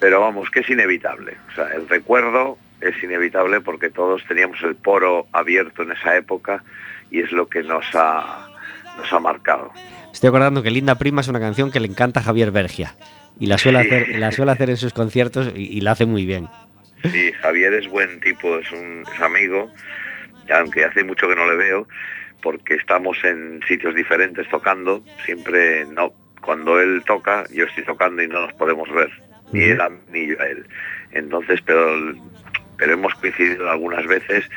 Pero 0.00 0.18
vamos, 0.20 0.50
que 0.50 0.60
es 0.60 0.68
inevitable. 0.70 1.36
O 1.52 1.54
sea, 1.54 1.68
el 1.76 1.88
recuerdo 1.88 2.58
es 2.80 3.00
inevitable 3.04 3.60
porque 3.60 3.88
todos 3.88 4.24
teníamos 4.26 4.60
el 4.64 4.74
poro 4.74 5.28
abierto 5.30 5.84
en 5.84 5.92
esa 5.92 6.16
época 6.16 6.64
y 7.12 7.20
es 7.20 7.30
lo 7.30 7.46
que 7.48 7.62
nos 7.62 7.84
ha, 7.94 8.48
nos 8.96 9.12
ha 9.12 9.20
marcado. 9.20 9.70
Estoy 10.12 10.26
acordando 10.30 10.60
que 10.64 10.72
Linda 10.72 10.96
Prima 10.96 11.20
es 11.20 11.28
una 11.28 11.38
canción 11.38 11.70
que 11.70 11.78
le 11.78 11.86
encanta 11.86 12.18
a 12.18 12.24
Javier 12.24 12.50
Bergia. 12.50 12.96
Y 13.38 13.46
la 13.46 13.58
suele 13.58 13.80
Sí. 13.82 13.86
hacer, 13.86 14.18
la 14.18 14.32
suele 14.32 14.50
hacer 14.50 14.70
en 14.70 14.76
sus 14.76 14.92
conciertos 14.92 15.52
y, 15.54 15.78
y 15.78 15.82
la 15.82 15.92
hace 15.92 16.04
muy 16.04 16.26
bien. 16.26 16.48
Sí, 17.04 17.30
Javier 17.40 17.74
es 17.74 17.86
buen 17.88 18.18
tipo, 18.18 18.58
es 18.58 18.72
un 18.72 19.04
es 19.14 19.20
amigo, 19.20 19.70
aunque 20.50 20.84
hace 20.84 21.04
mucho 21.04 21.28
que 21.28 21.36
no 21.36 21.46
le 21.50 21.56
veo, 21.56 21.88
porque 22.42 22.74
estamos 22.74 23.16
en 23.24 23.60
sitios 23.66 23.94
diferentes 23.94 24.48
tocando, 24.48 25.02
siempre 25.24 25.84
no, 25.86 26.12
cuando 26.40 26.80
él 26.80 27.02
toca, 27.06 27.44
yo 27.52 27.64
estoy 27.64 27.84
tocando 27.84 28.22
y 28.22 28.28
no 28.28 28.42
nos 28.42 28.52
podemos 28.54 28.90
ver, 28.92 29.10
ni 29.52 29.64
él 29.64 29.80
a 29.80 29.90
ni 30.10 30.26
yo 30.26 30.40
a 30.40 30.46
él. 30.46 30.66
Entonces, 31.12 31.60
pero, 31.64 32.14
pero 32.76 32.92
hemos 32.92 33.14
coincidido 33.14 33.70
algunas 33.70 34.06
veces 34.06 34.48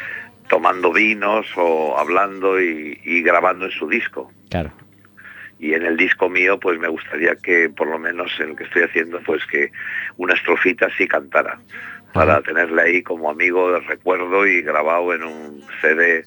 tomando 0.49 0.91
vinos 0.91 1.47
o 1.55 1.97
hablando 1.97 2.59
y, 2.61 2.99
y 3.03 3.21
grabando 3.21 3.65
en 3.65 3.71
su 3.71 3.87
disco. 3.87 4.31
Claro. 4.49 4.71
Y 5.57 5.73
en 5.73 5.85
el 5.85 5.95
disco 5.95 6.29
mío, 6.29 6.59
pues 6.59 6.77
me 6.79 6.89
gustaría 6.89 7.35
que, 7.35 7.69
por 7.69 7.87
lo 7.87 7.97
menos 7.97 8.31
en 8.39 8.49
lo 8.49 8.55
que 8.55 8.65
estoy 8.65 8.83
haciendo, 8.83 9.21
pues 9.21 9.45
que 9.45 9.71
una 10.17 10.33
estrofita 10.33 10.89
sí 10.97 11.07
cantara, 11.07 11.59
para 12.15 12.41
tenerle 12.41 12.81
ahí 12.81 13.03
como 13.03 13.29
amigo 13.29 13.71
de 13.71 13.79
recuerdo 13.81 14.47
y 14.47 14.61
grabado 14.61 15.13
en 15.13 15.23
un 15.23 15.61
CD 15.81 16.23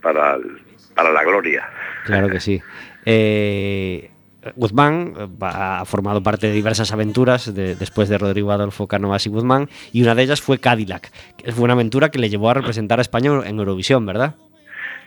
para, 0.00 0.34
el- 0.36 0.58
para 0.94 1.10
la 1.12 1.24
gloria. 1.24 1.68
Claro 2.06 2.28
que 2.28 2.40
sí. 2.40 2.62
Eh, 3.04 4.10
Guzmán 4.56 5.14
ha 5.40 5.84
formado 5.86 6.22
parte 6.22 6.46
de 6.48 6.52
diversas 6.52 6.92
aventuras 6.92 7.54
de- 7.54 7.74
después 7.76 8.08
de 8.08 8.18
Rodrigo 8.18 8.52
Adolfo 8.52 8.86
Cánovas 8.86 9.24
y 9.26 9.30
Guzmán, 9.30 9.68
y 9.92 10.02
una 10.02 10.14
de 10.14 10.22
ellas 10.22 10.40
fue 10.42 10.58
Cadillac. 10.58 11.10
que 11.38 11.52
Fue 11.52 11.64
una 11.64 11.72
aventura 11.74 12.10
que 12.10 12.18
le 12.18 12.28
llevó 12.28 12.50
a 12.50 12.54
representar 12.54 12.98
a 12.98 13.02
España 13.02 13.30
en 13.46 13.58
Eurovisión, 13.58 14.04
¿verdad? 14.04 14.34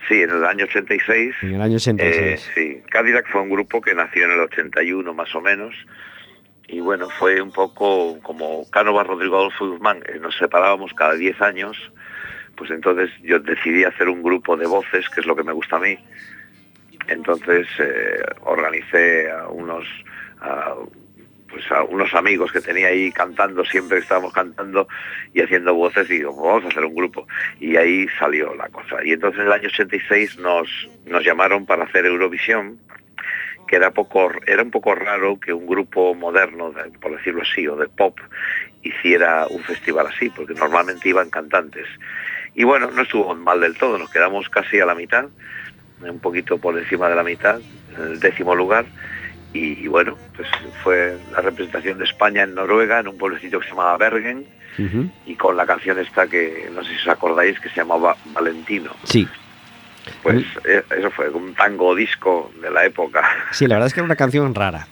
Sí, 0.07 0.15
en 0.21 0.29
el 0.31 0.45
año 0.45 0.65
86. 0.65 1.35
En 1.43 1.55
el 1.55 1.61
año 1.61 1.75
86. 1.75 2.47
eh, 2.47 2.51
sí, 2.55 2.81
Cadillac 2.89 3.27
fue 3.29 3.41
un 3.41 3.49
grupo 3.49 3.81
que 3.81 3.93
nació 3.93 4.25
en 4.25 4.31
el 4.31 4.39
81 4.39 5.13
más 5.13 5.33
o 5.35 5.41
menos. 5.41 5.75
Y 6.67 6.81
bueno, 6.81 7.09
fue 7.09 7.41
un 7.41 7.51
poco 7.51 8.19
como 8.21 8.69
Cánovas, 8.69 9.07
Rodrigo 9.07 9.37
Adolfo 9.37 9.69
Guzmán, 9.69 10.03
eh, 10.07 10.19
nos 10.19 10.35
separábamos 10.37 10.93
cada 10.93 11.13
10 11.13 11.41
años, 11.41 11.77
pues 12.55 12.71
entonces 12.71 13.09
yo 13.23 13.39
decidí 13.39 13.85
hacer 13.85 14.09
un 14.09 14.21
grupo 14.21 14.57
de 14.57 14.67
voces, 14.67 15.07
que 15.09 15.21
es 15.21 15.25
lo 15.25 15.35
que 15.35 15.43
me 15.43 15.53
gusta 15.53 15.77
a 15.77 15.79
mí. 15.79 15.97
Entonces 17.07 17.67
eh, 17.79 18.21
organicé 18.41 19.31
a 19.31 19.47
unos, 19.47 19.85
a, 20.41 20.75
pues 21.47 21.71
a 21.71 21.83
unos 21.83 22.13
amigos 22.13 22.51
que 22.51 22.59
tenía 22.59 22.87
ahí 22.87 23.13
cantando, 23.13 23.63
siempre 23.63 23.99
estábamos 23.99 24.33
cantando 24.33 24.89
y 25.33 25.41
haciendo 25.41 25.73
voces 25.73 26.09
y 26.09 26.17
digo, 26.17 26.35
"Pues 26.35 26.45
vamos 26.47 26.65
a 26.65 26.67
hacer 26.67 26.83
un 26.83 26.95
grupo. 26.95 27.25
Y 27.61 27.77
ahí 27.77 28.07
salió 28.19 28.53
la 28.55 28.67
cosa. 28.67 28.97
Y 29.05 29.13
entonces 29.13 29.39
en 29.39 29.47
el 29.47 29.53
año 29.53 29.69
86 29.69 30.37
nos, 30.39 30.67
nos 31.05 31.23
llamaron 31.23 31.65
para 31.65 31.85
hacer 31.85 32.05
Eurovisión, 32.05 32.77
que 33.67 33.75
era, 33.75 33.91
poco, 33.91 34.31
era 34.45 34.63
un 34.63 34.71
poco 34.71 34.95
raro 34.95 35.39
que 35.39 35.53
un 35.53 35.67
grupo 35.67 36.15
moderno, 36.15 36.71
de- 36.71 36.89
por 36.99 37.15
decirlo 37.15 37.41
así, 37.43 37.67
o 37.67 37.75
de 37.75 37.87
pop, 37.87 38.17
hiciera 38.81 39.45
un 39.49 39.61
festival 39.63 40.07
así, 40.07 40.29
porque 40.29 40.53
normalmente 40.53 41.09
iban 41.09 41.29
cantantes. 41.29 41.85
Y 42.55 42.63
bueno, 42.63 42.89
no 42.91 43.01
estuvo 43.03 43.35
mal 43.35 43.59
del 43.59 43.77
todo, 43.77 43.97
nos 43.97 44.09
quedamos 44.09 44.49
casi 44.49 44.79
a 44.79 44.85
la 44.85 44.95
mitad, 44.95 45.25
un 46.01 46.19
poquito 46.19 46.57
por 46.57 46.77
encima 46.77 47.09
de 47.09 47.15
la 47.15 47.23
mitad, 47.23 47.59
en 47.97 48.03
el 48.03 48.19
décimo 48.19 48.55
lugar. 48.55 48.85
Y, 49.53 49.83
y 49.83 49.87
bueno, 49.87 50.17
pues 50.35 50.47
fue 50.83 51.17
la 51.31 51.41
representación 51.41 51.97
de 51.97 52.05
España 52.05 52.43
en 52.43 52.55
Noruega, 52.55 52.99
en 52.99 53.07
un 53.07 53.17
pueblecito 53.17 53.59
que 53.59 53.65
se 53.65 53.71
llamaba 53.71 53.97
Bergen, 53.97 54.45
y 55.25 55.33
con 55.35 55.57
la 55.57 55.65
canción 55.65 55.97
esta 55.97 56.27
que 56.27 56.69
no 56.73 56.83
sé 56.83 56.91
si 56.91 56.97
os 56.97 57.07
acordáis, 57.07 57.59
que 57.59 57.69
se 57.69 57.77
llamaba 57.77 58.15
Valentino. 58.33 58.91
Sí, 59.03 59.27
Pues 60.23 60.45
eh, 60.65 60.83
eso 60.97 61.11
fue 61.11 61.29
un 61.29 61.53
tango 61.53 61.95
disco 61.95 62.51
de 62.61 62.69
la 62.71 62.85
época. 62.85 63.21
sí, 63.51 63.67
la 63.67 63.75
verdad 63.75 63.87
es 63.87 63.93
que 63.93 63.99
era 64.01 64.05
una 64.05 64.15
canción 64.15 64.53
rara. 64.55 64.87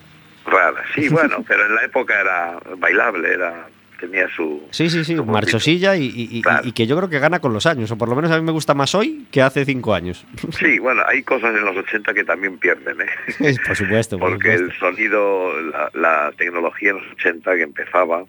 rara. 0.45 0.83
Sí, 0.93 1.09
bueno, 1.11 1.43
pero 1.47 1.65
en 1.65 1.75
la 1.75 1.83
época 1.85 2.19
era 2.19 2.59
bailable, 2.77 3.33
era 3.33 3.67
tenía 3.97 4.27
su... 4.35 4.61
Sí, 4.71 4.89
sí, 4.89 5.05
sí, 5.05 5.15
marchosilla 5.15 5.95
y, 5.95 6.03
y- 6.07 6.27
y- 6.37 6.41
Claro. 6.41 6.67
y 6.67 6.73
que 6.73 6.85
yo 6.85 6.97
creo 6.97 7.09
que 7.09 7.17
gana 7.17 7.39
con 7.39 7.53
los 7.53 7.65
años, 7.65 7.89
o 7.91 7.97
por 7.97 8.09
lo 8.09 8.15
menos 8.15 8.29
a 8.29 8.35
mí 8.37 8.43
me 8.43 8.51
gusta 8.51 8.73
más 8.73 8.93
hoy 8.93 9.25
que 9.31 9.41
hace 9.41 9.63
cinco 9.63 9.93
años. 9.93 10.25
Sí, 10.51 10.79
bueno, 10.79 11.01
hay 11.07 11.23
cosas 11.23 11.55
en 11.55 11.63
los 11.63 11.77
80 11.77 12.13
que 12.13 12.25
también 12.25 12.57
pierden, 12.57 12.97
¿eh? 13.01 13.55
por 13.65 13.75
supuesto, 13.77 14.19
por 14.19 14.31
Porque 14.31 14.53
el 14.53 14.73
sonido, 14.77 15.53
la, 15.61 15.89
la 15.93 16.33
tecnología 16.37 16.89
en 16.91 16.97
los 16.97 17.05
80 17.13 17.55
que 17.55 17.61
empezaba 17.63 18.25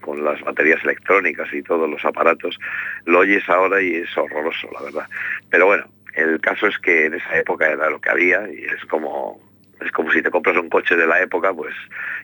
con 0.00 0.24
las 0.24 0.40
baterías 0.42 0.82
electrónicas 0.84 1.52
y 1.52 1.62
todos 1.62 1.90
los 1.90 2.02
aparatos, 2.04 2.56
lo 3.04 3.18
oyes 3.18 3.46
ahora 3.48 3.82
y 3.82 3.96
es 3.96 4.16
horroroso, 4.16 4.68
la 4.72 4.82
verdad. 4.82 5.06
Pero 5.50 5.66
bueno, 5.66 5.84
el 6.14 6.40
caso 6.40 6.66
es 6.66 6.78
que 6.78 7.06
en 7.06 7.14
esa 7.14 7.38
época 7.38 7.66
era 7.66 7.90
lo 7.90 8.00
que 8.00 8.10
había 8.10 8.50
y 8.50 8.64
es 8.64 8.84
como 8.86 9.40
es 9.80 9.92
como 9.92 10.10
si 10.10 10.22
te 10.22 10.30
compras 10.30 10.56
un 10.56 10.68
coche 10.68 10.96
de 10.96 11.06
la 11.06 11.20
época, 11.22 11.52
pues 11.54 11.74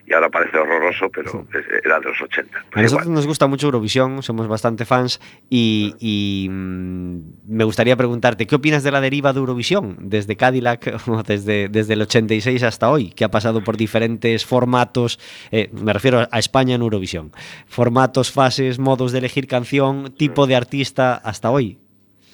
y 0.07 0.13
ahora 0.13 0.29
parece 0.29 0.57
horroroso, 0.57 1.09
pero 1.09 1.47
era 1.83 1.99
de 1.99 2.05
los 2.05 2.21
80. 2.21 2.57
A 2.57 2.61
nosotros 2.61 2.91
igual. 2.91 3.13
nos 3.13 3.25
gusta 3.25 3.47
mucho 3.47 3.67
Eurovisión, 3.67 4.21
somos 4.21 4.47
bastante 4.47 4.85
fans 4.85 5.19
y, 5.49 5.95
y, 5.99 6.47
mm, 6.49 7.19
me 7.47 7.63
gustaría 7.63 7.95
preguntarte, 7.95 8.45
¿qué 8.45 8.55
opinas 8.55 8.83
de 8.83 8.91
la 8.91 9.01
deriva 9.01 9.33
de 9.33 9.39
Eurovisión 9.39 9.97
desde 9.99 10.35
Cadillac 10.35 11.01
desde, 11.27 11.69
desde 11.69 11.93
el 11.93 12.01
86 12.01 12.63
hasta 12.63 12.89
hoy, 12.89 13.11
que 13.11 13.23
ha 13.23 13.31
pasado 13.31 13.63
por 13.63 13.77
diferentes 13.77 14.45
formatos, 14.45 15.19
eh, 15.51 15.69
me 15.71 15.93
refiero 15.93 16.27
a 16.29 16.39
España 16.39 16.75
en 16.75 16.81
Eurovisión, 16.81 17.31
formatos, 17.67 18.31
fases, 18.31 18.79
modos 18.79 19.11
de 19.11 19.19
elegir 19.19 19.47
canción, 19.47 20.13
tipo 20.15 20.45
de 20.45 20.55
artista 20.55 21.15
hasta 21.15 21.49
hoy? 21.49 21.79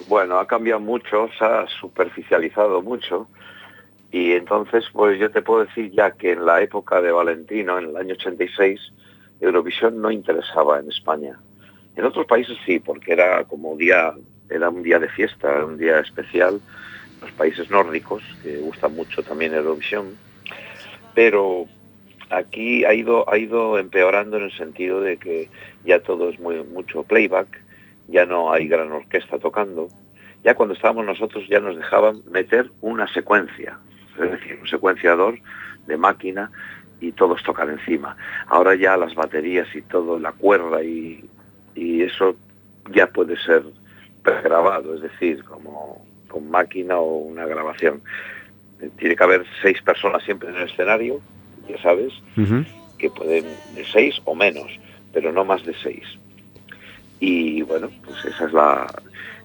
Bueno, 0.07 0.39
ha 0.39 0.47
cambiado 0.47 0.79
mucho, 0.79 1.29
se 1.37 1.45
ha 1.45 1.65
superficializado 1.79 2.81
mucho 2.81 3.27
y 4.11 4.33
entonces 4.33 4.85
pues 4.91 5.19
yo 5.19 5.31
te 5.31 5.41
puedo 5.41 5.65
decir 5.65 5.91
ya 5.91 6.11
que 6.11 6.33
en 6.33 6.45
la 6.45 6.61
época 6.61 7.01
de 7.01 7.11
Valentino, 7.11 7.77
en 7.77 7.89
el 7.89 7.97
año 7.97 8.13
86, 8.13 8.79
Eurovisión 9.39 10.01
no 10.01 10.11
interesaba 10.11 10.79
en 10.79 10.89
España. 10.89 11.37
En 11.95 12.05
otros 12.05 12.25
países 12.25 12.57
sí, 12.65 12.79
porque 12.79 13.13
era 13.13 13.43
como 13.45 13.75
día, 13.75 14.13
era 14.49 14.69
un 14.69 14.83
día 14.83 14.99
de 14.99 15.09
fiesta, 15.09 15.65
un 15.65 15.77
día 15.77 15.99
especial. 15.99 16.59
Los 17.21 17.31
países 17.31 17.69
nórdicos, 17.69 18.23
que 18.43 18.57
gustan 18.57 18.95
mucho 18.95 19.23
también 19.23 19.53
Eurovisión, 19.53 20.17
pero 21.13 21.67
aquí 22.29 22.83
ha 22.85 22.93
ido, 22.93 23.29
ha 23.31 23.37
ido 23.37 23.77
empeorando 23.77 24.37
en 24.37 24.43
el 24.43 24.57
sentido 24.57 25.01
de 25.01 25.17
que 25.17 25.49
ya 25.85 25.99
todo 25.99 26.29
es 26.29 26.39
muy, 26.39 26.63
mucho 26.63 27.03
playback, 27.03 27.61
ya 28.11 28.25
no 28.25 28.51
hay 28.51 28.67
gran 28.67 28.91
orquesta 28.91 29.39
tocando. 29.39 29.87
Ya 30.43 30.55
cuando 30.55 30.73
estábamos 30.75 31.05
nosotros 31.05 31.47
ya 31.47 31.59
nos 31.59 31.77
dejaban 31.77 32.21
meter 32.29 32.69
una 32.81 33.07
secuencia, 33.13 33.77
es 34.21 34.31
decir, 34.31 34.57
un 34.59 34.67
secuenciador 34.67 35.37
de 35.87 35.97
máquina 35.97 36.51
y 36.99 37.11
todos 37.11 37.41
tocan 37.43 37.69
encima. 37.69 38.15
Ahora 38.47 38.75
ya 38.75 38.97
las 38.97 39.15
baterías 39.15 39.67
y 39.75 39.81
todo, 39.81 40.19
la 40.19 40.31
cuerda 40.31 40.83
y, 40.83 41.23
y 41.75 42.03
eso 42.03 42.35
ya 42.91 43.07
puede 43.07 43.37
ser 43.37 43.63
pregrabado, 44.23 44.95
es 44.95 45.01
decir, 45.01 45.43
como 45.43 46.05
con 46.27 46.49
máquina 46.49 46.97
o 46.97 47.17
una 47.17 47.45
grabación. 47.45 48.01
Eh, 48.81 48.89
Tiene 48.97 49.15
que 49.15 49.23
haber 49.23 49.45
seis 49.61 49.81
personas 49.81 50.23
siempre 50.23 50.49
en 50.49 50.55
el 50.55 50.69
escenario, 50.69 51.21
ya 51.67 51.81
sabes, 51.81 52.13
que 52.97 53.09
pueden 53.09 53.45
de 53.75 53.85
seis 53.85 54.19
o 54.25 54.35
menos, 54.35 54.67
pero 55.13 55.31
no 55.31 55.43
más 55.45 55.63
de 55.65 55.73
seis. 55.83 56.03
Y 57.21 57.61
bueno, 57.61 57.89
pues 58.03 58.25
esa 58.25 58.47
es 58.47 58.51
la 58.51 58.87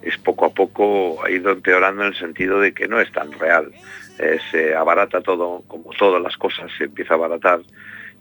es 0.02 0.16
poco 0.18 0.46
a 0.46 0.50
poco 0.50 1.24
ha 1.24 1.30
ido 1.30 1.50
empeorando 1.50 2.02
en 2.02 2.08
el 2.08 2.16
sentido 2.16 2.60
de 2.60 2.72
que 2.72 2.88
no 2.88 3.00
es 3.00 3.10
tan 3.12 3.32
real. 3.32 3.72
Eh, 4.18 4.38
se 4.50 4.74
abarata 4.74 5.20
todo, 5.20 5.62
como 5.68 5.90
todas 5.98 6.22
las 6.22 6.36
cosas, 6.36 6.70
se 6.78 6.84
empieza 6.84 7.14
a 7.14 7.16
abaratar 7.16 7.60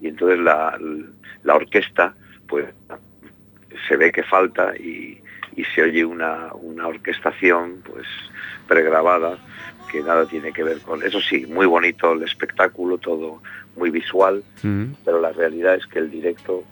y 0.02 0.08
entonces 0.08 0.40
la, 0.40 0.78
la 1.44 1.56
orquesta 1.56 2.14
pues 2.48 2.66
se 3.88 3.98
ve 3.98 4.12
que 4.12 4.24
falta 4.24 4.76
y, 4.78 5.22
y 5.56 5.64
se 5.64 5.84
oye 5.84 6.06
una, 6.06 6.54
una 6.54 6.88
orquestación 6.88 7.82
pues 7.86 8.06
pregrabada 8.68 9.38
que 9.92 10.02
nada 10.02 10.26
tiene 10.26 10.52
que 10.52 10.64
ver 10.64 10.80
con 10.80 11.04
eso 11.04 11.22
sí 11.22 11.46
muy 11.46 11.66
bonito 11.66 12.14
el 12.14 12.24
espectáculo 12.24 12.98
todo 12.98 13.42
muy 13.76 13.90
visual 13.90 14.44
pero 15.06 15.22
la 15.22 15.32
realidad 15.32 15.76
es 15.76 15.86
que 15.86 16.00
el 16.00 16.10
directo 16.10 16.64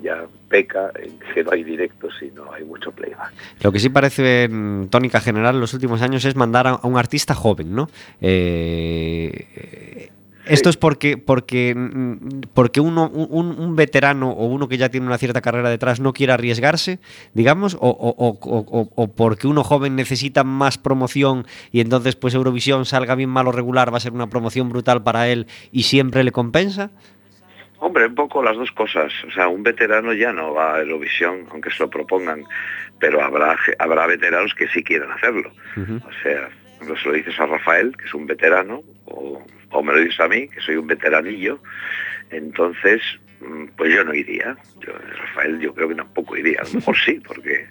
ya 0.00 0.24
peca 0.48 0.90
en 1.02 1.18
que 1.34 1.42
no 1.44 1.50
hay 1.52 1.64
directo 1.64 2.08
sino 2.18 2.52
hay 2.52 2.64
mucho 2.64 2.92
playback 2.92 3.32
Lo 3.62 3.72
que 3.72 3.78
sí 3.80 3.88
parece 3.88 4.44
en 4.44 4.88
tónica 4.90 5.20
general 5.20 5.56
en 5.56 5.60
los 5.60 5.74
últimos 5.74 6.00
años 6.02 6.24
es 6.24 6.36
mandar 6.36 6.66
a, 6.66 6.80
un 6.82 6.96
artista 6.96 7.34
joven, 7.34 7.74
¿no? 7.74 7.88
Eh, 8.20 10.08
esto 10.46 10.68
es 10.70 10.76
porque, 10.76 11.18
porque, 11.18 11.72
porque 12.52 12.80
uno, 12.80 13.08
un, 13.08 13.50
un 13.60 13.76
veterano 13.76 14.30
o 14.30 14.46
uno 14.46 14.66
que 14.66 14.76
ya 14.76 14.88
tiene 14.88 15.06
una 15.06 15.16
cierta 15.16 15.40
carrera 15.40 15.70
detrás 15.70 16.00
no 16.00 16.12
quiere 16.12 16.32
arriesgarse, 16.32 16.98
digamos, 17.32 17.74
o, 17.74 17.78
o- 17.88 18.14
o- 18.18 18.38
o- 18.42 18.88
o 18.96 19.08
porque 19.08 19.46
uno 19.46 19.62
joven 19.62 19.94
necesita 19.94 20.42
más 20.42 20.78
promoción 20.78 21.46
y 21.70 21.80
entonces 21.80 22.16
pues 22.16 22.34
Eurovisión 22.34 22.86
salga 22.86 23.14
bien 23.14 23.30
mal 23.30 23.46
o 23.46 23.52
regular, 23.52 23.92
va 23.92 23.98
a 23.98 24.00
ser 24.00 24.12
una 24.12 24.26
promoción 24.28 24.68
brutal 24.68 25.02
para 25.04 25.28
él 25.28 25.46
y 25.70 25.84
siempre 25.84 26.24
le 26.24 26.32
compensa. 26.32 26.90
Hombre, 27.84 28.06
un 28.06 28.14
poco 28.14 28.44
las 28.44 28.56
dos 28.56 28.70
cosas. 28.70 29.12
O 29.26 29.30
sea, 29.32 29.48
un 29.48 29.64
veterano 29.64 30.12
ya 30.12 30.32
no 30.32 30.54
va 30.54 30.76
a 30.76 30.80
Eurovisión, 30.80 31.48
aunque 31.50 31.68
se 31.72 31.82
lo 31.82 31.90
propongan, 31.90 32.44
pero 33.00 33.20
habrá, 33.20 33.58
habrá 33.80 34.06
veteranos 34.06 34.54
que 34.54 34.68
sí 34.68 34.84
quieren 34.84 35.10
hacerlo. 35.10 35.52
O 35.76 36.12
sea, 36.22 36.48
no 36.86 36.96
se 36.96 37.08
lo 37.08 37.14
dices 37.14 37.38
a 37.40 37.46
Rafael, 37.46 37.96
que 37.96 38.04
es 38.04 38.14
un 38.14 38.28
veterano, 38.28 38.84
o, 39.06 39.44
o 39.70 39.82
me 39.82 39.94
lo 39.94 39.98
dices 39.98 40.20
a 40.20 40.28
mí, 40.28 40.46
que 40.46 40.60
soy 40.60 40.76
un 40.76 40.86
veteranillo, 40.86 41.58
entonces, 42.30 43.02
mm, 43.40 43.64
pues 43.76 43.92
yo 43.92 44.04
no 44.04 44.14
iría. 44.14 44.56
Yo, 44.78 44.92
Rafael, 45.18 45.58
yo 45.58 45.74
creo 45.74 45.88
que 45.88 45.96
tampoco 45.96 46.36
iría. 46.36 46.60
A 46.60 46.64
lo 46.64 46.74
mejor 46.74 46.96
sí, 46.96 47.20
porque 47.26 47.66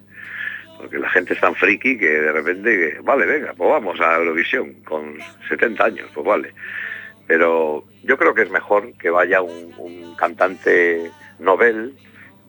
porque 0.77 0.99
la 0.99 1.09
gente 1.09 1.35
es 1.35 1.39
tan 1.39 1.55
friki 1.55 1.97
que 1.97 2.09
de 2.09 2.31
repente, 2.33 2.97
vale, 3.03 3.25
venga, 3.25 3.53
pues 3.53 3.69
vamos 3.69 4.01
a 4.01 4.17
Eurovisión 4.17 4.73
con 4.83 5.19
70 5.47 5.85
años, 5.85 6.09
pues 6.13 6.25
vale. 6.25 6.53
Pero 7.31 7.85
yo 8.03 8.17
creo 8.17 8.33
que 8.33 8.41
es 8.41 8.51
mejor 8.51 8.91
que 8.97 9.09
vaya 9.09 9.41
un, 9.41 10.15
cantante 10.17 11.09
novel 11.39 11.95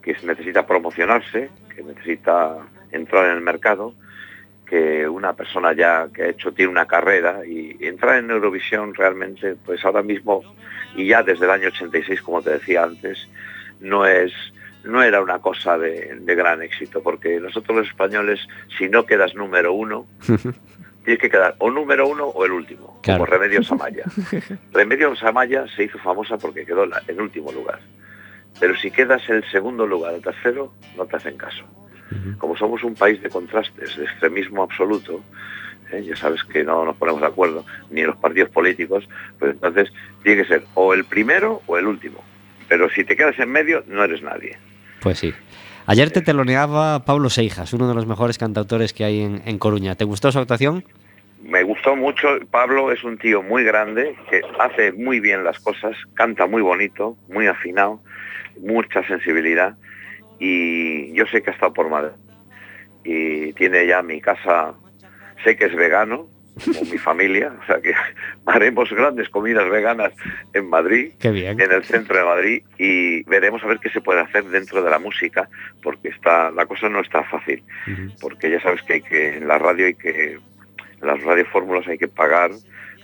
que 0.02 0.16
necesita 0.24 0.66
promocionarse, 0.66 1.50
que 1.72 1.84
necesita 1.84 2.56
entrar 2.90 3.26
en 3.26 3.36
el 3.36 3.42
mercado, 3.42 3.94
que 4.66 5.08
una 5.08 5.34
persona 5.34 5.72
ya 5.72 6.08
que 6.12 6.22
ha 6.24 6.28
hecho, 6.30 6.50
tiene 6.50 6.72
una 6.72 6.86
carrera 6.86 7.46
y 7.46 7.76
entrar 7.78 8.18
en 8.18 8.32
Eurovisión 8.32 8.92
realmente, 8.92 9.54
pues 9.64 9.84
ahora 9.84 10.02
mismo, 10.02 10.42
y 10.96 11.06
ya 11.06 11.22
desde 11.22 11.44
el 11.44 11.52
año 11.52 11.68
86, 11.68 12.20
como 12.20 12.42
te 12.42 12.50
decía 12.50 12.82
antes, 12.82 13.28
no 13.78 14.04
es 14.04 14.32
no 14.82 15.00
era 15.00 15.22
una 15.22 15.38
cosa 15.38 15.78
de 15.78 16.34
gran 16.34 16.60
éxito, 16.60 17.04
porque 17.04 17.38
nosotros 17.38 17.78
los 17.78 17.86
españoles, 17.86 18.40
si 18.76 18.88
no 18.88 19.06
quedas 19.06 19.36
número 19.36 19.74
uno, 19.74 20.08
tienes 21.04 21.20
que 21.20 21.30
quedar 21.30 21.54
o 21.58 21.70
número 21.70 22.06
uno 22.08 22.26
o 22.26 22.44
el 22.44 22.52
último, 22.52 23.00
Claro. 23.02 23.24
como 23.24 23.30
Remedios 23.38 23.70
Amaya. 23.72 24.04
Remedios 24.72 25.22
Amaya 25.22 25.66
se 25.76 25.84
hizo 25.84 25.98
famosa 25.98 26.38
porque 26.38 26.64
quedó 26.64 26.84
en 27.08 27.20
último 27.20 27.52
lugar. 27.52 27.80
Pero 28.60 28.76
si 28.76 28.90
quedas 28.90 29.22
en 29.28 29.36
el 29.36 29.50
segundo 29.50 29.86
lugar, 29.86 30.14
el 30.14 30.22
tercero, 30.22 30.72
no 30.96 31.06
te 31.06 31.16
hacen 31.16 31.36
caso. 31.36 31.64
Como 32.38 32.54
somos 32.58 32.84
un 32.84 32.94
país 32.94 33.22
de 33.22 33.30
contrastes, 33.30 33.96
de 33.96 34.04
extremismo 34.04 34.62
absoluto, 34.62 35.24
¿eh? 35.90 36.02
ya 36.04 36.14
sabes 36.14 36.44
que 36.44 36.62
no 36.62 36.84
nos 36.84 36.96
ponemos 36.96 37.22
de 37.22 37.26
acuerdo 37.26 37.64
ni 37.90 38.02
en 38.02 38.08
los 38.08 38.16
partidos 38.16 38.50
políticos, 38.50 39.08
pues 39.38 39.52
entonces 39.52 39.90
tiene 40.22 40.42
que 40.42 40.48
ser 40.48 40.64
o 40.74 40.92
el 40.92 41.04
primero 41.06 41.62
o 41.66 41.78
el 41.78 41.86
último. 41.86 42.22
Pero 42.68 42.90
si 42.90 43.04
te 43.04 43.16
quedas 43.16 43.38
en 43.38 43.50
medio, 43.50 43.82
no 43.86 44.04
eres 44.04 44.22
nadie. 44.22 44.58
Pues 45.00 45.18
sí. 45.20 45.32
Ayer 45.86 46.10
te 46.10 46.22
teloneaba 46.22 47.04
Pablo 47.04 47.28
Seijas, 47.28 47.72
uno 47.72 47.88
de 47.88 47.94
los 47.94 48.06
mejores 48.06 48.38
cantautores 48.38 48.92
que 48.92 49.04
hay 49.04 49.22
en, 49.22 49.42
en 49.46 49.58
Coruña. 49.58 49.96
¿Te 49.96 50.04
gustó 50.04 50.30
su 50.30 50.38
actuación? 50.38 50.84
Me 51.42 51.64
gustó 51.64 51.96
mucho, 51.96 52.28
Pablo 52.50 52.92
es 52.92 53.02
un 53.02 53.18
tío 53.18 53.42
muy 53.42 53.64
grande, 53.64 54.14
que 54.30 54.42
hace 54.60 54.92
muy 54.92 55.18
bien 55.18 55.42
las 55.42 55.58
cosas, 55.58 55.96
canta 56.14 56.46
muy 56.46 56.62
bonito, 56.62 57.16
muy 57.28 57.48
afinado, 57.48 58.00
mucha 58.60 59.04
sensibilidad 59.08 59.74
y 60.38 61.12
yo 61.14 61.26
sé 61.26 61.42
que 61.42 61.50
ha 61.50 61.52
estado 61.52 61.72
por 61.72 61.88
Madrid 61.88 62.12
y 63.04 63.52
tiene 63.54 63.86
ya 63.86 64.02
mi 64.02 64.20
casa, 64.20 64.74
sé 65.42 65.56
que 65.56 65.64
es 65.64 65.74
vegano, 65.74 66.26
como 66.64 66.80
mi 66.90 66.98
familia, 66.98 67.52
o 67.62 67.66
sea 67.66 67.80
que 67.80 67.94
haremos 68.46 68.90
grandes 68.90 69.28
comidas 69.28 69.68
veganas 69.70 70.12
en 70.52 70.68
Madrid, 70.68 71.12
Qué 71.18 71.30
bien. 71.30 71.60
en 71.60 71.72
el 71.72 71.84
centro 71.84 72.16
de 72.16 72.24
Madrid 72.24 72.62
y 72.78 73.22
veremos 73.24 73.62
a 73.62 73.66
ver 73.66 73.78
qué 73.78 73.90
se 73.90 74.00
puede 74.00 74.20
hacer 74.20 74.44
dentro 74.44 74.82
de 74.82 74.90
la 74.90 74.98
música, 74.98 75.48
porque 75.82 76.08
está, 76.08 76.50
la 76.50 76.66
cosa 76.66 76.88
no 76.88 77.00
está 77.00 77.22
fácil 77.24 77.62
porque 78.20 78.50
ya 78.50 78.60
sabes 78.60 78.82
que 78.82 78.94
hay 78.94 79.02
que 79.02 79.36
en 79.38 79.48
la 79.48 79.58
radio 79.58 79.86
hay 79.86 79.94
que 79.94 80.34
en 80.34 81.06
las 81.06 81.22
radiofórmulas 81.22 81.86
hay 81.88 81.98
que 81.98 82.08
pagar 82.08 82.50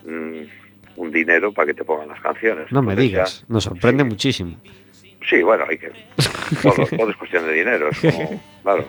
mm, 0.05 0.42
un 0.96 1.11
dinero 1.11 1.53
para 1.53 1.66
que 1.66 1.74
te 1.74 1.84
pongan 1.84 2.09
las 2.09 2.20
canciones. 2.20 2.70
No 2.70 2.82
me 2.82 2.94
digas, 2.96 3.44
nos 3.49 3.64
sorprende 3.64 4.05
muchísimo. 4.05 4.57
sí, 5.28 5.42
bueno, 5.42 5.64
hay 5.68 5.78
que 5.78 5.90
todo, 6.62 6.86
todo 6.96 7.11
es 7.11 7.16
cuestión 7.16 7.46
de 7.46 7.53
dinero, 7.55 7.88
es 7.90 7.99
como, 8.01 8.42
claro, 8.62 8.84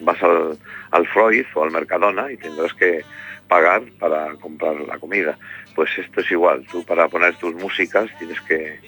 vas 0.00 0.22
al, 0.22 0.58
al 0.90 1.06
Freud 1.08 1.44
o 1.54 1.64
al 1.64 1.70
Mercadona 1.70 2.30
y 2.30 2.36
tendrás 2.36 2.72
que 2.74 3.02
pagar 3.48 3.82
para 3.98 4.34
comprar 4.36 4.80
la 4.80 4.98
comida. 4.98 5.38
Pues 5.74 5.90
esto 5.98 6.20
es 6.20 6.30
igual, 6.30 6.66
tú 6.70 6.84
para 6.84 7.08
poner 7.08 7.36
tus 7.36 7.54
músicas 7.54 8.10
tienes 8.18 8.40
que 8.42 8.78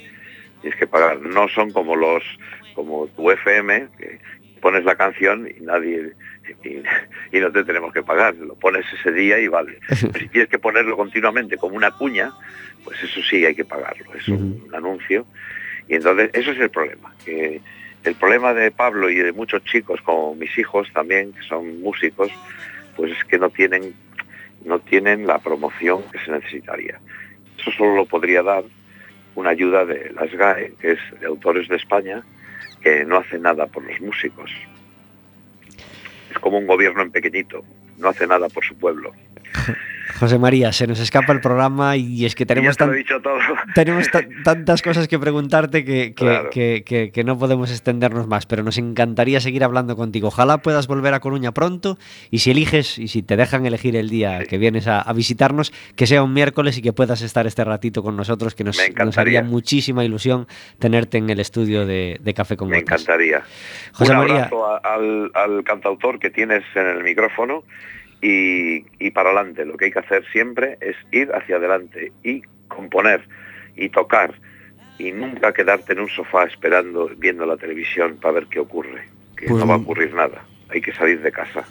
tienes 0.60 0.78
que 0.78 0.86
pagar. 0.86 1.20
No 1.20 1.48
son 1.48 1.70
como 1.72 1.96
los, 1.96 2.22
como 2.74 3.06
tu 3.08 3.30
FM, 3.30 3.88
que 3.98 4.18
pones 4.60 4.84
la 4.84 4.94
canción 4.94 5.48
y 5.48 5.60
nadie 5.62 6.12
y, 6.64 7.36
y 7.36 7.40
no 7.40 7.50
te 7.50 7.64
tenemos 7.64 7.92
que 7.92 8.02
pagar, 8.02 8.34
lo 8.36 8.54
pones 8.54 8.84
ese 8.92 9.12
día 9.12 9.38
y 9.38 9.48
vale. 9.48 9.78
Pero 9.88 10.18
si 10.18 10.28
tienes 10.28 10.50
que 10.50 10.58
ponerlo 10.58 10.96
continuamente 10.96 11.56
como 11.56 11.76
una 11.76 11.90
cuña, 11.92 12.32
pues 12.84 13.02
eso 13.02 13.20
sí 13.22 13.44
hay 13.44 13.54
que 13.54 13.64
pagarlo, 13.64 14.14
es 14.14 14.28
un 14.28 14.68
anuncio. 14.74 15.26
Y 15.88 15.94
entonces 15.94 16.30
eso 16.34 16.52
es 16.52 16.60
el 16.60 16.70
problema, 16.70 17.12
que 17.24 17.60
el 18.04 18.14
problema 18.14 18.54
de 18.54 18.70
Pablo 18.70 19.10
y 19.10 19.16
de 19.16 19.32
muchos 19.32 19.62
chicos 19.64 20.00
como 20.02 20.34
mis 20.34 20.56
hijos 20.56 20.88
también, 20.92 21.32
que 21.32 21.42
son 21.42 21.80
músicos, 21.80 22.30
pues 22.96 23.12
es 23.12 23.24
que 23.24 23.38
no 23.38 23.50
tienen, 23.50 23.94
no 24.64 24.78
tienen 24.78 25.26
la 25.26 25.38
promoción 25.38 26.02
que 26.10 26.18
se 26.18 26.30
necesitaría. 26.30 26.98
Eso 27.58 27.70
solo 27.72 27.96
lo 27.96 28.06
podría 28.06 28.42
dar 28.42 28.64
una 29.34 29.50
ayuda 29.50 29.84
de 29.84 30.12
las 30.12 30.30
GAE, 30.32 30.74
que 30.80 30.92
es 30.92 30.98
de 31.20 31.26
Autores 31.26 31.68
de 31.68 31.76
España, 31.76 32.22
que 32.80 33.04
no 33.04 33.18
hace 33.18 33.38
nada 33.38 33.66
por 33.66 33.84
los 33.84 34.00
músicos. 34.00 34.50
Es 36.30 36.38
como 36.38 36.58
un 36.58 36.66
gobierno 36.66 37.02
en 37.02 37.10
pequeñito, 37.10 37.64
no 37.98 38.08
hace 38.08 38.26
nada 38.26 38.48
por 38.48 38.64
su 38.64 38.76
pueblo. 38.76 39.12
José 40.18 40.38
María, 40.38 40.72
se 40.72 40.86
nos 40.86 40.98
escapa 41.00 41.32
el 41.32 41.40
programa 41.40 41.96
y 41.96 42.24
es 42.26 42.34
que 42.34 42.44
tenemos, 42.46 42.76
tan- 42.76 42.92
he 42.92 42.96
dicho 42.96 43.20
todo. 43.20 43.38
tenemos 43.74 44.10
ta- 44.10 44.26
tantas 44.44 44.82
cosas 44.82 45.08
que 45.08 45.18
preguntarte 45.18 45.84
que, 45.84 46.08
que- 46.08 46.14
Claro. 46.14 46.50
que- 46.50 47.22
no 47.24 47.38
podemos 47.38 47.70
extendernos 47.70 48.26
más, 48.26 48.46
pero 48.46 48.62
nos 48.62 48.78
encantaría 48.78 49.40
seguir 49.40 49.62
hablando 49.64 49.96
contigo. 49.96 50.28
Ojalá 50.28 50.58
puedas 50.58 50.86
volver 50.86 51.14
a 51.14 51.20
Coruña 51.20 51.52
pronto 51.52 51.98
y 52.30 52.38
si 52.38 52.50
eliges 52.50 52.98
y 52.98 53.08
si 53.08 53.22
te 53.22 53.36
dejan 53.36 53.66
elegir 53.66 53.96
el 53.96 54.08
día 54.08 54.40
Sí. 54.40 54.46
que 54.46 54.58
vienes 54.58 54.86
a, 54.86 55.00
a 55.00 55.12
visitarnos, 55.12 55.72
que 55.96 56.06
sea 56.06 56.22
un 56.22 56.32
miércoles 56.32 56.76
y 56.78 56.82
que 56.82 56.92
puedas 56.92 57.22
estar 57.22 57.46
este 57.46 57.64
ratito 57.64 58.02
con 58.02 58.16
nosotros, 58.16 58.54
que 58.54 58.64
nos, 58.64 58.78
nos 59.04 59.18
haría 59.18 59.42
muchísima 59.42 60.04
ilusión 60.04 60.46
tenerte 60.78 61.18
en 61.18 61.28
el 61.30 61.40
estudio 61.40 61.86
de, 61.86 62.18
de 62.22 62.34
Café 62.34 62.56
con 62.56 62.68
Me 62.68 62.80
Gotas. 62.80 63.02
encantaría. 63.02 63.42
José 63.92 64.12
un 64.12 64.18
María. 64.18 64.34
abrazo 64.44 64.66
a- 64.66 64.78
al, 64.78 65.30
al 65.34 65.64
cantautor 65.64 66.18
que 66.18 66.30
tienes 66.30 66.62
en 66.74 66.86
el 66.86 67.02
micrófono 67.04 67.64
y, 68.22 68.84
y 68.98 69.10
para 69.10 69.30
adelante. 69.30 69.64
Lo 69.64 69.76
que 69.76 69.86
hay 69.86 69.92
que 69.92 69.98
hacer 70.00 70.24
siempre 70.32 70.76
es 70.80 70.96
ir 71.12 71.30
hacia 71.34 71.56
adelante 71.56 72.12
y 72.22 72.42
componer 72.68 73.22
y 73.76 73.88
tocar 73.88 74.34
y 74.98 75.12
nunca 75.12 75.52
quedarte 75.52 75.94
en 75.94 76.00
un 76.00 76.08
sofá 76.08 76.44
esperando, 76.44 77.10
viendo 77.16 77.46
la 77.46 77.56
televisión 77.56 78.16
para 78.20 78.34
ver 78.34 78.46
qué 78.46 78.58
ocurre. 78.60 79.08
Que 79.36 79.46
Pues 79.46 79.60
no 79.60 79.66
va 79.66 79.74
a 79.74 79.78
ocurrir 79.78 80.12
nada. 80.14 80.44
Hay 80.68 80.80
que 80.82 80.92
salir 80.92 81.20
de 81.22 81.32
casa 81.32 81.64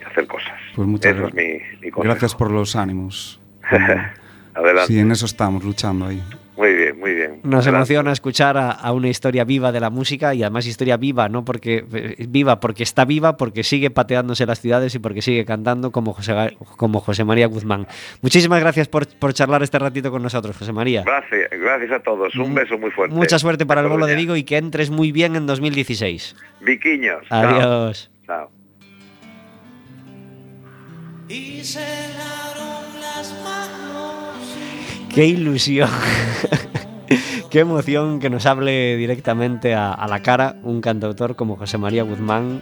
y 0.00 0.04
hacer 0.04 0.26
cosas. 0.26 0.58
Pues 0.74 0.88
muchas 0.88 1.14
Eso 1.14 1.28
es 1.28 1.34
gra- 1.34 1.36
mi, 1.80 1.80
mi. 1.86 1.90
Gracias 2.02 2.34
por 2.34 2.50
los 2.50 2.74
ánimos. 2.76 3.40
Adelante. 4.54 4.86
Sí, 4.92 4.98
en 4.98 5.12
eso 5.12 5.26
estamos, 5.26 5.62
luchando 5.64 6.06
ahí. 6.06 6.20
Muy 6.58 6.74
bien, 6.74 6.98
muy 6.98 7.14
bien. 7.14 7.40
Nos 7.44 7.64
emociona 7.68 8.10
escuchar 8.10 8.56
a, 8.56 8.72
a 8.72 8.92
una 8.92 9.08
historia 9.08 9.44
viva 9.44 9.70
de 9.70 9.78
la 9.78 9.90
música 9.90 10.34
y 10.34 10.42
además 10.42 10.66
historia 10.66 10.96
viva, 10.96 11.28
no 11.28 11.44
porque 11.44 11.84
eh, 11.94 12.26
viva 12.28 12.58
porque 12.58 12.82
está 12.82 13.04
viva, 13.04 13.36
porque 13.36 13.62
sigue 13.62 13.90
pateándose 13.90 14.44
las 14.44 14.60
ciudades 14.60 14.92
y 14.96 14.98
porque 14.98 15.22
sigue 15.22 15.44
cantando 15.44 15.92
como 15.92 16.14
José, 16.14 16.56
como 16.76 16.98
José 16.98 17.22
María 17.24 17.46
Guzmán. 17.46 17.86
Muchísimas 18.22 18.58
gracias 18.58 18.88
por, 18.88 19.06
por 19.06 19.32
charlar 19.34 19.62
este 19.62 19.78
ratito 19.78 20.10
con 20.10 20.20
nosotros, 20.20 20.56
José 20.56 20.72
María. 20.72 21.04
Gracias, 21.06 21.48
gracias 21.48 21.92
a 21.92 22.00
todos. 22.00 22.34
Un 22.34 22.52
beso 22.52 22.76
muy 22.76 22.90
fuerte. 22.90 23.14
Mucha 23.14 23.38
suerte 23.38 23.64
para 23.64 23.80
el 23.82 23.86
bolo 23.86 24.06
de. 24.06 24.16
Vigo 24.16 24.34
y 24.34 24.42
que 24.42 24.56
entres 24.56 24.90
muy 24.90 25.12
bien 25.12 25.36
en 25.36 25.46
2016. 25.46 26.34
Viquiños. 26.60 27.24
Adiós. 27.30 28.10
Chao. 28.26 28.50
y 31.28 31.62
se 31.62 31.78
lavaron 31.78 33.00
las 33.00 33.32
manos. 33.44 33.87
Qué 35.14 35.26
ilusión. 35.26 35.90
Qué 37.50 37.60
emoción 37.60 38.20
que 38.20 38.28
nos 38.28 38.44
hable 38.46 38.96
directamente 38.96 39.74
a, 39.74 39.92
a 39.92 40.06
la 40.06 40.20
cara 40.20 40.56
un 40.62 40.80
cantautor 40.80 41.34
como 41.34 41.56
José 41.56 41.78
María 41.78 42.02
Guzmán, 42.02 42.60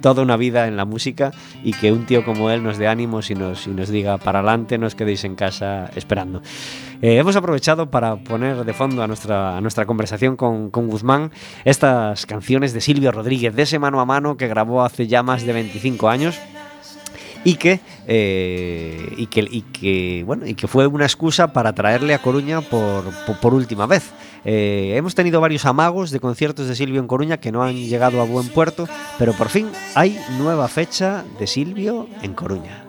toda 0.00 0.22
una 0.22 0.36
vida 0.36 0.66
en 0.66 0.76
la 0.76 0.84
música 0.84 1.32
y 1.62 1.72
que 1.72 1.92
un 1.92 2.06
tío 2.06 2.24
como 2.24 2.50
él 2.50 2.62
nos 2.62 2.78
dé 2.78 2.88
ánimos 2.88 3.30
y 3.30 3.34
nos, 3.34 3.66
y 3.66 3.70
nos 3.70 3.88
diga 3.88 4.18
para 4.18 4.40
adelante, 4.40 4.78
no 4.78 4.86
os 4.86 4.94
quedéis 4.94 5.24
en 5.24 5.34
casa 5.34 5.90
esperando. 5.94 6.42
Eh, 7.02 7.16
hemos 7.16 7.36
aprovechado 7.36 7.90
para 7.90 8.16
poner 8.16 8.64
de 8.64 8.72
fondo 8.72 9.02
a 9.02 9.06
nuestra, 9.06 9.56
a 9.56 9.60
nuestra 9.60 9.86
conversación 9.86 10.36
con, 10.36 10.70
con 10.70 10.88
Guzmán 10.88 11.32
estas 11.64 12.26
canciones 12.26 12.72
de 12.72 12.80
Silvio 12.80 13.12
Rodríguez, 13.12 13.54
de 13.54 13.62
ese 13.62 13.78
mano 13.78 14.00
a 14.00 14.04
mano 14.04 14.36
que 14.36 14.48
grabó 14.48 14.82
hace 14.82 15.06
ya 15.06 15.22
más 15.22 15.44
de 15.44 15.52
25 15.52 16.08
años 16.08 16.38
y 17.44 17.54
que, 17.54 17.80
eh, 18.06 19.14
y 19.16 19.26
que 19.26 19.40
y 19.40 19.62
que 19.62 20.22
bueno 20.26 20.46
y 20.46 20.54
que 20.54 20.66
fue 20.66 20.86
una 20.86 21.04
excusa 21.04 21.52
para 21.52 21.72
traerle 21.72 22.14
a 22.14 22.20
Coruña 22.20 22.60
por, 22.60 23.04
por, 23.40 23.54
última 23.54 23.86
vez. 23.86 24.10
Eh, 24.44 24.94
hemos 24.96 25.14
tenido 25.14 25.40
varios 25.40 25.66
amagos 25.66 26.10
de 26.10 26.20
conciertos 26.20 26.68
de 26.68 26.76
Silvio 26.76 27.00
en 27.00 27.06
Coruña 27.06 27.38
que 27.38 27.52
no 27.52 27.62
han 27.62 27.76
llegado 27.76 28.20
a 28.20 28.24
buen 28.24 28.48
puerto, 28.48 28.88
pero 29.18 29.32
por 29.32 29.48
fin 29.48 29.68
hay 29.94 30.18
nueva 30.38 30.68
fecha 30.68 31.24
de 31.38 31.46
Silvio 31.46 32.08
en 32.22 32.34
Coruña. 32.34 32.87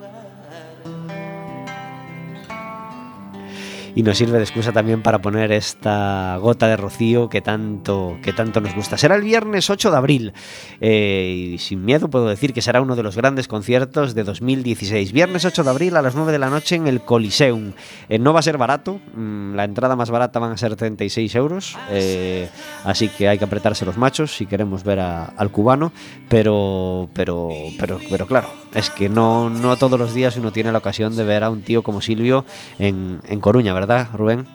Y 3.95 4.03
nos 4.03 4.17
sirve 4.17 4.37
de 4.37 4.43
excusa 4.43 4.71
también 4.71 5.01
para 5.01 5.19
poner 5.19 5.51
esta 5.51 6.37
gota 6.37 6.67
de 6.67 6.77
rocío 6.77 7.29
que 7.29 7.41
tanto, 7.41 8.17
que 8.21 8.33
tanto 8.33 8.61
nos 8.61 8.75
gusta. 8.75 8.97
Será 8.97 9.15
el 9.15 9.23
viernes 9.23 9.69
8 9.69 9.91
de 9.91 9.97
abril 9.97 10.33
eh, 10.81 11.53
y 11.53 11.57
sin 11.57 11.83
miedo 11.85 12.09
puedo 12.09 12.27
decir 12.27 12.53
que 12.53 12.61
será 12.61 12.81
uno 12.81 12.95
de 12.95 13.03
los 13.03 13.15
grandes 13.15 13.47
conciertos 13.47 14.15
de 14.15 14.23
2016. 14.23 15.11
Viernes 15.11 15.45
8 15.45 15.63
de 15.63 15.69
abril 15.69 15.95
a 15.97 16.01
las 16.01 16.15
9 16.15 16.31
de 16.31 16.39
la 16.39 16.49
noche 16.49 16.75
en 16.75 16.87
el 16.87 17.01
Coliseum. 17.01 17.73
Eh, 18.09 18.19
no 18.19 18.33
va 18.33 18.39
a 18.39 18.43
ser 18.43 18.57
barato, 18.57 18.99
mm, 19.15 19.55
la 19.55 19.63
entrada 19.63 19.95
más 19.95 20.09
barata 20.09 20.39
van 20.39 20.51
a 20.51 20.57
ser 20.57 20.75
36 20.75 21.35
euros, 21.35 21.77
eh, 21.89 22.49
así 22.83 23.09
que 23.09 23.27
hay 23.27 23.37
que 23.37 23.45
apretarse 23.45 23.85
los 23.85 23.97
machos 23.97 24.35
si 24.35 24.45
queremos 24.45 24.83
ver 24.83 24.99
al 24.99 25.51
cubano, 25.51 25.91
pero, 26.27 27.09
pero, 27.13 27.49
pero, 27.79 27.99
pero 28.09 28.27
claro, 28.27 28.49
es 28.73 28.89
que 28.89 29.09
no, 29.09 29.49
no 29.49 29.77
todos 29.77 29.99
los 29.99 30.13
días 30.13 30.37
uno 30.37 30.51
tiene 30.51 30.71
la 30.71 30.77
ocasión 30.77 31.15
de 31.15 31.23
ver 31.23 31.43
a 31.43 31.49
un 31.49 31.61
tío 31.61 31.83
como 31.83 32.01
Silvio 32.01 32.45
en, 32.77 33.19
en 33.27 33.39
Coruña, 33.39 33.73
¿verdad, 33.79 34.09
Rubén? 34.13 34.45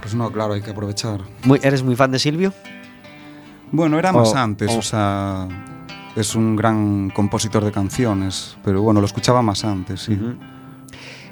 Pues 0.00 0.14
no, 0.14 0.32
claro, 0.32 0.54
hay 0.54 0.62
que 0.62 0.70
aprovechar. 0.70 1.20
Muy, 1.44 1.60
¿Eres 1.62 1.82
muy 1.82 1.94
fan 1.96 2.10
de 2.10 2.18
Silvio? 2.18 2.52
Bueno, 3.70 3.98
era 3.98 4.10
más 4.12 4.32
O- 4.32 4.36
antes, 4.36 4.70
o- 4.70 4.78
o 4.78 4.82
sea, 4.82 5.46
es 6.16 6.34
un 6.34 6.56
gran 6.56 7.10
compositor 7.10 7.62
de 7.64 7.72
canciones, 7.72 8.56
pero 8.64 8.80
bueno, 8.82 9.00
lo 9.00 9.06
escuchaba 9.06 9.42
más 9.42 9.64
antes, 9.64 10.00
sí. 10.00 10.18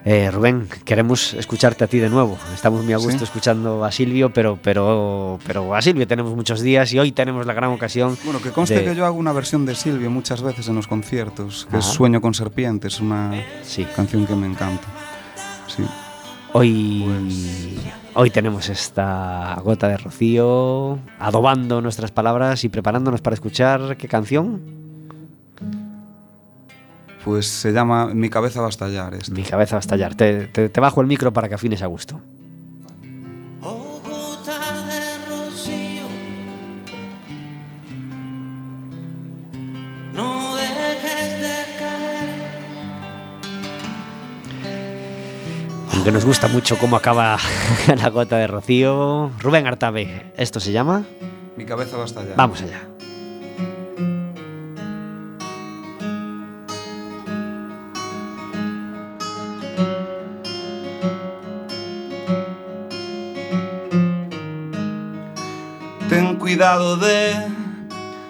Eh, 0.03 0.30
Rubén, 0.30 0.66
queremos 0.84 1.34
escucharte 1.34 1.84
a 1.84 1.86
ti 1.86 1.98
de 1.98 2.09
nuevo. 2.09 2.38
Estamos 2.55 2.82
muy 2.84 2.92
a 2.94 2.96
gusto 2.96 3.18
Sí. 3.18 3.24
escuchando 3.24 3.84
a 3.84 3.92
Silvio, 3.92 4.32
pero, 4.32 4.59
pero, 4.62 5.38
pero 5.46 5.74
a 5.74 5.82
Silvio 5.82 6.07
tenemos 6.07 6.34
muchos 6.34 6.61
días 6.62 6.90
y 6.94 6.98
hoy 6.98 7.12
tenemos 7.12 7.44
la 7.46 7.53
gran 7.53 7.70
ocasión. 7.70 8.16
Bueno, 8.24 8.40
que 8.40 8.51
conste 8.51 8.76
de- 8.78 8.84
que 8.84 8.94
yo 8.94 9.05
hago 9.05 9.18
una 9.18 9.32
versión 9.32 9.66
de 9.66 9.74
Silvio 9.74 10.11
muchas 10.11 10.40
veces 10.42 10.68
en 10.68 10.76
los 10.76 10.86
conciertos, 10.86 11.66
que 11.70 11.78
es. 11.78 11.84
Sueño 11.84 12.20
con 12.22 12.32
serpientes, 12.32 13.01
una 13.01 13.32
Sí, 13.62 13.86
canción 13.96 14.26
que 14.26 14.34
me 14.34 14.46
encanta. 14.46 14.86
Sí. 15.66 15.82
Hoy, 16.53 17.05
Pues- 17.07 17.76
hoy 18.14 18.30
tenemos 18.30 18.68
esta 18.68 19.57
gota 19.62 19.88
de 19.88 19.96
rocío, 19.96 20.98
adobando 21.18 21.80
nuestras 21.80 22.11
palabras 22.11 22.64
y 22.64 22.68
preparándonos 22.68 23.20
para 23.20 23.34
escuchar 23.34 23.96
qué 23.96 24.09
canción. 24.09 24.61
Pues 27.24 27.46
se 27.46 27.72
llama 27.72 28.07
Mi 28.14 28.30
cabeza 28.30 28.61
va 28.61 28.66
a 28.66 28.70
estallar. 28.70 29.12
esta. 29.14 29.34
Mi 29.34 29.42
cabeza 29.42 29.76
va 29.76 29.78
a 29.78 29.80
estallar. 29.80 30.14
Te, 30.14 30.46
te- 30.46 30.68
te 30.70 30.80
bajo 30.80 31.01
el 31.03 31.07
micro 31.07 31.32
para 31.32 31.48
que 31.48 31.55
afines 31.55 31.82
a 31.82 31.86
gusto. 31.86 32.18
Aunque 46.01 46.12
nos 46.12 46.24
gusta 46.24 46.48
mucho 46.48 46.78
cómo 46.78 46.96
acaba 46.96 47.36
la 47.94 48.09
gota 48.09 48.38
de 48.38 48.46
rocío. 48.46 49.30
Rubén 49.38 49.66
Artabe, 49.66 50.32
¿esto 50.38 50.59
se 50.59 50.72
llama? 50.72 51.05
Mi 51.59 51.66
cabeza 51.66 51.98
va 51.98 52.05
a 52.05 52.07
estallar. 52.07 52.36
Vamos 52.36 52.62
allá. 52.62 52.80
Ten 66.09 66.36
cuidado 66.36 66.96
de 66.96 67.34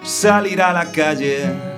salir 0.03 0.61
a 0.61 0.73
la 0.73 0.91
calle. 0.91 1.70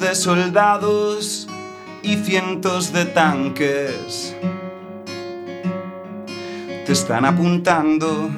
De 0.00 0.14
soldados 0.14 1.46
y 2.02 2.16
cientos 2.16 2.92
de 2.92 3.04
tanques 3.04 4.34
te 6.86 6.92
están 6.92 7.24
apuntando. 7.24 8.30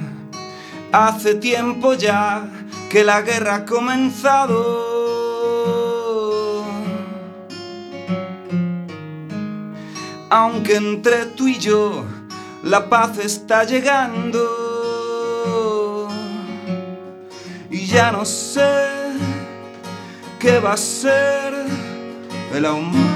Hace 0.93 1.37
tiempo 1.37 1.95
ya 1.95 2.45
que 2.91 3.05
la 3.05 3.23
guerra 3.23 3.55
ha 3.55 3.65
comenzado. 3.65 4.93
aunque 10.33 10.77
entre 10.77 11.27
tú 11.27 11.47
y 11.47 11.59
yo 11.59 12.05
la 12.63 12.89
paz 12.89 13.19
está 13.19 13.65
llegando. 13.65 14.41
Y 17.71 17.85
ya 17.85 18.11
no 18.13 18.25
sé 18.25 19.02
qué 20.43 20.59
va 20.59 20.73
a 20.73 20.77
ser 20.77 21.55
de 22.53 22.61
la 22.61 22.73
humanidad. 22.73 23.13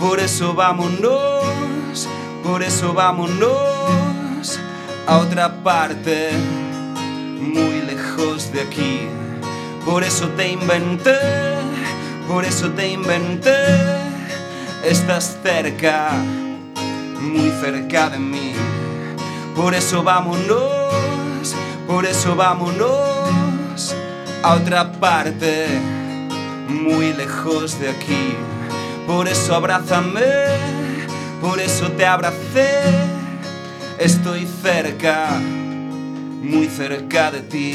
Por 0.00 0.18
eso 0.18 0.54
vámonos, 0.54 2.08
por 2.42 2.64
eso 2.64 2.92
vámonos 2.94 4.58
a 5.06 5.18
otra 5.18 5.62
parte, 5.62 6.32
muy 7.40 7.80
lejos 7.82 8.52
de 8.52 8.62
aquí. 8.62 9.06
Por 9.84 10.02
eso 10.02 10.26
te 10.30 10.48
inventé, 10.48 11.16
por 12.26 12.44
eso 12.44 12.70
te 12.72 12.88
inventé. 12.88 13.54
Estás 14.84 15.38
cerca, 15.44 16.10
muy 17.20 17.50
cerca 17.60 18.10
de 18.10 18.18
mí. 18.18 18.52
Por 19.54 19.74
eso 19.74 20.02
vámonos, 20.02 20.85
por 21.86 22.04
eso 22.04 22.34
vámonos 22.34 23.94
a 24.42 24.54
otra 24.54 24.92
parte, 24.92 25.66
muy 26.68 27.12
lejos 27.12 27.78
de 27.80 27.90
aquí. 27.90 28.34
Por 29.06 29.28
eso 29.28 29.54
abrázame, 29.54 30.20
por 31.40 31.60
eso 31.60 31.90
te 31.92 32.06
abracé. 32.06 32.80
Estoy 33.98 34.46
cerca, 34.62 35.28
muy 35.40 36.66
cerca 36.68 37.30
de 37.30 37.40
ti. 37.40 37.74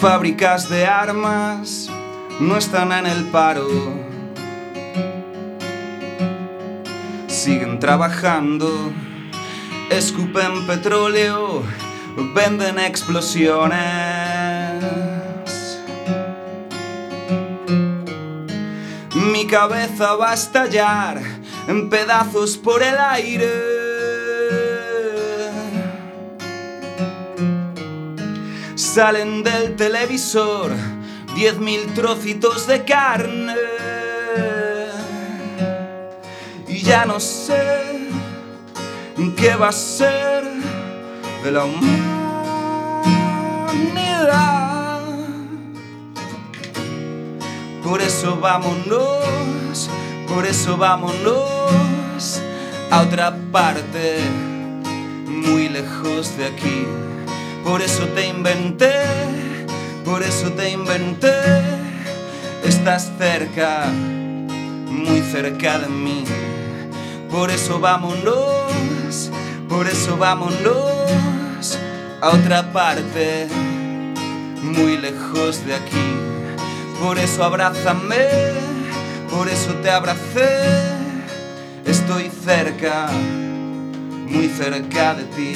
Fábricas 0.00 0.70
de 0.70 0.86
armas 0.86 1.90
no 2.40 2.56
están 2.56 2.90
en 2.90 3.04
el 3.04 3.24
paro. 3.26 3.68
Siguen 7.26 7.78
trabajando, 7.78 8.92
escupen 9.90 10.66
petróleo, 10.66 11.62
venden 12.34 12.78
explosiones. 12.78 13.78
Mi 19.14 19.46
cabeza 19.46 20.14
va 20.14 20.30
a 20.30 20.34
estallar 20.34 21.20
en 21.68 21.90
pedazos 21.90 22.56
por 22.56 22.82
el 22.82 22.96
aire. 22.98 23.69
Salen 29.00 29.42
del 29.42 29.76
televisor 29.76 30.72
diez 31.34 31.56
mil 31.56 31.86
trocitos 31.94 32.66
de 32.66 32.84
carne. 32.84 33.54
Y 36.68 36.82
ya 36.82 37.06
no 37.06 37.18
sé 37.18 38.10
qué 39.38 39.54
va 39.54 39.68
a 39.68 39.72
ser 39.72 40.44
de 41.42 41.50
la 41.50 41.64
humanidad. 41.64 42.20
Por 47.82 48.02
eso 48.02 48.36
vámonos, 48.36 49.88
por 50.28 50.44
eso 50.44 50.76
vámonos 50.76 52.42
a 52.90 53.00
otra 53.00 53.34
parte, 53.50 54.18
muy 55.26 55.70
lejos 55.70 56.36
de 56.36 56.44
aquí. 56.44 56.86
Por 57.64 57.82
eso 57.82 58.04
te 58.14 58.26
inventé, 58.26 58.92
por 60.04 60.22
eso 60.22 60.50
te 60.52 60.70
inventé. 60.70 61.34
Estás 62.64 63.10
cerca, 63.18 63.86
muy 63.86 65.20
cerca 65.20 65.78
de 65.78 65.88
mí. 65.88 66.24
Por 67.30 67.50
eso 67.50 67.78
vámonos, 67.78 69.30
por 69.68 69.86
eso 69.86 70.16
vámonos 70.16 71.78
a 72.20 72.30
otra 72.30 72.72
parte, 72.72 73.46
muy 74.62 74.98
lejos 74.98 75.64
de 75.64 75.74
aquí. 75.74 76.16
Por 77.00 77.18
eso 77.18 77.44
abrázame, 77.44 78.26
por 79.30 79.48
eso 79.48 79.72
te 79.74 79.90
abracé. 79.90 80.98
Estoy 81.86 82.30
cerca, 82.44 83.08
muy 84.28 84.48
cerca 84.48 85.14
de 85.14 85.24
ti. 85.24 85.54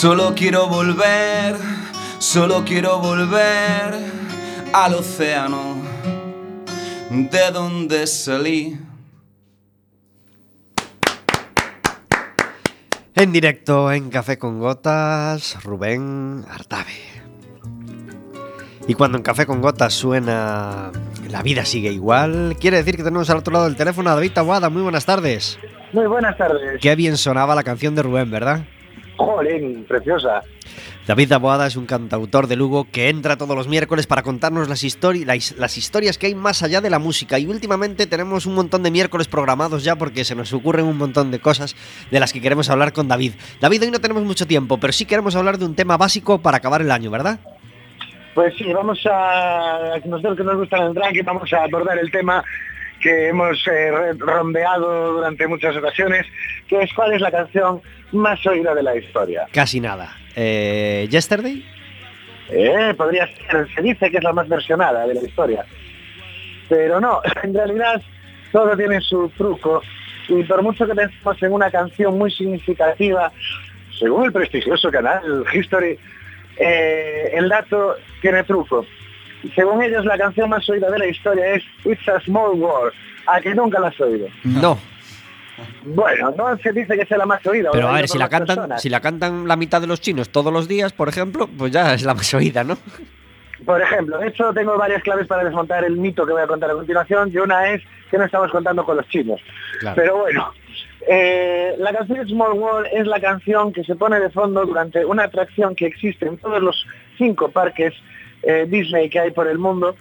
Solo 0.00 0.32
quiero 0.32 0.68
volver, 0.68 1.56
solo 2.20 2.62
quiero 2.64 3.00
volver 3.00 3.96
al 4.72 4.94
océano 4.94 5.74
de 7.10 7.50
donde 7.52 8.06
salí. 8.06 8.78
En 13.16 13.32
directo 13.32 13.90
en 13.90 14.08
Café 14.08 14.38
con 14.38 14.60
Gotas, 14.60 15.60
Rubén 15.64 16.44
Artabe. 16.48 16.94
Y 18.86 18.94
cuando 18.94 19.18
en 19.18 19.24
Café 19.24 19.46
con 19.46 19.60
Gotas 19.60 19.94
suena 19.94 20.92
La 21.28 21.42
vida 21.42 21.64
sigue 21.64 21.90
igual, 21.90 22.56
quiere 22.60 22.76
decir 22.76 22.96
que 22.96 23.02
tenemos 23.02 23.30
al 23.30 23.38
otro 23.38 23.52
lado 23.52 23.64
del 23.64 23.74
teléfono 23.74 24.10
a 24.10 24.14
David 24.14 24.30
Taboada. 24.30 24.70
Muy 24.70 24.82
buenas 24.82 25.04
tardes. 25.04 25.58
Muy 25.92 26.06
buenas 26.06 26.38
tardes. 26.38 26.80
Qué 26.80 26.94
bien 26.94 27.16
sonaba 27.16 27.56
la 27.56 27.64
canción 27.64 27.96
de 27.96 28.04
Rubén, 28.04 28.30
¿verdad? 28.30 28.64
Jolín, 29.18 29.84
preciosa. 29.86 30.40
David 31.06 31.28
Taboada 31.30 31.66
es 31.66 31.76
un 31.76 31.86
cantautor 31.86 32.46
de 32.46 32.56
Lugo 32.56 32.86
que 32.90 33.08
entra 33.08 33.36
todos 33.36 33.56
los 33.56 33.66
miércoles 33.66 34.06
para 34.06 34.22
contarnos 34.22 34.68
las, 34.68 34.84
histori- 34.84 35.24
las, 35.24 35.52
las 35.58 35.76
historias 35.76 36.18
que 36.18 36.26
hay 36.28 36.34
más 36.34 36.62
allá 36.62 36.80
de 36.80 36.90
la 36.90 36.98
música. 36.98 37.38
Y 37.38 37.46
últimamente 37.46 38.06
tenemos 38.06 38.46
un 38.46 38.54
montón 38.54 38.82
de 38.82 38.90
miércoles 38.90 39.26
programados 39.26 39.84
ya 39.84 39.96
porque 39.96 40.24
se 40.24 40.34
nos 40.34 40.52
ocurren 40.52 40.86
un 40.86 40.98
montón 40.98 41.30
de 41.30 41.40
cosas 41.40 41.74
de 42.10 42.20
las 42.20 42.32
que 42.32 42.40
queremos 42.40 42.70
hablar 42.70 42.92
con 42.92 43.08
David. 43.08 43.32
David, 43.60 43.82
hoy 43.84 43.90
no 43.90 44.00
tenemos 44.00 44.22
mucho 44.22 44.46
tiempo, 44.46 44.78
pero 44.78 44.92
sí 44.92 45.04
queremos 45.04 45.34
hablar 45.34 45.58
de 45.58 45.64
un 45.64 45.74
tema 45.74 45.96
básico 45.96 46.40
para 46.40 46.58
acabar 46.58 46.80
el 46.80 46.90
año, 46.90 47.10
¿verdad? 47.10 47.38
Pues 48.34 48.54
sí, 48.56 48.72
vamos 48.72 49.00
a, 49.10 49.94
nosotros 50.04 50.36
que 50.36 50.44
nos 50.44 50.56
gusta 50.56 50.76
el 50.76 50.94
ranking, 50.94 51.24
vamos 51.24 51.52
a 51.52 51.64
abordar 51.64 51.98
el 51.98 52.10
tema 52.10 52.44
que 53.00 53.28
hemos 53.28 53.66
eh, 53.66 54.12
rondeado 54.18 55.12
durante 55.12 55.46
muchas 55.46 55.76
ocasiones, 55.76 56.26
que 56.68 56.82
es 56.82 56.92
cuál 56.94 57.12
es 57.12 57.20
la 57.20 57.30
canción 57.30 57.80
más 58.12 58.44
oída 58.46 58.74
de 58.74 58.82
la 58.82 58.96
historia. 58.96 59.46
Casi 59.52 59.80
nada. 59.80 60.16
Eh, 60.34 61.06
¿Yesterday? 61.10 61.64
Eh, 62.50 62.94
podría 62.96 63.26
ser, 63.26 63.68
se 63.74 63.82
dice 63.82 64.10
que 64.10 64.18
es 64.18 64.24
la 64.24 64.32
más 64.32 64.48
versionada 64.48 65.06
de 65.06 65.14
la 65.14 65.22
historia. 65.22 65.64
Pero 66.68 67.00
no, 67.00 67.20
en 67.42 67.54
realidad 67.54 68.00
todo 68.52 68.76
tiene 68.76 69.00
su 69.00 69.28
truco 69.36 69.82
y 70.28 70.42
por 70.44 70.62
mucho 70.62 70.86
que 70.86 70.94
pensemos 70.94 71.42
en 71.42 71.52
una 71.52 71.70
canción 71.70 72.18
muy 72.18 72.30
significativa, 72.30 73.32
según 73.98 74.26
el 74.26 74.32
prestigioso 74.32 74.90
canal 74.90 75.44
History, 75.52 75.98
eh, 76.58 77.30
el 77.32 77.48
dato 77.48 77.96
tiene 78.20 78.44
truco. 78.44 78.84
Según 79.54 79.82
ellos, 79.82 80.04
la 80.04 80.18
canción 80.18 80.50
más 80.50 80.68
oída 80.68 80.90
de 80.90 80.98
la 80.98 81.06
historia 81.06 81.54
es 81.54 81.64
It's 81.84 82.08
a 82.08 82.20
Small 82.20 82.58
World, 82.58 82.92
a 83.26 83.40
que 83.40 83.54
nunca 83.54 83.78
la 83.78 83.88
has 83.88 84.00
oído. 84.00 84.26
No. 84.44 84.78
Bueno, 85.84 86.32
no 86.36 86.56
se 86.58 86.72
dice 86.72 86.96
que 86.96 87.06
sea 87.06 87.18
la 87.18 87.26
más 87.26 87.44
oída. 87.46 87.70
Pero 87.72 87.88
a 87.88 87.92
ver, 87.92 88.08
si 88.08 88.18
la 88.18 88.28
cantan, 88.28 88.56
personas. 88.56 88.82
si 88.82 88.88
la 88.88 89.00
cantan 89.00 89.48
la 89.48 89.56
mitad 89.56 89.80
de 89.80 89.86
los 89.86 90.00
chinos 90.00 90.30
todos 90.30 90.52
los 90.52 90.68
días, 90.68 90.92
por 90.92 91.08
ejemplo, 91.08 91.48
pues 91.58 91.72
ya 91.72 91.94
es 91.94 92.02
la 92.04 92.14
más 92.14 92.32
oída, 92.34 92.64
¿no? 92.64 92.78
Por 93.64 93.82
ejemplo, 93.82 94.18
de 94.18 94.28
hecho 94.28 94.52
tengo 94.52 94.76
varias 94.78 95.02
claves 95.02 95.26
para 95.26 95.42
desmontar 95.42 95.84
el 95.84 95.96
mito 95.96 96.24
que 96.24 96.32
voy 96.32 96.42
a 96.42 96.46
contar 96.46 96.70
a 96.70 96.74
continuación 96.74 97.30
y 97.32 97.38
una 97.38 97.70
es 97.70 97.82
que 98.08 98.16
no 98.16 98.24
estamos 98.24 98.50
contando 98.52 98.84
con 98.84 98.96
los 98.96 99.08
chinos. 99.08 99.40
Claro. 99.80 99.96
Pero 99.96 100.18
bueno, 100.18 100.52
eh, 101.08 101.74
la 101.78 101.92
canción 101.92 102.26
Small 102.28 102.52
World 102.52 102.88
es 102.92 103.06
la 103.06 103.20
canción 103.20 103.72
que 103.72 103.82
se 103.82 103.96
pone 103.96 104.20
de 104.20 104.30
fondo 104.30 104.64
durante 104.64 105.04
una 105.04 105.24
atracción 105.24 105.74
que 105.74 105.86
existe 105.86 106.26
en 106.26 106.38
todos 106.38 106.62
los 106.62 106.86
cinco 107.16 107.50
parques 107.50 107.94
eh, 108.42 108.66
Disney 108.68 109.08
que 109.08 109.20
hay 109.20 109.30
por 109.30 109.48
el 109.48 109.58
mundo 109.58 109.96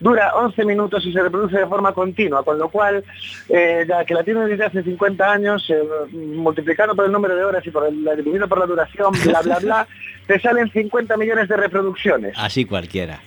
dura 0.00 0.34
11 0.34 0.64
minutos 0.64 1.04
y 1.06 1.12
se 1.12 1.20
reproduce 1.20 1.58
de 1.58 1.66
forma 1.66 1.92
continua, 1.92 2.44
con 2.44 2.58
lo 2.58 2.68
cual, 2.68 3.04
eh, 3.48 3.84
ya 3.88 4.04
que 4.04 4.14
la 4.14 4.22
tiene 4.22 4.46
desde 4.46 4.64
hace 4.64 4.82
50 4.82 5.30
años, 5.30 5.68
eh, 5.70 5.82
multiplicando 6.12 6.94
por 6.94 7.06
el 7.06 7.12
número 7.12 7.36
de 7.36 7.44
horas 7.44 7.66
y 7.66 7.70
por 7.70 7.86
el, 7.86 8.04
dividido 8.16 8.48
por 8.48 8.58
la 8.58 8.66
duración, 8.66 9.12
bla, 9.24 9.42
bla, 9.42 9.58
bla, 9.58 9.88
te 10.26 10.40
salen 10.40 10.70
50 10.70 11.16
millones 11.16 11.48
de 11.48 11.56
reproducciones. 11.56 12.34
Así 12.36 12.64
cualquiera. 12.64 13.20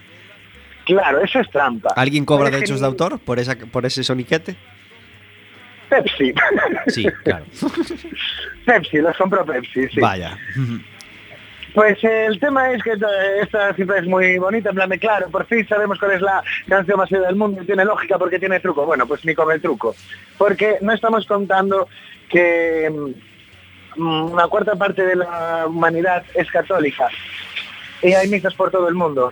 Claro, 0.85 1.21
eso 1.21 1.39
es 1.39 1.49
trampa. 1.49 1.93
¿Alguien 1.95 2.25
cobra 2.25 2.45
Pero 2.45 2.57
derechos 2.57 2.79
de 2.79 2.87
autor 2.87 3.19
por, 3.19 3.39
esa, 3.39 3.55
por 3.55 3.85
ese 3.85 4.03
soniquete? 4.03 4.55
Pepsi. 5.89 6.33
Sí, 6.87 7.05
claro. 7.23 7.45
Pepsi, 8.65 8.97
los 8.97 9.15
compró 9.17 9.45
Pepsi, 9.45 9.87
sí. 9.89 9.99
Vaya. 9.99 10.37
Pues 11.73 12.03
el 12.03 12.37
tema 12.39 12.71
es 12.71 12.83
que 12.83 12.97
esta 13.41 13.73
cifra 13.75 13.99
es 13.99 14.05
muy 14.05 14.37
bonita, 14.37 14.69
en 14.69 14.75
plan 14.75 14.89
de 14.89 14.99
claro, 14.99 15.29
por 15.29 15.45
fin 15.45 15.65
sabemos 15.67 15.97
cuál 15.99 16.11
es 16.11 16.21
la 16.21 16.43
canción 16.67 16.97
más 16.97 17.09
del 17.09 17.35
mundo 17.35 17.61
tiene 17.65 17.85
lógica 17.85 18.17
porque 18.17 18.39
tiene 18.39 18.59
truco. 18.59 18.85
Bueno, 18.85 19.07
pues 19.07 19.23
ni 19.23 19.33
con 19.33 19.49
el 19.51 19.61
truco. 19.61 19.95
Porque 20.37 20.77
no 20.81 20.91
estamos 20.91 21.25
contando 21.25 21.87
que 22.29 22.91
mm, 23.95 24.31
una 24.33 24.47
cuarta 24.47 24.75
parte 24.75 25.05
de 25.05 25.15
la 25.15 25.65
humanidad 25.67 26.23
es 26.33 26.49
católica 26.51 27.07
y 28.01 28.13
hay 28.13 28.27
misas 28.27 28.53
por 28.53 28.69
todo 28.69 28.89
el 28.89 28.95
mundo. 28.95 29.31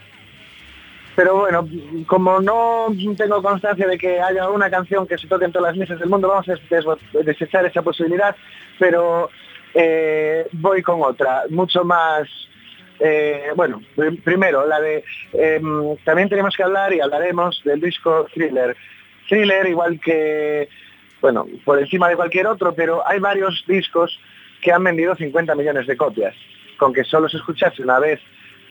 Pero 1.17 1.35
bueno, 1.39 1.67
como 2.07 2.39
no 2.39 2.87
tengo 3.17 3.41
constancia 3.43 3.85
de 3.85 3.97
que 3.97 4.21
haya 4.21 4.47
una 4.49 4.69
canción 4.69 5.05
que 5.05 5.17
se 5.17 5.27
toque 5.27 5.43
en 5.43 5.51
todas 5.51 5.71
las 5.71 5.77
misas 5.77 5.99
del 5.99 6.07
mundo, 6.07 6.29
vamos 6.29 6.47
a 6.47 6.53
des- 6.53 7.25
desechar 7.25 7.65
esa 7.65 7.81
posibilidad, 7.81 8.33
pero 8.77 9.29
eh, 9.73 10.47
voy 10.53 10.81
con 10.81 11.01
otra, 11.01 11.43
mucho 11.49 11.83
más, 11.83 12.27
eh, 12.99 13.47
bueno, 13.55 13.81
pr- 13.95 14.21
primero 14.23 14.65
la 14.67 14.79
de, 14.79 15.03
em, 15.33 15.95
también 16.03 16.29
tenemos 16.29 16.55
que 16.55 16.63
hablar 16.63 16.93
y 16.93 16.99
hablaremos 17.01 17.61
del 17.63 17.79
disco 17.81 18.27
Thriller. 18.33 18.75
Thriller, 19.27 19.67
igual 19.67 19.99
que, 19.99 20.67
bueno, 21.21 21.45
por 21.63 21.79
encima 21.79 22.09
de 22.09 22.15
cualquier 22.15 22.47
otro, 22.47 22.73
pero 22.73 23.07
hay 23.07 23.19
varios 23.19 23.63
discos 23.67 24.19
que 24.61 24.71
han 24.71 24.83
vendido 24.83 25.15
50 25.15 25.55
millones 25.55 25.87
de 25.87 25.95
copias, 25.95 26.35
con 26.77 26.93
que 26.93 27.03
solo 27.03 27.29
se 27.29 27.37
escuchase 27.37 27.81
una 27.83 27.99
vez 27.99 28.19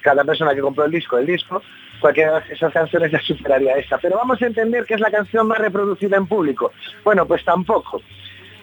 cada 0.03 0.25
persona 0.25 0.55
que 0.55 0.61
compró 0.61 0.85
el 0.85 0.91
disco, 0.91 1.19
el 1.19 1.27
disco, 1.27 1.63
cualquiera 2.01 2.41
de 2.41 2.55
esas 2.55 2.73
canciones 2.73 3.11
ya 3.11 3.21
superaría 3.21 3.77
esta. 3.77 3.99
Pero 3.99 4.17
vamos 4.17 4.41
a 4.41 4.47
entender 4.47 4.85
que 4.85 4.95
es 4.95 5.01
la 5.01 5.11
canción 5.11 5.49
más 5.49 5.59
reproducida 5.59 6.17
en 6.17 6.27
público. 6.27 6.73
Bueno, 7.05 7.27
pues 7.27 7.45
tampoco. 7.45 8.01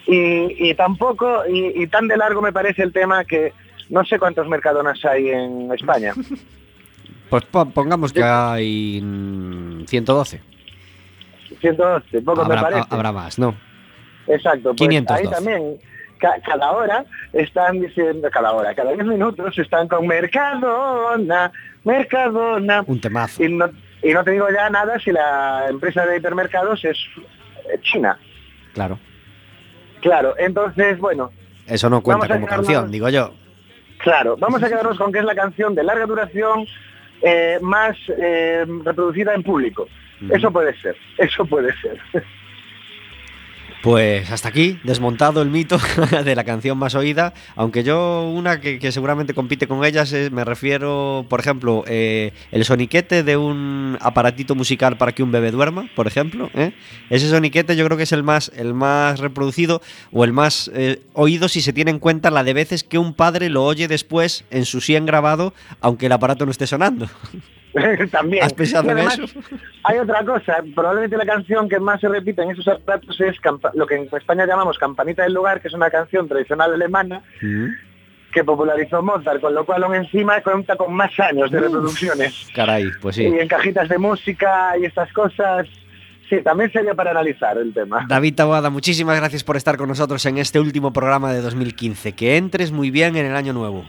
Y, 0.07 0.69
y 0.69 0.73
tampoco, 0.75 1.43
y, 1.47 1.81
y 1.83 1.87
tan 1.87 2.07
de 2.07 2.17
largo 2.17 2.41
me 2.41 2.53
parece 2.53 2.83
el 2.83 2.93
tema 2.93 3.25
que 3.25 3.53
no 3.89 4.03
sé 4.05 4.19
cuántos 4.19 4.47
mercadonas 4.47 5.03
hay 5.05 5.29
en 5.29 5.71
España. 5.73 6.13
Pues 7.27 7.43
po- 7.45 7.65
pongamos 7.65 8.13
que 8.13 8.21
hay 8.23 9.01
mm, 9.01 9.85
112. 9.87 10.39
112, 11.59 12.21
poco 12.21 12.41
me 12.45 12.53
Habrá, 12.53 12.61
parece. 12.61 12.87
habrá 12.91 13.11
más, 13.11 13.39
¿no? 13.39 13.55
Exacto, 14.27 14.75
pues 14.75 14.77
512. 14.77 15.23
ahí 15.27 15.33
también 15.33 15.77
ca- 16.19 16.39
cada 16.45 16.71
hora 16.71 17.03
están 17.33 17.79
diciendo, 17.81 18.29
cada 18.31 18.51
hora, 18.53 18.75
cada 18.75 18.93
10 18.93 19.05
minutos 19.07 19.57
están 19.57 19.87
con 19.87 20.05
Mercadona, 20.05 21.51
Mercadona. 21.83 22.83
Un 22.85 23.01
temazo. 23.01 23.43
Y 23.43 23.49
no, 23.49 23.69
y 24.03 24.13
no 24.13 24.23
te 24.23 24.31
digo 24.31 24.47
ya 24.55 24.69
nada 24.69 24.99
si 24.99 25.11
la 25.11 25.65
empresa 25.69 26.05
de 26.05 26.17
hipermercados 26.17 26.85
es 26.85 26.97
China. 27.81 28.19
Claro. 28.73 28.99
Claro, 30.01 30.35
entonces, 30.37 30.97
bueno, 30.99 31.31
Eso 31.67 31.89
no 31.89 32.01
cuenta 32.01 32.27
como 32.27 32.45
quedarnos- 32.45 32.67
canción, 32.67 32.91
digo 32.91 33.09
yo. 33.09 33.31
claro, 33.97 34.35
vamos 34.37 34.61
a 34.63 34.67
quedarnos 34.67 34.97
con 34.97 35.11
que 35.11 35.19
es 35.19 35.25
la 35.25 35.35
canción 35.35 35.73
de 35.75 35.83
larga 35.83 36.05
duración 36.05 36.65
eh, 37.21 37.57
más 37.61 37.95
eh, 38.17 38.65
reproducida 38.83 39.33
en 39.33 39.41
público. 39.43 39.87
Eso 40.29 40.51
puede 40.51 40.73
ser, 40.79 40.95
eso 41.17 41.45
puede 41.45 41.73
ser. 41.81 41.99
Pues 43.85 44.31
hasta 44.31 44.49
aquí, 44.49 44.79
desmontado 44.83 45.43
el 45.43 45.51
mito 45.51 45.77
de 46.25 46.35
la 46.35 46.43
canción 46.43 46.75
más 46.75 46.95
oída, 46.95 47.35
aunque 47.55 47.83
yo 47.83 48.23
una 48.33 48.59
que, 48.59 48.79
que 48.79 48.91
seguramente 48.91 49.35
compite 49.35 49.67
con 49.67 49.85
ellas, 49.85 50.11
es- 50.11 50.31
me 50.31 50.43
refiero, 50.43 51.23
por 51.29 51.39
ejemplo, 51.39 51.83
eh, 51.85 52.33
el 52.51 52.65
soniquete 52.65 53.21
de 53.21 53.37
un 53.37 53.95
aparatito 54.01 54.55
musical 54.55 54.97
para 54.97 55.11
que 55.11 55.21
un 55.21 55.31
bebé 55.31 55.51
duerma, 55.51 55.87
por 55.95 56.07
ejemplo. 56.07 56.49
¿eh? 56.55 56.73
Ese 57.11 57.29
soniquete 57.29 57.75
yo 57.75 57.85
creo 57.85 57.95
que 57.95 58.03
es 58.05 58.11
el 58.11 58.23
más, 58.23 58.51
el 58.55 58.73
más 58.73 59.19
reproducido 59.19 59.83
o 60.11 60.23
el 60.23 60.33
más 60.33 60.71
eh, 60.73 61.03
oído 61.13 61.47
si 61.47 61.61
se 61.61 61.71
tiene 61.71 61.91
en 61.91 61.99
cuenta 61.99 62.31
la 62.31 62.43
de 62.43 62.55
veces 62.55 62.83
que 62.83 62.97
un 62.97 63.13
padre 63.13 63.51
lo 63.51 63.63
oye 63.65 63.87
después 63.87 64.45
en 64.49 64.65
su 64.65 64.81
100 64.81 65.05
grabado, 65.05 65.53
aunque 65.79 66.07
el 66.07 66.11
aparato 66.11 66.45
no 66.45 66.49
esté 66.51 66.65
sonando. 66.65 67.07
También. 68.11 68.43
¿Has 68.43 68.53
pensado 68.53 68.87
Y 68.87 68.91
en 68.91 68.97
además, 68.97 69.19
eso? 69.19 69.39
Hay 69.83 69.97
otra 69.97 70.23
cosa, 70.23 70.63
probablemente 70.73 71.17
la 71.17 71.25
canción 71.25 71.67
que 71.67 71.79
más 71.79 71.99
se 71.99 72.07
repite 72.07 72.41
en 72.41 72.51
esos 72.51 72.67
aparatos 72.67 73.19
es 73.19 73.35
lo 73.73 73.85
que 73.85 73.95
en 73.95 74.09
España 74.11 74.45
llamamos 74.45 74.77
Campanita 74.77 75.23
del 75.23 75.33
Lugar, 75.33 75.61
que 75.61 75.67
es 75.67 75.73
una 75.73 75.89
canción 75.89 76.27
tradicional 76.27 76.73
alemana 76.73 77.21
que 78.31 78.43
popularizó 78.43 79.01
Mozart, 79.01 79.39
con 79.39 79.55
lo 79.55 79.65
cual 79.65 79.83
aún 79.83 79.95
encima 79.95 80.41
cuenta 80.41 80.75
con 80.75 80.93
más 80.93 81.17
años 81.19 81.49
de 81.49 81.61
reproducciones. 81.61 82.49
Caray, 82.53 82.91
pues 83.01 83.15
sí. 83.15 83.23
Y 83.23 83.39
en 83.39 83.47
cajitas 83.47 83.87
de 83.87 83.97
música 83.97 84.77
y 84.77 84.83
estas 84.83 85.11
cosas, 85.13 85.65
sí, 86.29 86.41
también 86.43 86.69
sería 86.71 86.93
para 86.93 87.11
analizar 87.11 87.57
el 87.57 87.73
tema. 87.73 88.05
David 88.09 88.35
Taboada, 88.35 88.69
muchísimas 88.69 89.17
gracias 89.17 89.45
por 89.45 89.55
estar 89.55 89.77
con 89.77 89.87
nosotros 89.87 90.25
en 90.25 90.37
este 90.37 90.59
último 90.59 90.91
programa 90.91 91.31
de 91.31 91.41
2015. 91.41 92.11
Que 92.11 92.35
entres 92.35 92.73
muy 92.73 92.91
bien 92.91 93.15
en 93.15 93.25
el 93.25 93.35
año 93.37 93.53
nuevo. 93.53 93.85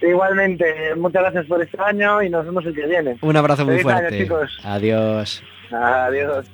Igualmente, 0.00 0.94
muchas 0.96 1.22
gracias 1.22 1.46
por 1.46 1.62
este 1.62 1.76
año 1.80 2.22
y 2.22 2.30
nos 2.30 2.44
vemos 2.44 2.64
el 2.64 2.74
que 2.74 2.86
viene. 2.86 3.18
Un 3.20 3.36
abrazo 3.36 3.64
muy 3.64 3.74
año, 3.74 3.82
fuerte. 3.82 4.18
chicos. 4.18 4.58
Adiós. 4.62 5.42
Adiós. 5.72 6.46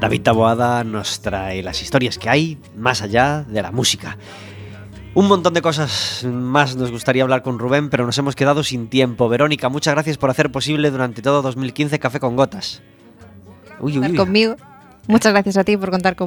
David 0.00 0.22
Taboada 0.22 0.84
nos 0.84 1.20
trae 1.20 1.62
las 1.62 1.82
historias 1.82 2.18
que 2.18 2.28
hay 2.28 2.58
más 2.76 3.02
allá 3.02 3.44
de 3.46 3.62
la 3.62 3.72
música. 3.72 4.16
Un 5.14 5.26
montón 5.26 5.52
de 5.54 5.62
cosas 5.62 6.24
más 6.30 6.76
nos 6.76 6.90
gustaría 6.92 7.22
hablar 7.22 7.42
con 7.42 7.58
Rubén, 7.58 7.90
pero 7.90 8.06
nos 8.06 8.16
hemos 8.18 8.36
quedado 8.36 8.62
sin 8.62 8.88
tiempo. 8.88 9.28
Verónica, 9.28 9.68
muchas 9.68 9.94
gracias 9.94 10.16
por 10.16 10.30
hacer 10.30 10.52
posible 10.52 10.90
durante 10.90 11.22
todo 11.22 11.42
2015 11.42 11.98
Café 11.98 12.20
con 12.20 12.36
Gotas. 12.36 12.82
Uy, 13.80 13.98
uy. 13.98 14.14
conmigo. 14.14 14.56
Muchas 15.08 15.32
gracias 15.32 15.56
a 15.56 15.64
ti 15.64 15.76
por 15.76 15.90
contar 15.90 16.14
conmigo. 16.14 16.26